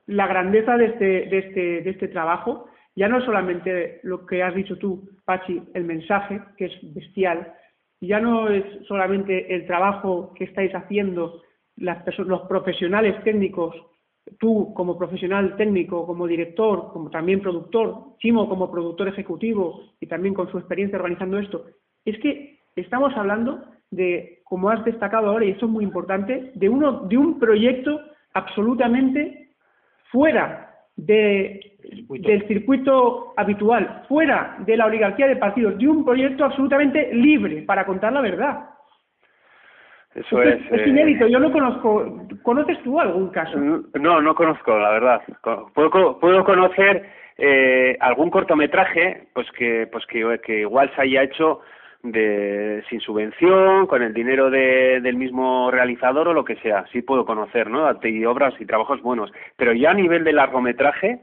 la, 0.07 0.27
grandeza 0.27 0.77
de 0.77 0.85
este, 0.85 1.05
de, 1.05 1.39
este, 1.39 1.61
de 1.83 1.91
este 1.91 2.09
trabajo 2.09 2.69
ya 2.95 3.09
no 3.09 3.19
es 3.19 3.25
solamente 3.25 4.01
lo 4.03 4.27
que 4.27 4.43
has 4.43 4.55
dicho 4.55 4.77
tú, 4.77 5.09
Pachi, 5.25 5.63
el 5.73 5.85
mensaje, 5.85 6.41
que 6.59 6.67
es 6.67 6.95
bestial, 6.95 7.55
ya 8.03 8.21
no 8.21 8.51
es 8.51 8.65
solamente 8.87 9.55
el 9.55 9.67
trabajo 9.67 10.35
que 10.35 10.45
estáis 10.45 10.75
haciendo 10.75 11.43
las 11.77 12.07
los 12.19 12.43
profesionales 12.43 13.23
técnicos, 13.25 13.75
tú 14.39 14.75
como 14.75 14.99
profesional 14.99 15.57
técnico, 15.57 16.07
como 16.07 16.27
director, 16.27 16.93
como 16.93 17.09
también 17.11 17.41
productor, 17.41 18.17
Chimo 18.19 18.47
como 18.47 18.71
productor 18.71 19.09
ejecutivo 19.09 19.81
y 20.01 20.07
también 20.07 20.35
con 20.35 20.51
su 20.51 20.59
experiencia 20.59 20.99
organizando 20.99 21.39
esto, 21.39 21.65
es 22.07 22.19
que 22.21 22.59
estamos 22.77 23.15
hablando 23.17 23.63
de, 23.91 24.41
como 24.45 24.71
has 24.71 24.85
destacado 24.85 25.29
ahora, 25.29 25.45
y 25.45 25.51
esto 25.51 25.67
es 25.67 25.73
muy 25.73 25.85
importante, 25.85 26.53
de, 26.55 26.69
uno, 26.69 27.01
de 27.01 27.17
un 27.17 27.39
proyecto 27.39 28.01
absolutamente 28.35 29.51
fuera 30.11 30.75
de, 30.97 31.77
del 32.09 32.47
circuito 32.49 33.35
habitual, 33.37 34.05
fuera 34.09 34.57
de 34.61 34.77
la 34.77 34.87
oligarquía 34.87 35.27
de 35.27 35.37
partidos, 35.37 35.79
de 35.79 35.89
un 35.89 36.05
proyecto 36.05 36.45
absolutamente 36.45 37.13
libre 37.15 37.63
para 37.63 37.85
contar 37.85 38.13
la 38.13 38.21
verdad. 38.21 38.71
Eso 40.15 40.43
es, 40.43 40.61
es, 40.71 40.81
eh, 40.81 40.89
inédito, 40.89 41.27
yo 41.27 41.39
no 41.39 41.53
conozco. 41.53 42.27
¿Conoces 42.43 42.83
tú 42.83 42.99
algún 42.99 43.29
caso? 43.29 43.59
No, 43.59 44.23
no 44.23 44.35
conozco, 44.35 44.79
la 44.79 44.91
verdad. 44.93 45.23
Puedo, 45.75 46.19
puedo 46.19 46.43
conocer 46.43 47.05
eh, 47.37 47.99
algún 48.01 48.31
cortometraje 48.31 49.29
pues 49.35 49.47
que, 49.53 49.87
pues 49.93 50.07
que, 50.07 50.41
que 50.43 50.61
igual 50.61 50.91
se 50.95 51.03
haya 51.03 51.23
hecho 51.23 51.61
de 52.13 52.85
sin 52.89 53.01
subvención, 53.01 53.87
con 53.87 54.03
el 54.03 54.15
dinero 54.15 54.51
de, 54.51 55.01
del 55.01 55.17
mismo 55.17 55.71
realizador 55.71 56.29
o 56.29 56.35
lo 56.35 56.45
que 56.45 56.57
sea. 56.57 56.85
Sí 56.93 57.03
puedo 57.03 57.25
conocer, 57.25 57.69
¿no? 57.69 57.89
Y 58.03 58.25
obras 58.25 58.55
y 58.61 58.67
trabajos 58.67 59.03
buenos. 59.03 59.33
Pero 59.57 59.73
ya 59.73 59.91
a 59.91 59.95
nivel 59.95 60.25
de 60.25 60.33
largometraje 60.33 61.21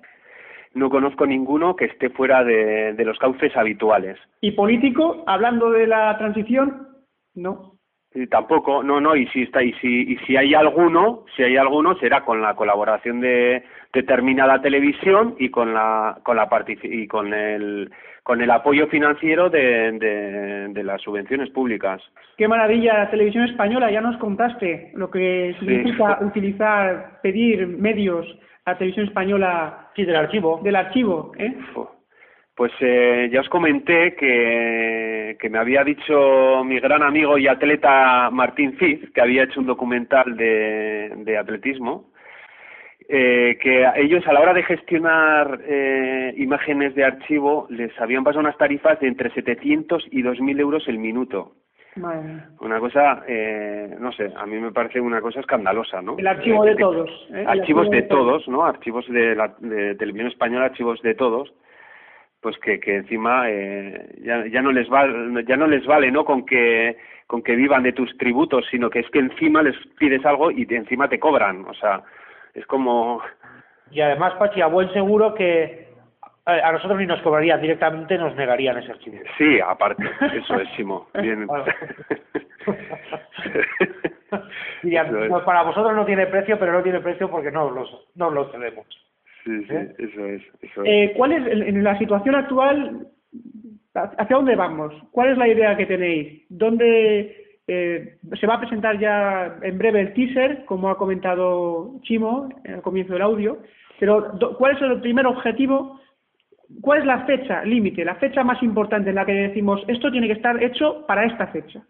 no 0.74 0.90
conozco 0.90 1.26
ninguno 1.26 1.76
que 1.76 1.86
esté 1.86 2.10
fuera 2.10 2.44
de, 2.44 2.94
de 2.94 3.06
los 3.06 3.18
cauces 3.20 3.56
habituales. 3.56 4.18
¿Y 4.42 4.52
político, 4.52 5.24
hablando 5.28 5.70
de 5.72 5.88
la 5.88 6.18
transición? 6.18 6.88
No. 7.36 7.73
Y 8.16 8.28
tampoco, 8.28 8.84
no, 8.84 9.02
no, 9.02 9.16
y 9.16 9.28
si 9.28 9.42
está, 9.44 9.64
y 9.64 9.74
si, 9.74 10.14
y 10.14 10.18
si 10.26 10.38
hay 10.38 10.54
alguno, 10.54 11.26
si 11.36 11.44
hay 11.44 11.58
alguno, 11.58 11.96
será 11.98 12.24
con 12.24 12.42
la 12.42 12.56
colaboración 12.56 13.22
de 13.22 13.64
determinada 13.92 14.62
televisión 14.62 15.36
y 15.40 15.50
con 15.50 15.74
la, 15.74 16.20
con 16.24 16.36
la 16.36 16.48
y 16.84 17.08
con 17.08 17.34
el, 17.34 17.92
con 18.22 18.42
el 18.42 18.52
apoyo 18.52 18.88
financiero 18.88 19.50
de, 19.50 20.70
de, 20.72 20.84
las 20.84 21.02
subvenciones 21.02 21.50
públicas. 21.50 22.02
Qué 22.38 22.48
maravilla 22.48 23.00
la 23.00 23.10
televisión 23.10 23.46
española, 23.46 23.92
ya 23.92 24.02
nos 24.02 24.18
contaste 24.18 24.92
lo 24.94 25.10
que 25.10 25.56
significa 25.60 26.20
utilizar, 26.22 27.20
pedir 27.22 27.68
medios 27.68 28.26
a 28.66 28.72
la 28.72 28.78
televisión 28.78 29.08
española. 29.08 29.90
Sí, 29.96 30.06
del 30.06 30.16
archivo. 30.16 30.60
Del 30.64 30.76
archivo, 30.76 31.32
¿eh? 31.38 31.56
Pues 32.56 32.72
eh, 32.82 33.30
ya 33.32 33.42
os 33.42 33.50
comenté 33.50 34.16
que, 34.16 35.38
que 35.40 35.50
me 35.50 35.58
había 35.58 35.84
dicho 35.84 36.64
mi 36.64 36.80
gran 36.80 37.02
amigo 37.02 37.38
y 37.40 37.48
atleta 37.48 38.30
Martín 38.32 38.74
Fiz, 38.74 39.12
que 39.12 39.22
había 39.22 39.44
hecho 39.44 39.60
un 39.60 39.66
documental 39.66 40.38
de, 40.38 41.12
de 41.18 41.38
atletismo, 41.38 42.12
eh, 43.10 43.58
que 43.60 43.90
ellos 43.96 44.26
a 44.28 44.34
la 44.34 44.40
hora 44.40 44.54
de 44.54 44.64
gestionar 44.64 45.62
eh, 45.66 46.34
imágenes 46.38 46.94
de 46.94 47.04
archivo 47.04 47.66
les 47.72 47.92
habían 48.00 48.24
pasado 48.24 48.42
unas 48.42 48.58
tarifas 48.58 49.00
de 49.00 49.08
entre 49.08 49.32
700 49.32 50.06
y 50.12 50.22
2.000 50.22 50.60
euros 50.60 50.88
el 50.88 51.00
minuto. 51.00 51.54
Una 52.60 52.80
cosa, 52.80 53.24
eh, 53.28 53.96
no 54.00 54.12
sé, 54.12 54.32
a 54.36 54.46
mí 54.46 54.58
me 54.58 54.72
parece 54.72 55.00
una 55.00 55.22
cosa 55.22 55.40
escandalosa, 55.40 56.02
¿no? 56.02 56.18
El 56.18 56.28
archivo 56.28 56.66
de 56.66 56.76
todos. 56.76 57.10
¿eh? 57.32 57.46
Archivos 57.48 57.90
de, 57.90 58.04
todos, 58.04 58.48
¿no? 58.48 58.64
Archivos 58.66 59.08
de, 59.10 59.36
la, 59.36 59.54
de 59.60 59.96
televisión 59.96 60.32
española, 60.32 60.66
archivos 60.66 61.02
de 61.02 61.14
todos 61.14 61.54
pues 62.44 62.58
que, 62.60 62.80
que 62.80 62.98
encima 62.98 63.50
eh, 63.50 64.20
ya, 64.22 64.46
ya 64.48 64.62
no 64.62 64.72
les 64.72 64.88
vale 64.90 65.44
ya 65.46 65.56
no 65.56 65.66
les 65.66 65.86
vale 65.88 66.12
no 66.12 66.26
con 66.26 66.46
que 66.46 66.98
con 67.26 67.42
que 67.42 67.56
vivan 67.56 67.84
de 67.84 67.94
tus 67.94 68.16
tributos 68.18 68.66
sino 68.70 68.90
que 68.90 69.00
es 69.00 69.10
que 69.10 69.20
encima 69.20 69.64
les 69.64 69.76
pides 69.98 70.24
algo 70.26 70.52
y 70.52 70.68
encima 70.70 71.08
te 71.08 71.20
cobran. 71.20 71.66
O 71.66 71.74
sea 71.74 72.04
es 72.54 72.66
como 72.68 73.22
y 73.90 74.02
además 74.02 74.34
Pachi 74.34 74.62
a 74.62 74.68
buen 74.68 74.92
seguro 74.94 75.34
que 75.34 75.88
a 76.46 76.72
nosotros 76.74 77.00
ni 77.00 77.06
nos 77.06 77.22
cobrarían 77.22 77.62
directamente 77.62 78.18
nos 78.18 78.36
negarían 78.36 78.78
ese 78.78 78.92
archivo. 78.92 79.18
Sí 79.38 79.60
aparte 79.62 80.04
eso 80.36 80.60
es 80.60 80.70
Simo. 80.76 81.08
Bien. 81.22 81.48
Pues 84.82 85.44
para 85.44 85.62
vosotros 85.62 85.96
no 85.96 86.06
tiene 86.06 86.26
precio 86.26 86.58
pero 86.58 86.74
no 86.74 86.82
tiene 86.82 87.00
precio 87.00 87.30
porque 87.30 87.52
no 87.52 87.70
los 87.70 88.08
no 88.16 88.32
los 88.32 88.52
tenemos 88.52 88.86
Sí, 89.44 89.64
sí, 89.66 89.74
¿Eh? 89.74 89.96
eso 89.98 90.26
es. 90.26 90.42
Eso 90.62 90.84
eh, 90.86 91.14
¿Cuál 91.18 91.34
es, 91.34 91.48
en 91.48 91.84
la 91.84 91.98
situación 91.98 92.36
actual, 92.36 93.08
hacia 93.94 94.36
dónde 94.36 94.56
vamos? 94.56 94.94
¿Cuál 95.12 95.32
es 95.32 95.38
la 95.38 95.48
idea 95.48 95.76
que 95.76 95.86
tenéis? 95.86 96.46
¿Dónde 96.50 97.58
eh, 97.68 98.18
se 98.40 98.48
va 98.48 98.56
a 98.56 98.60
presentar 98.60 99.00
ya 99.00 99.58
en 99.62 99.78
breve 99.78 100.02
el 100.02 100.14
teaser, 100.14 100.66
como 100.66 100.90
ha 100.90 100.98
comentado 100.98 102.00
Chimo 102.04 102.50
al 102.66 102.82
comienzo 102.82 103.14
del 103.14 103.22
audio? 103.22 103.60
Pero, 104.00 104.38
¿cuál 104.58 104.76
es 104.76 104.82
el 104.82 105.02
primer 105.02 105.28
objetivo? 105.28 106.00
¿Cuál 106.82 107.00
es 107.00 107.06
la 107.06 107.26
fecha 107.26 107.64
límite, 107.64 108.04
la 108.04 108.16
fecha 108.16 108.44
más 108.44 108.62
importante 108.64 109.10
en 109.10 109.16
la 109.16 109.26
que 109.26 109.34
decimos 109.34 109.84
esto 109.88 110.12
tiene 110.12 110.28
que 110.28 110.34
estar 110.34 110.62
hecho 110.64 111.06
para 111.06 111.26
esta 111.26 111.48
fecha? 111.48 111.84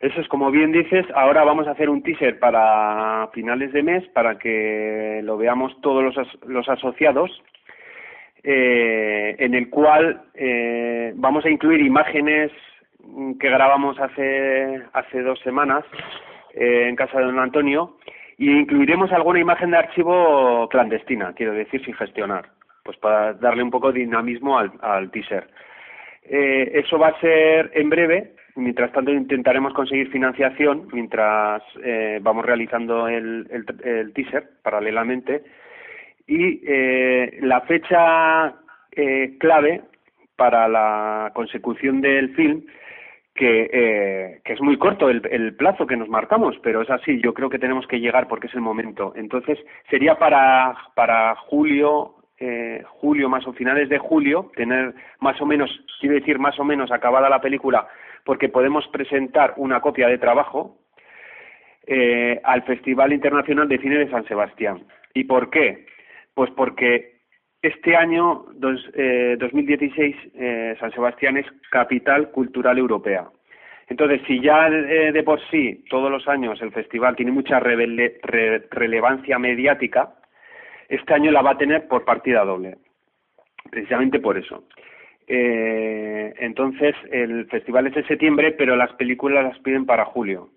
Eso 0.00 0.20
es 0.20 0.28
como 0.28 0.50
bien 0.50 0.72
dices, 0.72 1.06
ahora 1.14 1.42
vamos 1.44 1.66
a 1.66 1.70
hacer 1.70 1.88
un 1.88 2.02
teaser 2.02 2.38
para 2.38 3.28
finales 3.32 3.72
de 3.72 3.82
mes 3.82 4.06
para 4.08 4.38
que 4.38 5.20
lo 5.24 5.38
veamos 5.38 5.80
todos 5.80 6.04
los, 6.04 6.44
los 6.46 6.68
asociados, 6.68 7.42
eh, 8.42 9.36
en 9.38 9.54
el 9.54 9.70
cual 9.70 10.22
eh, 10.34 11.12
vamos 11.16 11.44
a 11.46 11.50
incluir 11.50 11.80
imágenes 11.80 12.52
que 13.40 13.48
grabamos 13.48 13.98
hace, 13.98 14.82
hace 14.92 15.22
dos 15.22 15.40
semanas 15.40 15.84
eh, 16.54 16.88
en 16.88 16.96
casa 16.96 17.18
de 17.18 17.24
don 17.24 17.38
Antonio 17.38 17.96
y 18.36 18.50
incluiremos 18.50 19.12
alguna 19.12 19.40
imagen 19.40 19.70
de 19.70 19.78
archivo 19.78 20.68
clandestina, 20.68 21.32
quiero 21.34 21.52
decir, 21.52 21.82
sin 21.84 21.94
gestionar, 21.94 22.50
pues 22.84 22.98
para 22.98 23.32
darle 23.32 23.62
un 23.62 23.70
poco 23.70 23.92
de 23.92 24.00
dinamismo 24.00 24.58
al, 24.58 24.72
al 24.82 25.10
teaser. 25.10 25.48
Eh, 26.22 26.72
eso 26.74 26.98
va 26.98 27.08
a 27.08 27.20
ser 27.20 27.70
en 27.74 27.88
breve 27.88 28.35
mientras 28.56 28.92
tanto 28.92 29.12
intentaremos 29.12 29.72
conseguir 29.74 30.10
financiación 30.10 30.88
mientras 30.92 31.62
eh, 31.84 32.18
vamos 32.22 32.44
realizando 32.44 33.08
el, 33.08 33.46
el, 33.50 34.12
teaser 34.12 34.48
paralelamente 34.62 35.44
y 36.26 36.60
eh, 36.66 37.38
la 37.42 37.60
fecha 37.62 38.54
eh, 38.92 39.36
clave 39.38 39.82
para 40.36 40.68
la 40.68 41.30
consecución 41.34 42.00
del 42.00 42.34
film 42.34 42.64
que, 43.36 43.70
eh, 43.72 44.40
que 44.44 44.52
es 44.54 44.60
muy 44.60 44.78
corto 44.78 45.08
el, 45.08 45.22
el, 45.30 45.54
plazo 45.54 45.86
que 45.86 45.96
nos 45.96 46.08
marcamos, 46.08 46.56
pero 46.62 46.82
es 46.82 46.90
así, 46.90 47.20
yo 47.22 47.34
creo 47.34 47.50
que 47.50 47.58
tenemos 47.58 47.86
que 47.86 48.00
llegar 48.00 48.28
porque 48.28 48.46
es 48.46 48.54
el 48.54 48.62
momento. 48.62 49.12
Entonces, 49.14 49.58
sería 49.90 50.18
para, 50.18 50.74
para 50.94 51.36
julio, 51.36 52.14
eh, 52.38 52.82
julio 52.86 53.28
más 53.28 53.46
o 53.46 53.52
finales 53.52 53.88
de 53.88 53.98
julio, 53.98 54.50
tener 54.56 54.94
más 55.20 55.40
o 55.40 55.46
menos, 55.46 55.70
quiero 56.00 56.16
decir 56.16 56.38
más 56.38 56.58
o 56.58 56.64
menos 56.64 56.90
acabada 56.90 57.28
la 57.28 57.40
película, 57.40 57.86
porque 58.26 58.50
podemos 58.50 58.86
presentar 58.88 59.54
una 59.56 59.80
copia 59.80 60.08
de 60.08 60.18
trabajo 60.18 60.76
eh, 61.86 62.40
al 62.42 62.64
Festival 62.64 63.12
Internacional 63.12 63.68
de 63.68 63.78
Cine 63.78 63.98
de 63.98 64.10
San 64.10 64.26
Sebastián. 64.26 64.84
¿Y 65.14 65.24
por 65.24 65.48
qué? 65.48 65.86
Pues 66.34 66.50
porque 66.50 67.20
este 67.62 67.96
año, 67.96 68.46
dos, 68.54 68.84
eh, 68.94 69.36
2016, 69.38 70.16
eh, 70.34 70.76
San 70.80 70.92
Sebastián 70.92 71.36
es 71.36 71.46
capital 71.70 72.30
cultural 72.32 72.76
europea. 72.78 73.28
Entonces, 73.88 74.20
si 74.26 74.40
ya 74.40 74.66
eh, 74.66 75.12
de 75.12 75.22
por 75.22 75.40
sí 75.48 75.84
todos 75.88 76.10
los 76.10 76.26
años 76.26 76.60
el 76.60 76.72
festival 76.72 77.14
tiene 77.14 77.30
mucha 77.30 77.60
relevancia 77.60 79.38
mediática, 79.38 80.14
este 80.88 81.14
año 81.14 81.30
la 81.30 81.42
va 81.42 81.52
a 81.52 81.58
tener 81.58 81.86
por 81.86 82.04
partida 82.04 82.44
doble, 82.44 82.78
precisamente 83.70 84.18
por 84.18 84.36
eso. 84.36 84.64
Eh, 85.28 86.34
entonces, 86.38 86.94
el 87.10 87.46
festival 87.46 87.88
es 87.88 87.96
en 87.96 88.06
septiembre, 88.06 88.52
pero 88.52 88.76
las 88.76 88.92
películas 88.92 89.44
las 89.44 89.58
piden 89.60 89.86
para 89.86 90.04
julio. 90.04 90.50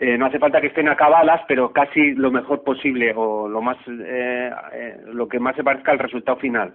Eh, 0.00 0.16
no 0.16 0.26
hace 0.26 0.38
falta 0.38 0.60
que 0.60 0.68
estén 0.68 0.88
acabadas, 0.88 1.40
pero 1.48 1.72
casi 1.72 2.12
lo 2.12 2.30
mejor 2.30 2.62
posible 2.62 3.12
o 3.16 3.48
lo 3.48 3.60
más 3.60 3.76
eh, 3.88 4.50
eh, 4.72 4.96
lo 5.06 5.26
que 5.28 5.40
más 5.40 5.56
se 5.56 5.64
parezca 5.64 5.90
al 5.90 5.98
resultado 5.98 6.38
final. 6.38 6.74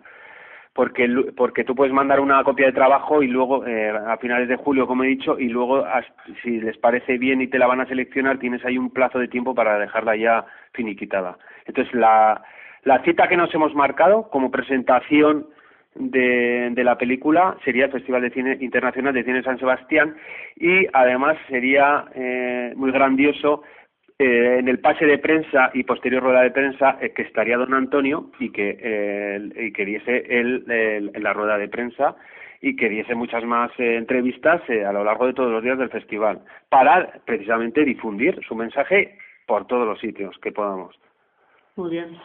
Porque, 0.73 1.07
porque 1.37 1.63
tú 1.63 1.75
puedes 1.75 1.93
mandar 1.93 2.19
una 2.19 2.43
copia 2.43 2.65
de 2.65 2.71
trabajo 2.73 3.21
y 3.21 3.27
luego 3.27 3.63
a 3.63 4.17
finales 4.17 4.49
de 4.49 4.55
julio, 4.55 4.87
como 4.87 5.03
he 5.03 5.07
dicho, 5.07 5.37
y 5.39 5.47
luego 5.47 5.85
si 6.41 6.59
les 6.59 6.75
parece 6.79 7.19
bien 7.19 7.41
y 7.41 7.47
te 7.47 7.59
la 7.59 7.67
van 7.67 7.81
a 7.81 7.85
seleccionar, 7.85 8.39
tienes 8.39 8.65
ahí 8.65 8.79
un 8.79 8.89
plazo 8.89 9.19
de 9.19 9.27
tiempo 9.27 9.53
para 9.53 9.77
dejarla 9.77 10.15
ya 10.15 10.45
finiquitada. 10.71 11.37
Entonces 11.67 11.93
la, 11.93 12.41
la 12.85 13.03
cita 13.03 13.27
que 13.27 13.37
nos 13.37 13.53
hemos 13.53 13.75
marcado 13.75 14.31
como 14.31 14.49
presentación 14.49 15.45
de, 15.95 16.69
de, 16.71 16.83
la 16.83 16.97
película 16.97 17.57
sería 17.63 17.85
el 17.85 17.91
Festival 17.91 18.21
de 18.21 18.31
Cine 18.31 18.57
Internacional 18.61 19.13
de 19.13 19.23
Cine 19.23 19.43
San 19.43 19.59
Sebastián 19.59 20.15
y 20.55 20.87
además 20.93 21.37
sería 21.49 22.05
eh, 22.15 22.73
muy 22.75 22.91
grandioso 22.91 23.63
eh, 24.19 24.59
en 24.59 24.67
el 24.67 24.79
pase 24.79 25.05
de 25.05 25.17
prensa 25.17 25.71
y 25.73 25.83
posterior 25.83 26.21
rueda 26.21 26.41
de 26.41 26.51
prensa 26.51 26.97
eh, 27.01 27.13
que 27.13 27.23
estaría 27.23 27.57
don 27.57 27.73
Antonio 27.73 28.29
y 28.39 28.51
que, 28.51 28.77
eh, 28.79 29.49
y 29.55 29.73
que 29.73 29.85
diese 29.85 30.39
él 30.39 30.63
la 31.15 31.33
rueda 31.33 31.57
de 31.57 31.67
prensa 31.67 32.15
y 32.61 32.75
que 32.75 32.89
diese 32.89 33.15
muchas 33.15 33.43
más 33.43 33.71
entrevistas 33.77 34.61
a 34.69 34.93
lo 34.93 35.03
largo 35.03 35.25
de 35.25 35.33
todos 35.33 35.51
los 35.51 35.63
días 35.63 35.79
del 35.79 35.89
festival 35.89 36.41
para 36.69 37.19
precisamente 37.25 37.83
difundir 37.83 38.39
su 38.47 38.55
mensaje 38.55 39.17
por 39.47 39.65
todos 39.65 39.87
los 39.87 39.99
sitios 39.99 40.37
que 40.39 40.51
podamos. 40.51 40.97
Muy 41.75 41.89
bien 41.89 42.17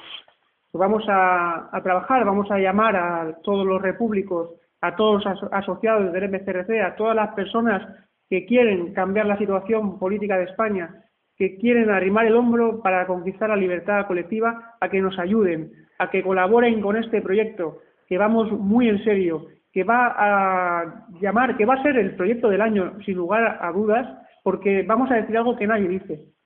vamos 0.78 1.04
a, 1.08 1.70
trabajar, 1.82 2.24
vamos 2.24 2.50
a 2.50 2.58
llamar 2.58 2.96
a 2.96 3.36
todos 3.42 3.66
los 3.66 3.82
repúblicos, 3.82 4.50
a 4.80 4.96
todos 4.96 5.24
los 5.24 5.52
asociados 5.52 6.12
del 6.12 6.30
MCRC, 6.30 6.80
a 6.80 6.96
todas 6.96 7.14
las 7.14 7.34
personas 7.34 7.82
que 8.30 8.46
quieren 8.46 8.94
cambiar 8.94 9.26
la 9.26 9.38
situación 9.38 9.98
política 9.98 10.38
de 10.38 10.44
España, 10.44 11.04
que 11.36 11.56
quieren 11.56 11.90
arrimar 11.90 12.26
el 12.26 12.36
hombro 12.36 12.80
para 12.82 13.06
conquistar 13.06 13.50
la 13.50 13.56
libertad 13.56 14.06
colectiva, 14.06 14.76
a 14.80 14.88
que 14.88 15.00
nos 15.00 15.18
ayuden, 15.18 15.72
a 15.98 16.10
que 16.10 16.22
colaboren 16.22 16.80
con 16.80 16.96
este 16.96 17.20
proyecto, 17.20 17.78
que 18.06 18.18
vamos 18.18 18.50
muy 18.52 18.88
en 18.88 19.02
serio, 19.04 19.46
que 19.72 19.84
va 19.84 20.14
a 20.16 21.06
llamar, 21.20 21.56
que 21.56 21.66
va 21.66 21.74
a 21.74 21.82
ser 21.82 21.96
el 21.96 22.16
proyecto 22.16 22.48
del 22.48 22.60
año, 22.60 22.94
sin 23.04 23.16
lugar 23.16 23.58
a 23.60 23.70
dudas, 23.72 24.06
porque 24.42 24.82
vamos 24.82 25.10
a 25.10 25.16
decir 25.16 25.36
algo 25.36 25.56
que 25.56 25.66
nadie 25.66 25.88
dice 25.88 26.37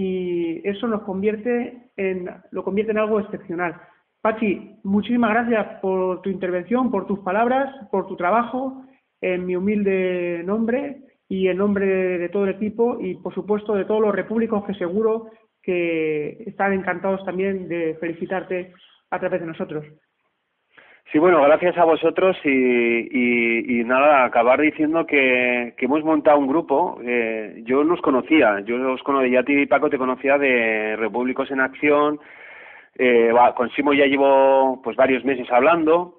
y 0.00 0.60
eso 0.62 0.86
nos 0.86 1.02
convierte 1.02 1.90
en, 1.96 2.30
lo 2.52 2.62
convierte 2.62 2.92
en 2.92 2.98
algo 2.98 3.18
excepcional. 3.18 3.74
Pachi, 4.20 4.76
muchísimas 4.84 5.30
gracias 5.30 5.80
por 5.80 6.22
tu 6.22 6.30
intervención, 6.30 6.92
por 6.92 7.08
tus 7.08 7.18
palabras, 7.18 7.74
por 7.90 8.06
tu 8.06 8.14
trabajo, 8.14 8.84
en 9.20 9.44
mi 9.44 9.56
humilde 9.56 10.42
nombre 10.44 11.02
y 11.28 11.48
en 11.48 11.56
nombre 11.56 11.84
de 12.18 12.28
todo 12.28 12.44
el 12.44 12.54
equipo 12.54 12.98
y, 13.00 13.16
por 13.16 13.34
supuesto, 13.34 13.74
de 13.74 13.86
todos 13.86 14.00
los 14.00 14.14
repúblicos 14.14 14.64
que 14.64 14.74
seguro 14.74 15.30
que 15.60 16.44
están 16.46 16.74
encantados 16.74 17.24
también 17.24 17.66
de 17.66 17.96
felicitarte 17.98 18.72
a 19.10 19.18
través 19.18 19.40
de 19.40 19.48
nosotros. 19.48 19.84
Sí, 21.10 21.18
bueno, 21.18 21.42
gracias 21.42 21.78
a 21.78 21.84
vosotros 21.84 22.36
y, 22.44 22.50
y, 22.50 23.80
y 23.80 23.84
nada, 23.84 24.24
acabar 24.24 24.60
diciendo 24.60 25.06
que, 25.06 25.72
que, 25.78 25.86
hemos 25.86 26.04
montado 26.04 26.38
un 26.38 26.46
grupo. 26.46 27.00
Eh, 27.02 27.62
yo 27.64 27.82
nos 27.82 28.02
conocía, 28.02 28.60
yo 28.60 28.76
os 28.92 29.02
conocía, 29.02 29.40
a 29.40 29.42
ti 29.42 29.64
Paco 29.64 29.88
te 29.88 29.96
conocía 29.96 30.36
de 30.36 30.96
Repúblicos 30.96 31.50
en 31.50 31.60
Acción. 31.60 32.20
Eh, 32.98 33.32
con 33.56 33.70
Simo 33.70 33.94
ya 33.94 34.04
llevo 34.04 34.82
pues 34.82 34.96
varios 34.96 35.24
meses 35.24 35.50
hablando. 35.50 36.18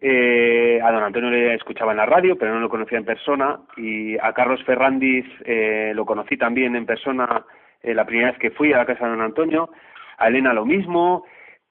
Eh, 0.00 0.80
a 0.82 0.90
don 0.90 1.02
Antonio 1.02 1.30
le 1.30 1.54
escuchaba 1.54 1.92
en 1.92 1.98
la 1.98 2.06
radio, 2.06 2.36
pero 2.38 2.54
no 2.54 2.60
lo 2.60 2.70
conocía 2.70 2.96
en 2.96 3.04
persona. 3.04 3.58
Y 3.76 4.16
a 4.16 4.32
Carlos 4.32 4.64
Ferrandis 4.64 5.26
eh, 5.44 5.92
lo 5.94 6.06
conocí 6.06 6.38
también 6.38 6.76
en 6.76 6.86
persona 6.86 7.44
eh, 7.82 7.94
la 7.94 8.06
primera 8.06 8.30
vez 8.30 8.38
que 8.38 8.52
fui 8.52 8.72
a 8.72 8.78
la 8.78 8.86
casa 8.86 9.04
de 9.04 9.10
don 9.10 9.20
Antonio. 9.20 9.68
A 10.16 10.28
Elena 10.28 10.54
lo 10.54 10.64
mismo 10.64 11.24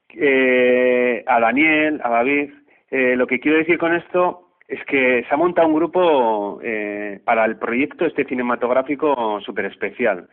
eh, 0.09 1.23
a 1.25 1.39
Daniel, 1.39 2.01
a 2.03 2.09
David. 2.09 2.51
Eh, 2.91 3.15
lo 3.15 3.27
que 3.27 3.39
quiero 3.39 3.57
decir 3.57 3.77
con 3.77 3.95
esto 3.95 4.43
es 4.67 4.83
que 4.85 5.23
se 5.27 5.33
ha 5.33 5.37
montado 5.37 5.67
un 5.67 5.75
grupo 5.75 6.59
eh, 6.63 7.19
para 7.23 7.45
el 7.45 7.57
proyecto 7.57 8.05
este 8.05 8.25
cinematográfico 8.25 9.39
súper 9.41 9.65
especial. 9.65 10.27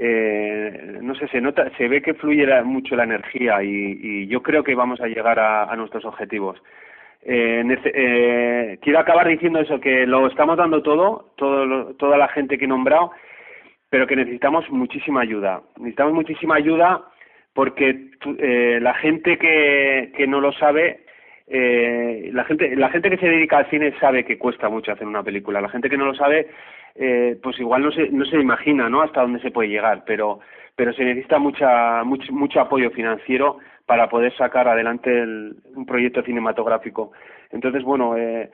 Eh, 0.00 0.98
no 1.02 1.14
sé, 1.16 1.26
se 1.26 1.40
nota, 1.40 1.68
se 1.76 1.88
ve 1.88 2.00
que 2.00 2.14
fluye 2.14 2.46
mucho 2.62 2.94
la 2.94 3.02
energía 3.02 3.60
y, 3.64 4.28
yo 4.28 4.42
creo 4.42 4.62
que 4.62 4.76
vamos 4.76 5.00
a 5.00 5.08
llegar 5.08 5.40
a, 5.40 5.74
nuestros 5.74 6.04
objetivos. 6.04 6.62
Eh, 7.22 7.64
eh, 7.84 8.78
quiero 8.80 9.00
acabar 9.00 9.26
diciendo 9.26 9.58
eso, 9.58 9.80
que 9.80 10.06
lo 10.06 10.28
estamos 10.28 10.56
dando 10.56 10.82
todo, 10.82 11.32
todo 11.36 11.94
toda 11.96 12.16
la 12.16 12.28
gente 12.28 12.56
que 12.56 12.66
he 12.66 12.68
nombrado, 12.68 13.10
pero 13.90 14.06
que 14.06 14.14
necesitamos 14.14 14.70
muchísima 14.70 15.22
ayuda. 15.22 15.62
Necesitamos 15.78 16.14
muchísima 16.14 16.54
ayuda 16.54 17.02
porque 17.58 18.10
eh, 18.38 18.78
la 18.80 18.94
gente 18.94 19.36
que, 19.36 20.12
que 20.16 20.28
no 20.28 20.40
lo 20.40 20.52
sabe 20.52 21.00
eh, 21.48 22.30
la 22.32 22.44
gente 22.44 22.76
la 22.76 22.88
gente 22.88 23.10
que 23.10 23.16
se 23.16 23.28
dedica 23.28 23.58
al 23.58 23.68
cine 23.68 23.92
sabe 23.98 24.24
que 24.24 24.38
cuesta 24.38 24.68
mucho 24.68 24.92
hacer 24.92 25.08
una 25.08 25.24
película. 25.24 25.60
La 25.60 25.68
gente 25.68 25.90
que 25.90 25.96
no 25.96 26.04
lo 26.04 26.14
sabe 26.14 26.46
eh, 26.94 27.36
pues 27.42 27.58
igual 27.58 27.82
no 27.82 27.90
se 27.90 28.10
no 28.10 28.24
se 28.26 28.36
imagina 28.36 28.88
no 28.88 29.02
hasta 29.02 29.22
dónde 29.22 29.40
se 29.40 29.50
puede 29.50 29.70
llegar 29.70 30.04
pero 30.06 30.38
pero 30.76 30.92
se 30.92 31.02
necesita 31.02 31.40
mucha 31.40 32.04
mucho, 32.04 32.32
mucho 32.32 32.60
apoyo 32.60 32.92
financiero 32.92 33.58
para 33.86 34.08
poder 34.08 34.32
sacar 34.36 34.68
adelante 34.68 35.10
el, 35.10 35.56
un 35.74 35.84
proyecto 35.84 36.22
cinematográfico. 36.22 37.10
Entonces 37.50 37.82
bueno 37.82 38.16
eh, 38.16 38.52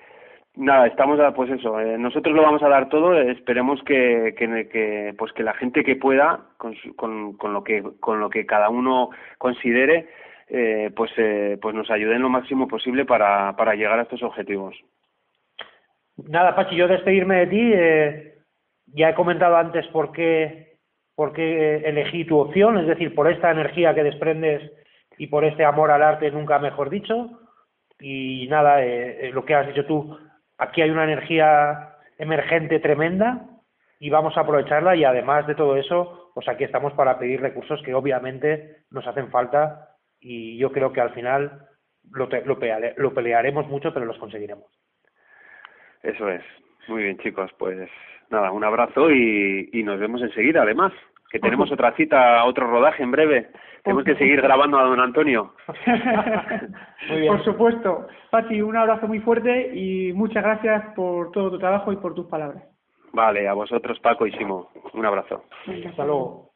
nada 0.56 0.86
estamos 0.86 1.18
pues 1.34 1.50
eso 1.50 1.80
eh, 1.80 1.98
nosotros 1.98 2.34
lo 2.34 2.42
vamos 2.42 2.62
a 2.62 2.68
dar 2.68 2.88
todo 2.88 3.18
esperemos 3.20 3.82
que, 3.84 4.34
que, 4.36 5.14
pues 5.18 5.32
que 5.32 5.42
la 5.42 5.54
gente 5.54 5.82
que 5.82 5.96
pueda 5.96 6.40
con, 6.56 6.74
con, 6.96 7.36
con, 7.36 7.52
lo 7.52 7.64
que 7.64 7.82
con 8.00 8.20
lo 8.20 8.30
que 8.30 8.46
cada 8.46 8.68
uno 8.68 9.10
considere 9.38 10.08
eh, 10.48 10.90
pues 10.94 11.10
eh, 11.16 11.58
pues 11.60 11.74
nos 11.74 11.90
ayuden 11.90 12.22
lo 12.22 12.28
máximo 12.28 12.68
posible 12.68 13.04
para, 13.04 13.56
para 13.56 13.74
llegar 13.74 13.98
a 13.98 14.02
estos 14.02 14.22
objetivos. 14.22 14.76
Nada 16.16 16.54
Pachi 16.54 16.76
yo 16.76 16.86
despedirme 16.86 17.38
de 17.38 17.46
ti 17.46 17.72
eh, 17.74 18.34
ya 18.86 19.10
he 19.10 19.14
comentado 19.14 19.56
antes 19.56 19.86
por 19.88 20.12
qué 20.12 20.76
por 21.16 21.32
qué 21.32 21.76
elegí 21.76 22.24
tu 22.24 22.38
opción 22.38 22.78
es 22.78 22.86
decir 22.86 23.14
por 23.14 23.30
esta 23.30 23.50
energía 23.50 23.94
que 23.94 24.04
desprendes 24.04 24.70
y 25.18 25.28
por 25.28 25.44
este 25.44 25.64
amor 25.64 25.90
al 25.90 26.02
arte 26.02 26.30
nunca 26.30 26.58
mejor 26.58 26.90
dicho. 26.90 27.30
Y 28.00 28.46
nada 28.48 28.84
eh, 28.84 29.30
lo 29.32 29.44
que 29.44 29.54
has 29.54 29.66
dicho 29.66 29.86
tú 29.86 30.16
aquí 30.58 30.82
hay 30.82 30.90
una 30.90 31.04
energía 31.04 31.96
emergente 32.18 32.80
tremenda 32.80 33.46
y 33.98 34.10
vamos 34.10 34.36
a 34.36 34.40
aprovecharla 34.40 34.96
y 34.96 35.04
además 35.04 35.46
de 35.46 35.54
todo 35.54 35.76
eso, 35.76 36.30
pues 36.34 36.48
aquí 36.48 36.64
estamos 36.64 36.92
para 36.94 37.18
pedir 37.18 37.40
recursos 37.40 37.82
que 37.82 37.94
obviamente 37.94 38.84
nos 38.90 39.06
hacen 39.06 39.30
falta 39.30 39.96
y 40.20 40.56
yo 40.58 40.72
creo 40.72 40.92
que 40.92 41.00
al 41.00 41.10
final 41.10 41.66
lo, 42.10 42.28
te, 42.28 42.44
lo, 42.44 42.58
peleare, 42.58 42.94
lo 42.96 43.14
pelearemos 43.14 43.66
mucho, 43.68 43.92
pero 43.92 44.06
los 44.06 44.18
conseguiremos. 44.18 44.66
Eso 46.02 46.28
es. 46.28 46.42
Muy 46.88 47.04
bien, 47.04 47.18
chicos. 47.18 47.50
Pues 47.58 47.88
nada, 48.30 48.52
un 48.52 48.64
abrazo 48.64 49.10
y, 49.10 49.70
y 49.72 49.82
nos 49.82 49.98
vemos 49.98 50.22
enseguida, 50.22 50.62
además 50.62 50.92
que 51.30 51.40
tenemos 51.40 51.70
otra 51.72 51.92
cita, 51.92 52.44
otro 52.44 52.66
rodaje 52.70 53.02
en 53.02 53.10
breve. 53.10 53.50
Tenemos 53.84 54.04
que 54.04 54.16
seguir 54.16 54.40
grabando 54.40 54.78
a 54.78 54.84
don 54.84 54.98
Antonio. 54.98 55.52
muy 57.10 57.20
bien. 57.20 57.32
Por 57.32 57.44
supuesto. 57.44 58.06
Pati, 58.30 58.62
un 58.62 58.76
abrazo 58.76 59.06
muy 59.06 59.20
fuerte 59.20 59.76
y 59.76 60.12
muchas 60.14 60.42
gracias 60.42 60.94
por 60.96 61.30
todo 61.32 61.50
tu 61.50 61.58
trabajo 61.58 61.92
y 61.92 61.96
por 61.96 62.14
tus 62.14 62.26
palabras. 62.26 62.64
Vale, 63.12 63.46
a 63.46 63.52
vosotros 63.52 64.00
Paco 64.00 64.26
y 64.26 64.32
Simo. 64.32 64.70
Un 64.94 65.04
abrazo. 65.04 65.44
Hasta 65.86 66.04
luego. 66.04 66.53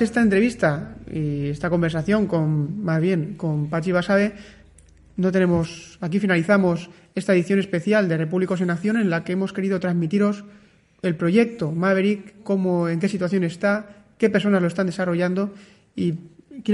Esta 0.00 0.20
entrevista 0.20 0.96
y 1.12 1.48
esta 1.48 1.70
conversación 1.70 2.26
con, 2.26 2.84
más 2.84 3.00
bien, 3.00 3.34
con 3.36 3.68
Pachi 3.68 3.92
Basabe, 3.92 4.34
no 5.16 5.30
tenemos, 5.30 5.98
aquí 6.00 6.18
finalizamos 6.18 6.90
esta 7.14 7.32
edición 7.32 7.60
especial 7.60 8.08
de 8.08 8.16
Repúblicos 8.16 8.60
en 8.60 8.70
Acción 8.70 8.96
en 8.96 9.08
la 9.08 9.22
que 9.22 9.32
hemos 9.32 9.52
querido 9.52 9.78
transmitiros 9.78 10.44
el 11.02 11.14
proyecto 11.14 11.70
Maverick, 11.70 12.42
cómo, 12.42 12.88
en 12.88 12.98
qué 12.98 13.08
situación 13.08 13.44
está, 13.44 13.88
qué 14.18 14.30
personas 14.30 14.62
lo 14.62 14.68
están 14.68 14.86
desarrollando 14.86 15.54
y 15.94 16.14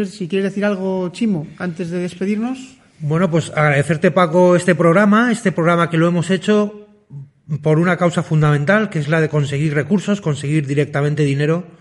si 0.07 0.29
quieres 0.29 0.45
decir 0.45 0.65
algo, 0.65 1.11
Chimo, 1.11 1.47
antes 1.59 1.91
de 1.91 1.99
despedirnos. 1.99 2.79
Bueno, 3.01 3.31
pues 3.31 3.51
agradecerte, 3.51 4.11
Paco, 4.11 4.57
este 4.57 4.75
programa, 4.75 5.33
este 5.33 5.53
programa 5.53 5.91
que 5.91 5.99
lo 5.99 6.07
hemos 6.07 6.31
hecho 6.31 6.87
por 7.63 7.79
una 7.79 7.97
causa 7.97 8.23
fundamental, 8.23 8.89
que 8.89 8.99
es 8.99 9.09
la 9.09 9.21
de 9.21 9.29
conseguir 9.29 9.75
recursos, 9.75 10.21
conseguir 10.21 10.67
directamente 10.67 11.23
dinero 11.25 11.80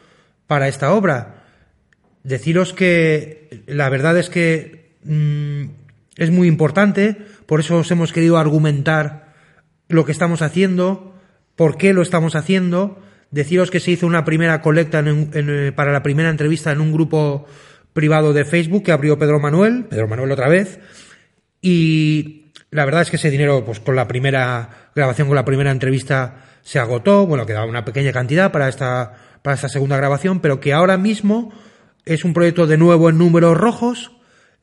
para 0.50 0.68
esta 0.68 0.94
obra. 0.94 1.44
Deciros 2.24 2.74
que 2.74 3.64
la 3.68 3.88
verdad 3.88 4.18
es 4.18 4.32
que 4.32 4.96
mm, 5.04 5.66
es 6.18 6.32
muy 6.32 6.48
importante, 6.48 7.18
por 7.46 7.60
eso 7.60 7.78
os 7.78 7.92
hemos 7.92 8.12
querido 8.12 8.36
argumentar 8.40 9.36
lo 9.90 10.06
que 10.06 10.12
estamos 10.12 10.42
haciendo, 10.42 11.14
por 11.56 11.78
qué 11.78 11.94
lo 11.94 12.02
estamos 12.02 12.36
haciendo. 12.36 13.00
Deciros 13.30 13.70
que 13.70 13.80
se 13.80 13.92
hizo 13.92 14.08
una 14.08 14.26
primera 14.26 14.60
colecta 14.64 15.04
eh, 15.06 15.72
para 15.76 15.94
la 15.94 16.02
primera 16.02 16.32
entrevista 16.32 16.72
en 16.72 16.82
un 16.82 16.94
grupo 16.94 17.46
privado 17.94 18.34
de 18.34 18.44
Facebook 18.44 18.86
que 18.86 18.92
abrió 18.92 19.20
Pedro 19.20 19.40
Manuel, 19.40 19.86
Pedro 19.86 20.08
Manuel 20.08 20.32
otra 20.32 20.50
vez, 20.50 20.80
y 21.62 22.52
la 22.72 22.86
verdad 22.86 23.04
es 23.04 23.12
que 23.12 23.18
ese 23.18 23.30
dinero, 23.30 23.64
pues 23.64 23.80
con 23.80 23.96
la 23.96 24.08
primera 24.08 24.90
grabación, 24.96 25.28
con 25.28 25.36
la 25.36 25.46
primera 25.46 25.70
entrevista, 25.70 26.44
se 26.64 26.80
agotó, 26.80 27.28
bueno, 27.28 27.46
quedaba 27.46 27.68
una 27.68 27.86
pequeña 27.86 28.12
cantidad 28.12 28.52
para 28.52 28.68
esta 28.68 29.29
para 29.42 29.56
esta 29.56 29.70
segunda 29.70 29.98
grabación, 29.98 30.40
pero 30.40 30.60
que 30.60 30.74
ahora 30.74 30.98
mismo 30.98 31.52
es 32.06 32.26
un 32.26 32.34
proyecto 32.34 32.68
de 32.68 32.78
nuevo 32.78 33.10
en 33.10 33.18
números 33.18 33.58
rojos. 33.58 34.12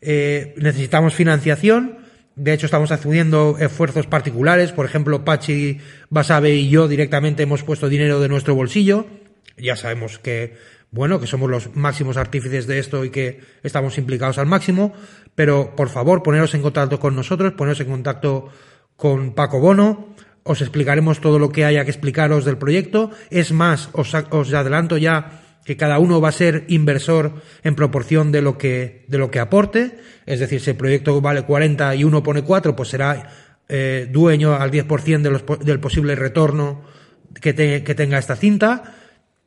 Eh, 0.00 0.54
necesitamos 0.58 1.14
financiación. 1.14 1.98
De 2.34 2.52
hecho, 2.52 2.66
estamos 2.66 2.92
haciendo 2.92 3.56
esfuerzos 3.58 4.06
particulares. 4.06 4.72
Por 4.72 4.84
ejemplo, 4.84 5.24
Pachi 5.24 5.78
Basabe 6.10 6.54
y 6.54 6.68
yo 6.68 6.88
directamente 6.88 7.44
hemos 7.44 7.62
puesto 7.62 7.88
dinero 7.88 8.20
de 8.20 8.28
nuestro 8.28 8.54
bolsillo. 8.54 9.06
Ya 9.56 9.76
sabemos 9.76 10.18
que, 10.18 10.56
bueno, 10.90 11.18
que 11.18 11.26
somos 11.26 11.50
los 11.50 11.74
máximos 11.74 12.16
artífices 12.16 12.66
de 12.66 12.78
esto 12.78 13.04
y 13.04 13.10
que 13.10 13.40
estamos 13.62 13.96
implicados 13.96 14.38
al 14.38 14.46
máximo. 14.46 14.92
Pero, 15.34 15.74
por 15.76 15.88
favor, 15.88 16.22
poneros 16.22 16.54
en 16.54 16.62
contacto 16.62 16.98
con 16.98 17.14
nosotros, 17.14 17.52
poneros 17.52 17.80
en 17.80 17.88
contacto 17.88 18.50
con 18.96 19.34
Paco 19.34 19.60
Bono, 19.60 20.15
os 20.46 20.62
explicaremos 20.62 21.20
todo 21.20 21.38
lo 21.38 21.50
que 21.50 21.64
haya 21.64 21.84
que 21.84 21.90
explicaros 21.90 22.44
del 22.44 22.56
proyecto. 22.56 23.10
Es 23.30 23.52
más, 23.52 23.90
os, 23.92 24.14
adelanto 24.14 24.96
ya 24.96 25.42
que 25.64 25.76
cada 25.76 25.98
uno 25.98 26.20
va 26.20 26.28
a 26.28 26.32
ser 26.32 26.64
inversor 26.68 27.42
en 27.64 27.74
proporción 27.74 28.30
de 28.30 28.40
lo 28.40 28.56
que, 28.56 29.04
de 29.08 29.18
lo 29.18 29.30
que 29.30 29.40
aporte. 29.40 29.98
Es 30.24 30.38
decir, 30.38 30.60
si 30.60 30.70
el 30.70 30.76
proyecto 30.76 31.20
vale 31.20 31.42
40 31.42 31.96
y 31.96 32.04
uno 32.04 32.22
pone 32.22 32.42
4, 32.42 32.76
pues 32.76 32.88
será 32.90 33.30
eh, 33.68 34.08
dueño 34.10 34.54
al 34.54 34.70
10% 34.70 35.20
de 35.20 35.64
del 35.64 35.80
posible 35.80 36.14
retorno 36.14 36.84
que, 37.40 37.54
que 37.54 37.94
tenga 37.94 38.18
esta 38.18 38.36
cinta. 38.36 38.94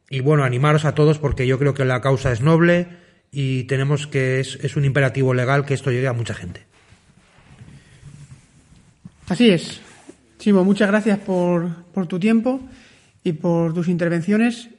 Y 0.10 0.20
bueno, 0.20 0.43
animaros 0.43 0.84
a 0.84 0.93
todos 0.93 1.20
porque 1.20 1.47
yo 1.47 1.58
creo 1.58 1.74
que 1.74 1.86
la 1.86 2.02
causa 2.02 2.34
es 2.34 2.41
noble 2.41 2.88
y 3.32 3.64
tenemos 3.64 4.08
que, 4.08 4.41
es, 4.41 4.60
es 4.62 4.76
un 4.76 4.84
imperativo 4.84 5.34
legal 5.34 5.66
que 5.66 5.76
esto 5.76 5.91
llegue 5.91 6.08
a 6.08 6.14
mucha 6.14 6.34
gente. 6.34 6.66
Así 9.30 9.52
es. 9.52 9.80
Chimo, 10.40 10.64
muchas 10.64 10.88
gracias 10.88 11.20
por, 11.20 11.86
tu 12.08 12.18
tiempo 12.18 12.62
y 13.26 13.34
por 13.34 13.74
tus 13.74 13.90
intervenciones. 13.90 14.70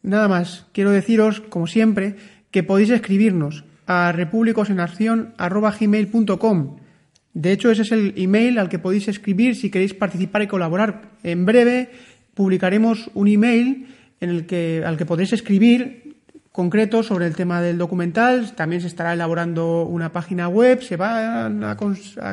Nada 0.00 0.28
más, 0.28 0.66
quiero 0.70 0.92
deciros, 0.92 1.40
como 1.40 1.66
siempre, 1.66 2.14
que 2.52 2.62
podéis 2.62 2.90
escribirnos 2.90 3.64
a 3.88 4.12
republicosenacción.com. 4.12 6.76
De 7.34 7.50
hecho, 7.50 7.72
ese 7.72 7.82
es 7.82 7.90
el 7.90 8.14
email 8.16 8.60
al 8.60 8.68
que 8.68 8.78
podéis 8.78 9.08
escribir 9.08 9.56
si 9.56 9.70
queréis 9.70 9.92
participar 9.92 10.42
y 10.42 10.46
colaborar. 10.46 11.10
En 11.24 11.44
breve 11.44 11.90
publicaremos 12.34 13.10
un 13.14 13.26
email 13.26 13.88
en 14.20 14.30
el 14.30 14.46
que, 14.46 14.84
al 14.86 14.96
que 14.96 15.04
podéis 15.04 15.32
escribir 15.32 16.07
concreto 16.58 17.04
sobre 17.04 17.26
el 17.26 17.36
tema 17.36 17.62
del 17.62 17.78
documental. 17.78 18.50
También 18.56 18.80
se 18.80 18.88
estará 18.88 19.12
elaborando 19.12 19.84
una 19.84 20.10
página 20.10 20.48
web, 20.48 20.82
se 20.82 20.96
van 20.96 21.62
a, 21.62 21.76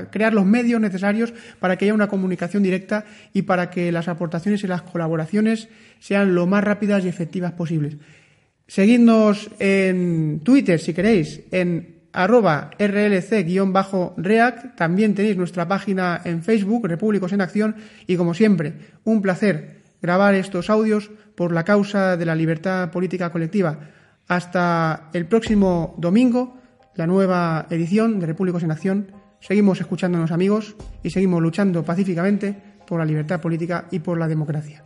crear 0.10 0.34
los 0.34 0.48
medios 0.48 0.82
necesarios 0.82 1.32
para 1.60 1.78
que 1.78 1.86
haya 1.86 1.94
una 1.94 2.08
comunicación 2.08 2.64
directa 2.64 3.06
y 3.34 3.44
para 3.44 3.70
que 3.70 3.92
las 3.92 4.08
aportaciones 4.08 4.64
y 4.64 4.68
las 4.68 4.82
colaboraciones 4.82 5.70
sean 6.00 6.34
lo 6.34 6.48
más 6.48 6.64
rápidas 6.64 7.06
y 7.06 7.08
efectivas 7.08 7.52
posibles. 7.52 7.98
Seguidnos 8.66 9.52
en 9.60 10.42
Twitter 10.44 10.80
si 10.80 10.96
queréis, 10.96 11.42
en 11.52 12.00
arroba 12.12 12.72
rlc-react. 12.80 14.76
También 14.76 15.14
tenéis 15.14 15.38
nuestra 15.38 15.68
página 15.68 16.22
en 16.26 16.42
Facebook, 16.42 16.88
Repúblicos 16.88 17.32
en 17.32 17.42
Acción. 17.42 17.76
Y 18.08 18.16
como 18.16 18.34
siempre, 18.34 18.74
un 19.04 19.22
placer 19.22 19.82
grabar 20.02 20.34
estos 20.34 20.72
audios 20.72 21.12
por 21.36 21.52
la 21.52 21.64
causa 21.64 22.18
de 22.18 22.26
la 22.26 22.34
libertad 22.34 22.90
política 22.90 23.30
colectiva. 23.30 23.92
Hasta 24.28 25.10
el 25.14 25.28
próximo 25.28 25.94
domingo, 25.98 26.58
la 26.96 27.06
nueva 27.06 27.68
edición 27.70 28.20
de 28.20 28.26
Repúblicos 28.26 28.64
en 28.64 28.72
Acción. 28.72 29.12
Seguimos 29.40 29.80
escuchándonos 29.80 30.32
amigos 30.32 30.76
y 31.04 31.12
seguimos 31.12 31.42
luchando 31.42 31.84
pacíficamente 31.84 32.60
por 32.88 33.00
la 33.00 33.06
libertad 33.06 33.42
política 33.42 33.86
y 33.92 34.00
por 34.00 34.18
la 34.18 34.28
democracia. 34.28 34.84